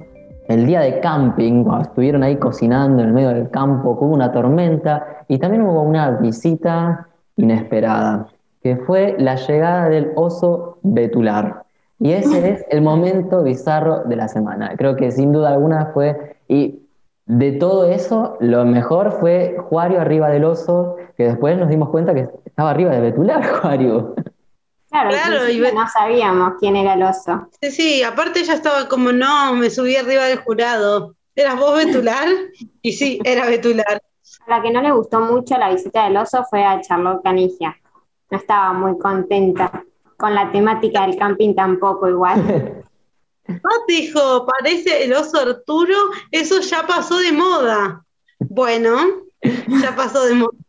el 0.49 0.65
día 0.65 0.81
de 0.81 0.99
camping, 0.99 1.63
cuando 1.63 1.83
estuvieron 1.83 2.23
ahí 2.23 2.35
cocinando 2.35 3.01
en 3.01 3.09
el 3.09 3.13
medio 3.13 3.29
del 3.29 3.49
campo, 3.49 3.91
hubo 3.91 4.13
una 4.13 4.33
tormenta 4.33 5.23
y 5.29 5.37
también 5.37 5.63
hubo 5.63 5.81
una 5.81 6.11
visita 6.11 7.07
inesperada, 7.37 8.27
que 8.61 8.75
fue 8.75 9.15
la 9.17 9.35
llegada 9.35 9.87
del 9.87 10.11
oso 10.15 10.79
betular. 10.83 11.63
Y 11.99 12.11
ese 12.11 12.51
es 12.51 12.65
el 12.69 12.81
momento 12.81 13.43
bizarro 13.43 14.03
de 14.03 14.17
la 14.17 14.27
semana. 14.27 14.73
Creo 14.75 14.97
que 14.97 15.09
sin 15.11 15.31
duda 15.31 15.53
alguna 15.53 15.85
fue, 15.93 16.35
y 16.49 16.81
de 17.27 17.53
todo 17.53 17.85
eso, 17.85 18.35
lo 18.41 18.65
mejor 18.65 19.13
fue 19.13 19.55
Juario 19.69 20.01
arriba 20.01 20.29
del 20.29 20.43
oso, 20.43 20.97
que 21.15 21.23
después 21.23 21.57
nos 21.57 21.69
dimos 21.69 21.87
cuenta 21.89 22.13
que 22.13 22.27
estaba 22.45 22.71
arriba 22.71 22.91
de 22.91 22.99
betular, 22.99 23.41
Juario. 23.61 24.15
Claro, 24.93 25.49
y 25.49 25.59
no 25.59 25.87
sabíamos 25.89 26.53
quién 26.59 26.75
era 26.75 26.93
el 26.93 27.01
oso. 27.01 27.47
Sí, 27.59 27.71
sí, 27.71 28.03
aparte 28.03 28.41
ella 28.41 28.53
estaba 28.53 28.87
como, 28.87 29.11
no, 29.11 29.55
me 29.55 29.71
subí 29.71 29.95
arriba 29.95 30.25
del 30.25 30.37
jurado. 30.37 31.15
¿Eras 31.35 31.59
vos 31.59 31.75
Betular? 31.75 32.27
Y 32.83 32.91
sí, 32.91 33.19
era 33.23 33.47
Betular. 33.47 34.03
A 34.45 34.49
la 34.49 34.61
que 34.61 34.69
no 34.69 34.83
le 34.83 34.91
gustó 34.91 35.19
mucho 35.19 35.57
la 35.57 35.73
visita 35.73 36.03
del 36.03 36.17
oso 36.17 36.45
fue 36.47 36.63
a 36.63 36.79
Charlotte 36.81 37.23
Canigia. 37.23 37.75
No 38.29 38.37
estaba 38.37 38.71
muy 38.73 38.99
contenta. 38.99 39.83
Con 40.15 40.35
la 40.35 40.51
temática 40.51 41.07
del 41.07 41.17
camping 41.17 41.55
tampoco 41.55 42.07
igual. 42.07 42.83
No, 43.45 43.69
dijo, 43.89 44.45
parece 44.45 45.03
el 45.03 45.11
oso 45.11 45.37
Arturo, 45.37 45.97
eso 46.31 46.61
ya 46.61 46.87
pasó 46.87 47.17
de 47.17 47.33
moda. 47.33 48.05
Bueno, 48.39 48.95
ya 49.81 49.93
pasó 49.97 50.23
de 50.23 50.35
moda. 50.35 50.62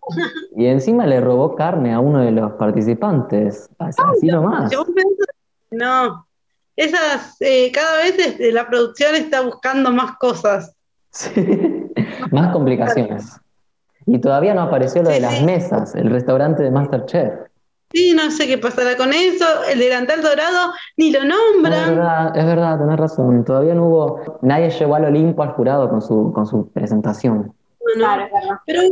Y 0.56 0.66
encima 0.66 1.06
le 1.06 1.20
robó 1.20 1.54
carne 1.54 1.92
a 1.92 2.00
uno 2.00 2.20
de 2.20 2.32
los 2.32 2.52
participantes. 2.52 3.68
Así, 3.78 4.26
nomás. 4.26 4.72
no. 5.70 6.26
Esas, 6.76 7.36
eh, 7.40 7.70
cada 7.72 7.98
vez 7.98 8.18
este, 8.18 8.50
la 8.50 8.66
producción 8.68 9.14
está 9.14 9.42
buscando 9.42 9.92
más 9.92 10.16
cosas. 10.18 10.74
más 12.32 12.52
complicaciones. 12.52 13.40
Y 14.06 14.18
todavía 14.18 14.54
no 14.54 14.62
apareció 14.62 15.02
lo 15.02 15.10
de 15.10 15.20
las 15.20 15.40
mesas, 15.42 15.94
el 15.94 16.10
restaurante 16.10 16.62
de 16.62 16.70
Masterchef. 16.70 17.32
Sí, 17.92 18.12
no 18.12 18.28
sé 18.32 18.48
qué 18.48 18.58
pasará 18.58 18.96
con 18.96 19.12
eso. 19.12 19.44
El 19.70 19.78
delantal 19.78 20.20
dorado 20.20 20.72
ni 20.96 21.12
lo 21.12 21.20
nombran. 21.24 21.90
Es 21.90 21.90
verdad, 21.90 22.36
es 22.36 22.44
verdad, 22.44 22.78
tenés 22.80 22.98
razón. 22.98 23.44
Todavía 23.44 23.74
no 23.74 23.86
hubo. 23.86 24.38
Nadie 24.42 24.70
llegó 24.70 24.96
al 24.96 25.04
Olimpo 25.04 25.44
al 25.44 25.52
jurado 25.52 25.88
con 25.88 26.02
su, 26.02 26.32
con 26.32 26.44
su 26.44 26.68
presentación. 26.72 27.54
Claro, 27.94 28.26
Pero 28.66 28.82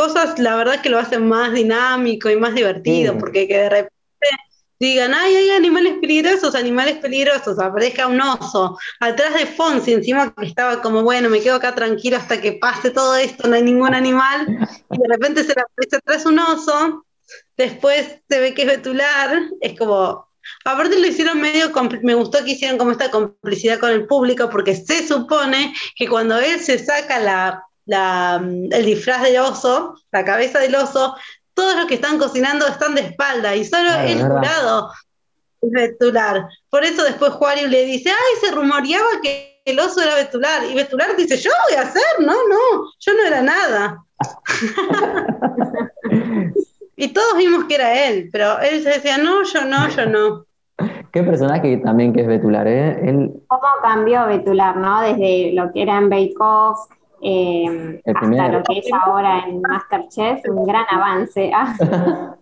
cosas, 0.00 0.38
la 0.38 0.56
verdad, 0.56 0.80
que 0.80 0.88
lo 0.88 0.98
hacen 0.98 1.28
más 1.28 1.52
dinámico 1.52 2.30
y 2.30 2.36
más 2.36 2.54
divertido, 2.54 3.18
porque 3.18 3.46
que 3.46 3.58
de 3.58 3.68
repente 3.68 3.94
digan, 4.78 5.12
ay, 5.12 5.36
hay 5.36 5.50
animales 5.50 5.96
peligrosos, 6.00 6.54
animales 6.54 6.96
peligrosos, 6.96 7.58
aparezca 7.58 8.06
un 8.06 8.18
oso, 8.18 8.78
atrás 8.98 9.34
de 9.34 9.44
Fonsi, 9.44 9.92
encima 9.92 10.34
que 10.34 10.46
estaba 10.46 10.80
como, 10.80 11.02
bueno, 11.02 11.28
me 11.28 11.42
quedo 11.42 11.56
acá 11.56 11.74
tranquilo 11.74 12.16
hasta 12.16 12.40
que 12.40 12.52
pase 12.52 12.88
todo 12.90 13.14
esto, 13.14 13.46
no 13.46 13.56
hay 13.56 13.62
ningún 13.62 13.94
animal, 13.94 14.46
y 14.90 14.98
de 14.98 15.08
repente 15.08 15.44
se 15.44 15.54
le 15.54 15.60
aparece 15.60 15.96
atrás 15.96 16.24
un 16.24 16.38
oso, 16.38 17.04
después 17.58 18.22
se 18.26 18.40
ve 18.40 18.54
que 18.54 18.62
es 18.62 18.68
Betular, 18.68 19.38
es 19.60 19.78
como, 19.78 20.28
aparte 20.64 20.98
lo 20.98 21.06
hicieron 21.06 21.42
medio, 21.42 21.70
me 22.02 22.14
gustó 22.14 22.42
que 22.42 22.52
hicieran 22.52 22.78
como 22.78 22.92
esta 22.92 23.10
complicidad 23.10 23.78
con 23.78 23.90
el 23.90 24.06
público, 24.06 24.48
porque 24.48 24.74
se 24.74 25.06
supone 25.06 25.74
que 25.94 26.08
cuando 26.08 26.38
él 26.38 26.58
se 26.58 26.78
saca 26.78 27.18
la, 27.18 27.64
el 27.92 28.84
disfraz 28.84 29.22
del 29.22 29.38
oso, 29.38 29.96
la 30.12 30.24
cabeza 30.24 30.58
del 30.58 30.74
oso, 30.74 31.16
todos 31.54 31.76
los 31.76 31.86
que 31.86 31.94
están 31.94 32.18
cocinando 32.18 32.66
están 32.66 32.94
de 32.94 33.02
espalda 33.02 33.54
y 33.54 33.64
solo 33.64 33.90
el 34.06 34.22
jurado 34.22 34.90
es 35.60 35.70
Betular. 35.70 36.48
Por 36.70 36.84
eso 36.84 37.04
después 37.04 37.32
Juario 37.32 37.68
le 37.68 37.84
dice, 37.84 38.10
ay, 38.10 38.40
se 38.40 38.54
rumoreaba 38.54 39.20
que 39.22 39.60
el 39.64 39.78
oso 39.78 40.00
era 40.00 40.14
Betular. 40.14 40.64
Y 40.64 40.74
Betular 40.74 41.16
dice, 41.16 41.36
yo 41.36 41.50
voy 41.68 41.78
a 41.78 41.82
hacer, 41.82 42.02
no, 42.20 42.32
no, 42.32 42.90
yo 42.98 43.14
no 43.14 43.26
era 43.26 43.42
nada. 43.42 44.02
y 46.96 47.08
todos 47.08 47.36
vimos 47.36 47.64
que 47.64 47.74
era 47.74 48.06
él, 48.06 48.28
pero 48.32 48.58
él 48.60 48.82
se 48.82 48.90
decía, 48.90 49.18
no, 49.18 49.42
yo 49.44 49.64
no, 49.64 49.88
yo 49.88 50.06
no. 50.06 50.46
Qué 51.12 51.22
personaje 51.22 51.76
también 51.78 52.12
que 52.12 52.22
es 52.22 52.26
Betular, 52.26 52.66
¿eh? 52.66 53.30
¿Cómo 53.48 53.62
cambió 53.82 54.26
Betular, 54.26 54.76
no? 54.76 55.02
Desde 55.02 55.52
lo 55.52 55.72
que 55.72 55.82
era 55.82 55.98
en 55.98 56.08
Bake 56.08 56.34
Off, 56.38 56.88
eh, 57.22 58.00
hasta 58.06 58.48
lo 58.48 58.62
que 58.62 58.78
es 58.78 58.86
ahora 59.04 59.44
en 59.48 59.60
Masterchef, 59.60 60.40
un 60.48 60.66
gran 60.66 60.84
avance. 60.90 61.50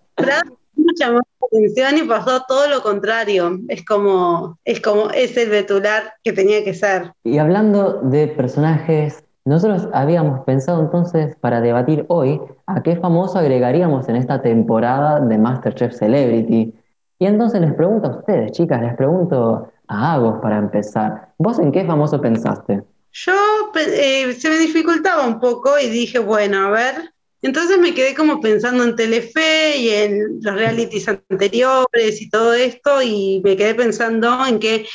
mucha 0.74 1.12
más 1.12 1.22
atención 1.46 1.98
y 1.98 2.08
pasó 2.08 2.42
todo 2.46 2.68
lo 2.68 2.82
contrario. 2.82 3.58
Es 3.68 3.84
como, 3.84 4.58
es 4.64 4.80
como 4.80 5.10
ese 5.10 5.46
Betular 5.46 6.14
que 6.22 6.32
tenía 6.32 6.64
que 6.64 6.74
ser. 6.74 7.12
Y 7.24 7.38
hablando 7.38 8.00
de 8.02 8.28
personajes, 8.28 9.24
nosotros 9.44 9.88
habíamos 9.92 10.40
pensado 10.44 10.80
entonces 10.80 11.36
para 11.36 11.60
debatir 11.60 12.04
hoy 12.08 12.40
a 12.66 12.82
qué 12.82 12.96
famoso 12.96 13.38
agregaríamos 13.38 14.08
en 14.08 14.16
esta 14.16 14.42
temporada 14.42 15.20
de 15.20 15.38
Masterchef 15.38 15.94
Celebrity. 15.94 16.74
Y 17.18 17.26
entonces 17.26 17.60
les 17.60 17.74
pregunto 17.74 18.08
a 18.08 18.18
ustedes, 18.18 18.52
chicas, 18.52 18.80
les 18.82 18.94
pregunto 18.94 19.70
a 19.88 20.12
Agos 20.14 20.38
para 20.40 20.58
empezar. 20.58 21.30
¿Vos 21.38 21.58
en 21.58 21.72
qué 21.72 21.84
famoso 21.84 22.20
pensaste? 22.20 22.82
Yo 23.24 23.72
eh, 23.74 24.32
se 24.38 24.48
me 24.48 24.58
dificultaba 24.58 25.26
un 25.26 25.40
poco 25.40 25.78
y 25.78 25.88
dije, 25.88 26.18
bueno, 26.18 26.66
a 26.66 26.70
ver. 26.70 27.12
Entonces 27.42 27.78
me 27.78 27.94
quedé 27.94 28.14
como 28.14 28.40
pensando 28.40 28.84
en 28.84 28.96
Telefe 28.96 29.76
y 29.76 29.90
en 29.90 30.40
los 30.40 30.54
realities 30.54 31.08
anteriores 31.08 32.20
y 32.20 32.30
todo 32.30 32.52
esto 32.52 33.00
y 33.00 33.40
me 33.44 33.56
quedé 33.56 33.74
pensando 33.74 34.44
en 34.46 34.58
que 34.58 34.86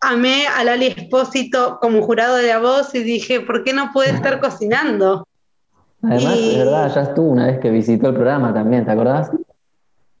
amé 0.00 0.46
a 0.46 0.62
Lali 0.64 0.86
Espósito 0.86 1.78
como 1.80 2.02
jurado 2.02 2.36
de 2.36 2.48
la 2.48 2.58
voz 2.58 2.94
y 2.94 3.02
dije, 3.02 3.40
¿por 3.40 3.64
qué 3.64 3.72
no 3.72 3.90
puede 3.92 4.10
estar 4.10 4.40
cocinando? 4.40 5.26
Además, 6.02 6.36
de 6.36 6.58
verdad, 6.58 6.94
ya 6.94 7.02
estuvo 7.02 7.28
una 7.28 7.46
vez 7.46 7.58
que 7.60 7.70
visitó 7.70 8.08
el 8.08 8.14
programa 8.14 8.52
también, 8.52 8.84
¿te 8.84 8.90
acordás? 8.90 9.30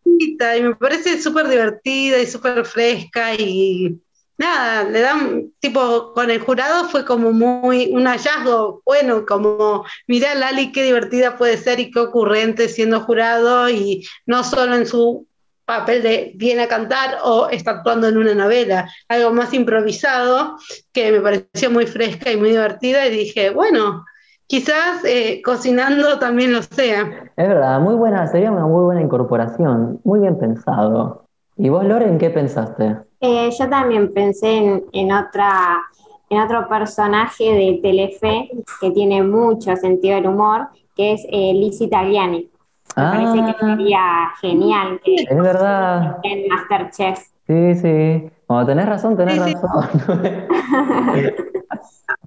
Y 0.04 0.36
me 0.62 0.74
parece 0.76 1.20
súper 1.20 1.48
divertida 1.48 2.18
y 2.20 2.26
súper 2.26 2.64
fresca 2.64 3.34
y 3.34 4.00
nada, 4.38 4.84
le 4.84 5.00
dan, 5.00 5.52
tipo, 5.60 6.12
con 6.14 6.30
el 6.30 6.40
jurado 6.40 6.88
fue 6.88 7.04
como 7.04 7.32
muy 7.32 7.90
un 7.92 8.06
hallazgo, 8.06 8.82
bueno, 8.84 9.24
como, 9.26 9.84
mira 10.06 10.34
Lali, 10.34 10.72
qué 10.72 10.82
divertida 10.82 11.36
puede 11.36 11.56
ser 11.56 11.80
y 11.80 11.90
qué 11.90 12.00
ocurrente 12.00 12.68
siendo 12.68 13.00
jurado 13.00 13.68
y 13.68 14.06
no 14.26 14.44
solo 14.44 14.74
en 14.74 14.86
su 14.86 15.26
papel 15.64 16.02
de 16.02 16.32
viene 16.36 16.62
a 16.62 16.68
cantar 16.68 17.18
o 17.24 17.48
está 17.48 17.72
actuando 17.72 18.08
en 18.08 18.18
una 18.18 18.34
novela, 18.34 18.90
algo 19.08 19.32
más 19.32 19.54
improvisado 19.54 20.56
que 20.92 21.10
me 21.10 21.20
pareció 21.20 21.70
muy 21.70 21.86
fresca 21.86 22.30
y 22.30 22.36
muy 22.36 22.50
divertida 22.50 23.06
y 23.06 23.10
dije, 23.10 23.50
bueno, 23.50 24.04
quizás 24.46 25.04
eh, 25.04 25.40
cocinando 25.42 26.18
también 26.18 26.52
lo 26.52 26.62
sea. 26.62 27.30
Es 27.36 27.48
verdad, 27.48 27.80
muy 27.80 27.94
buena, 27.94 28.26
sería 28.26 28.50
una 28.50 28.66
muy 28.66 28.84
buena 28.84 29.00
incorporación, 29.00 30.00
muy 30.04 30.20
bien 30.20 30.38
pensado. 30.38 31.24
¿Y 31.56 31.68
vos, 31.68 31.84
Lore, 31.84 32.06
en 32.06 32.18
qué 32.18 32.30
pensaste? 32.30 32.98
Eh, 33.26 33.50
yo 33.58 33.70
también 33.70 34.12
pensé 34.12 34.82
en, 34.92 35.12
otra, 35.12 35.80
en 36.28 36.40
otro 36.42 36.68
personaje 36.68 37.44
de 37.44 37.80
Telefe 37.80 38.50
que 38.78 38.90
tiene 38.90 39.22
mucho 39.22 39.74
sentido 39.76 40.16
del 40.16 40.26
humor, 40.26 40.68
que 40.94 41.14
es 41.14 41.24
eh, 41.30 41.54
Lizzie 41.54 41.88
Tagliani. 41.88 42.50
Me 42.94 43.02
parece 43.02 43.36
que 43.36 43.50
ah. 43.50 43.76
sería 43.76 44.30
genial 44.42 45.00
que 45.02 45.14
es 45.14 45.36
verdad. 45.38 46.18
en 46.22 46.48
Masterchef. 46.48 47.18
Sí, 47.46 47.74
sí. 47.76 48.30
Cuando 48.46 48.66
tenés 48.66 48.86
razón, 48.86 49.16
tenés 49.16 49.38
razón. 49.38 49.88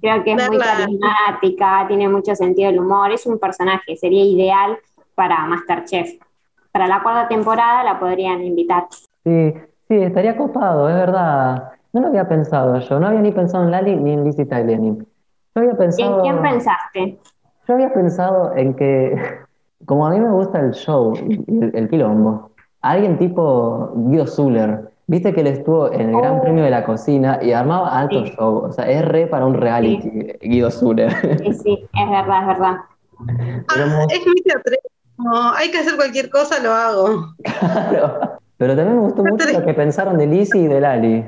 Creo 0.00 0.24
que 0.24 0.32
es 0.32 0.48
muy 0.48 0.58
carismática, 0.58 1.84
tiene 1.86 2.08
mucho 2.08 2.34
sentido 2.34 2.72
del 2.72 2.80
humor, 2.80 3.12
es 3.12 3.24
un 3.24 3.38
personaje, 3.38 3.96
sería 3.96 4.24
ideal 4.24 4.76
para 5.14 5.46
Masterchef. 5.46 6.18
Para 6.72 6.88
la 6.88 7.04
cuarta 7.04 7.28
temporada 7.28 7.84
la 7.84 8.00
podrían 8.00 8.42
invitar. 8.42 8.88
Sí, 9.22 9.54
Sí, 9.88 9.96
estaría 9.96 10.36
copado, 10.36 10.88
es 10.88 10.94
verdad. 10.94 11.72
No 11.92 12.02
lo 12.02 12.08
había 12.08 12.28
pensado 12.28 12.78
yo, 12.78 13.00
no 13.00 13.06
había 13.06 13.20
ni 13.20 13.32
pensado 13.32 13.64
en 13.64 13.70
Lali 13.70 13.96
ni 13.96 14.12
en 14.12 14.24
Lizzie 14.24 14.44
Tagliani. 14.44 14.98
Yo 14.98 15.62
había 15.62 15.76
pensado... 15.76 16.16
¿En 16.16 16.22
quién 16.22 16.42
pensaste? 16.42 17.18
Yo 17.66 17.74
había 17.74 17.92
pensado 17.92 18.54
en 18.54 18.74
que, 18.74 19.16
como 19.86 20.06
a 20.06 20.10
mí 20.10 20.20
me 20.20 20.30
gusta 20.30 20.60
el 20.60 20.72
show, 20.72 21.14
el, 21.14 21.70
el 21.74 21.88
quilombo, 21.88 22.50
alguien 22.82 23.18
tipo 23.18 23.92
Guido 23.94 24.26
Zuller, 24.26 24.90
viste 25.06 25.34
que 25.34 25.40
él 25.40 25.48
estuvo 25.48 25.90
en 25.90 26.10
el 26.10 26.16
Gran 26.16 26.38
oh. 26.38 26.42
Premio 26.42 26.64
de 26.64 26.70
la 26.70 26.84
Cocina 26.84 27.38
y 27.42 27.52
armaba 27.52 27.98
alto 27.98 28.24
show, 28.26 28.64
o 28.66 28.72
sea, 28.72 28.88
es 28.88 29.04
re 29.04 29.26
para 29.26 29.46
un 29.46 29.54
reality, 29.54 30.34
Guido 30.42 30.70
Zuller. 30.70 31.10
Sí, 31.38 31.52
sí, 31.54 31.88
es 31.94 32.10
verdad, 32.10 32.42
es 32.42 32.46
verdad. 32.46 32.76
Ah, 33.68 34.06
es 34.10 34.26
muy 34.26 34.36
teatro. 34.42 34.76
hay 35.56 35.70
que 35.70 35.78
hacer 35.78 35.96
cualquier 35.96 36.30
cosa, 36.30 36.62
lo 36.62 36.72
hago. 36.72 37.34
Claro. 37.90 38.37
Pero 38.58 38.74
también 38.74 38.96
me 38.96 39.02
gustó 39.02 39.24
mucho 39.24 39.48
lo 39.50 39.64
que 39.64 39.72
pensaron 39.72 40.18
de 40.18 40.26
Lizzie 40.26 40.62
y 40.62 40.66
de 40.66 40.80
Lali. 40.80 41.24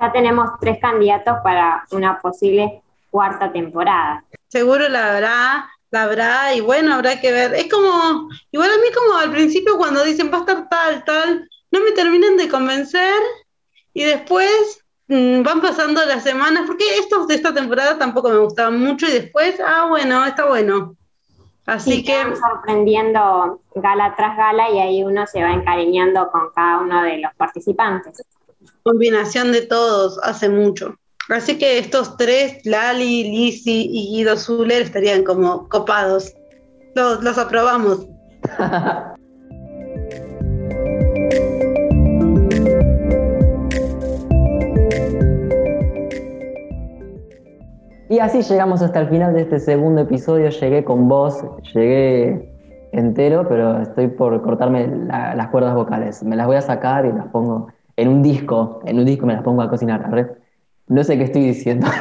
Ya 0.00 0.12
tenemos 0.12 0.50
tres 0.60 0.78
candidatos 0.80 1.38
para 1.42 1.84
una 1.92 2.18
posible 2.20 2.82
cuarta 3.10 3.50
temporada. 3.52 4.24
Seguro 4.48 4.88
la 4.88 5.14
habrá, 5.14 5.70
la 5.90 6.02
habrá, 6.02 6.54
y 6.54 6.60
bueno, 6.60 6.94
habrá 6.94 7.20
que 7.20 7.32
ver. 7.32 7.54
Es 7.54 7.70
como, 7.70 8.28
igual 8.50 8.70
a 8.70 8.78
mí 8.78 8.88
como 8.92 9.18
al 9.18 9.30
principio 9.30 9.76
cuando 9.78 10.04
dicen 10.04 10.30
va 10.32 10.38
a 10.38 10.40
estar 10.40 10.68
tal, 10.68 11.04
tal, 11.04 11.48
no 11.70 11.80
me 11.80 11.92
terminan 11.92 12.36
de 12.36 12.48
convencer 12.48 13.20
y 13.94 14.04
después 14.04 14.84
mm, 15.06 15.42
van 15.42 15.60
pasando 15.60 16.04
las 16.04 16.24
semanas, 16.24 16.64
porque 16.66 16.98
estos 16.98 17.28
de 17.28 17.36
esta 17.36 17.54
temporada 17.54 17.98
tampoco 17.98 18.30
me 18.30 18.38
gustaban 18.38 18.80
mucho 18.80 19.06
y 19.06 19.12
después, 19.12 19.60
ah, 19.64 19.86
bueno, 19.88 20.24
está 20.24 20.46
bueno. 20.46 20.96
Así 21.68 22.02
que 22.02 22.16
sorprendiendo 22.34 23.60
gala 23.74 24.14
tras 24.16 24.38
gala 24.38 24.70
y 24.70 24.78
ahí 24.78 25.04
uno 25.04 25.26
se 25.26 25.42
va 25.42 25.52
encariñando 25.52 26.30
con 26.30 26.50
cada 26.54 26.80
uno 26.80 27.02
de 27.02 27.18
los 27.18 27.34
participantes. 27.36 28.22
Combinación 28.84 29.52
de 29.52 29.66
todos 29.66 30.18
hace 30.22 30.48
mucho. 30.48 30.94
Así 31.28 31.58
que 31.58 31.76
estos 31.76 32.16
tres, 32.16 32.64
Lali, 32.64 33.24
Lisi 33.24 33.86
y 33.92 34.16
Guido 34.16 34.38
Zuller, 34.38 34.80
estarían 34.80 35.24
como 35.24 35.68
copados. 35.68 36.32
Los, 36.94 37.22
los 37.22 37.36
aprobamos. 37.36 38.06
Y 48.10 48.20
así 48.20 48.40
llegamos 48.40 48.80
hasta 48.80 49.00
el 49.00 49.08
final 49.08 49.34
de 49.34 49.42
este 49.42 49.60
segundo 49.60 50.00
episodio. 50.00 50.48
Llegué 50.48 50.82
con 50.82 51.08
vos, 51.08 51.44
llegué 51.74 52.50
entero, 52.92 53.46
pero 53.46 53.82
estoy 53.82 54.08
por 54.08 54.40
cortarme 54.40 54.88
las 55.08 55.48
cuerdas 55.48 55.74
vocales. 55.74 56.22
Me 56.22 56.34
las 56.34 56.46
voy 56.46 56.56
a 56.56 56.62
sacar 56.62 57.04
y 57.04 57.12
las 57.12 57.26
pongo 57.26 57.68
en 57.96 58.08
un 58.08 58.22
disco. 58.22 58.80
En 58.86 58.98
un 58.98 59.04
disco 59.04 59.26
me 59.26 59.34
las 59.34 59.42
pongo 59.42 59.60
a 59.60 59.68
cocinar. 59.68 60.08
No 60.86 61.04
sé 61.04 61.18
qué 61.18 61.24
estoy 61.24 61.42
diciendo. 61.42 61.86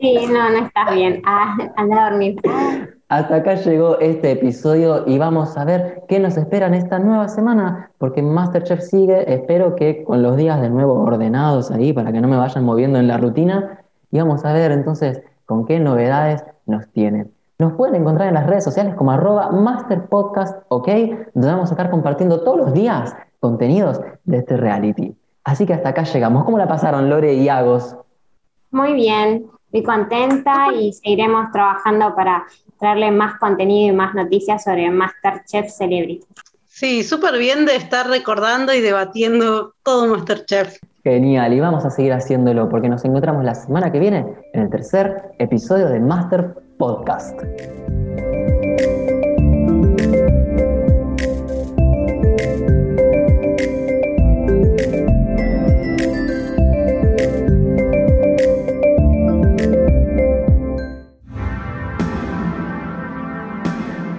Sí, 0.00 0.14
no, 0.30 0.50
no 0.50 0.66
estás 0.66 0.94
bien. 0.94 1.20
Ah, 1.26 1.56
anda 1.76 2.06
a 2.06 2.10
dormir. 2.10 2.36
Hasta 3.08 3.36
acá 3.36 3.54
llegó 3.54 3.98
este 3.98 4.30
episodio 4.30 5.02
y 5.06 5.18
vamos 5.18 5.56
a 5.56 5.64
ver 5.64 6.02
qué 6.06 6.20
nos 6.20 6.36
espera 6.36 6.68
en 6.68 6.74
esta 6.74 6.98
nueva 7.00 7.28
semana, 7.28 7.90
porque 7.98 8.22
Masterchef 8.22 8.80
sigue. 8.80 9.32
Espero 9.32 9.74
que 9.74 10.04
con 10.04 10.22
los 10.22 10.36
días 10.36 10.60
de 10.60 10.70
nuevo 10.70 11.02
ordenados 11.02 11.72
ahí 11.72 11.92
para 11.92 12.12
que 12.12 12.20
no 12.20 12.28
me 12.28 12.36
vayan 12.36 12.64
moviendo 12.64 12.98
en 12.98 13.08
la 13.08 13.18
rutina 13.18 13.80
y 14.10 14.18
vamos 14.18 14.44
a 14.44 14.52
ver 14.52 14.72
entonces 14.72 15.22
con 15.44 15.66
qué 15.66 15.78
novedades 15.78 16.44
nos 16.66 16.88
tienen. 16.88 17.32
Nos 17.58 17.72
pueden 17.72 17.94
encontrar 17.94 18.28
en 18.28 18.34
las 18.34 18.46
redes 18.46 18.64
sociales 18.64 18.94
como 18.94 19.12
arroba 19.12 19.50
masterpodcast, 19.50 20.64
¿ok? 20.68 20.88
Donde 21.32 21.48
vamos 21.48 21.70
a 21.70 21.74
estar 21.74 21.90
compartiendo 21.90 22.42
todos 22.42 22.58
los 22.58 22.74
días 22.74 23.14
contenidos 23.40 24.00
de 24.24 24.38
este 24.38 24.56
reality. 24.56 25.16
Así 25.44 25.64
que 25.64 25.72
hasta 25.72 25.90
acá 25.90 26.02
llegamos. 26.02 26.44
¿Cómo 26.44 26.58
la 26.58 26.68
pasaron 26.68 27.08
Lore 27.08 27.34
y 27.34 27.48
Agos? 27.48 27.96
Muy 28.72 28.92
bien, 28.92 29.46
muy 29.72 29.82
contenta 29.82 30.74
y 30.74 30.92
seguiremos 30.92 31.50
trabajando 31.52 32.14
para 32.14 32.44
traerle 32.78 33.10
más 33.10 33.38
contenido 33.38 33.94
y 33.94 33.96
más 33.96 34.14
noticias 34.14 34.64
sobre 34.64 34.90
Masterchef 34.90 35.70
Celebrity. 35.70 36.26
Sí, 36.66 37.04
súper 37.04 37.38
bien 37.38 37.64
de 37.64 37.76
estar 37.76 38.06
recordando 38.06 38.74
y 38.74 38.82
debatiendo 38.82 39.74
todo 39.82 40.08
Masterchef. 40.08 40.78
Genial, 41.06 41.52
y 41.52 41.60
vamos 41.60 41.84
a 41.84 41.90
seguir 41.90 42.12
haciéndolo 42.12 42.68
porque 42.68 42.88
nos 42.88 43.04
encontramos 43.04 43.44
la 43.44 43.54
semana 43.54 43.92
que 43.92 44.00
viene 44.00 44.26
en 44.52 44.62
el 44.62 44.70
tercer 44.70 45.22
episodio 45.38 45.86
de 45.86 46.00
Master 46.00 46.52
Podcast. 46.78 47.40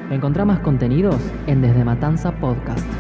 Encontrá 0.10 0.46
más 0.46 0.62
contenidos 0.62 1.18
en 1.48 1.62
Desde 1.62 1.84
Matanza 1.84 2.32
Podcast. 2.32 2.97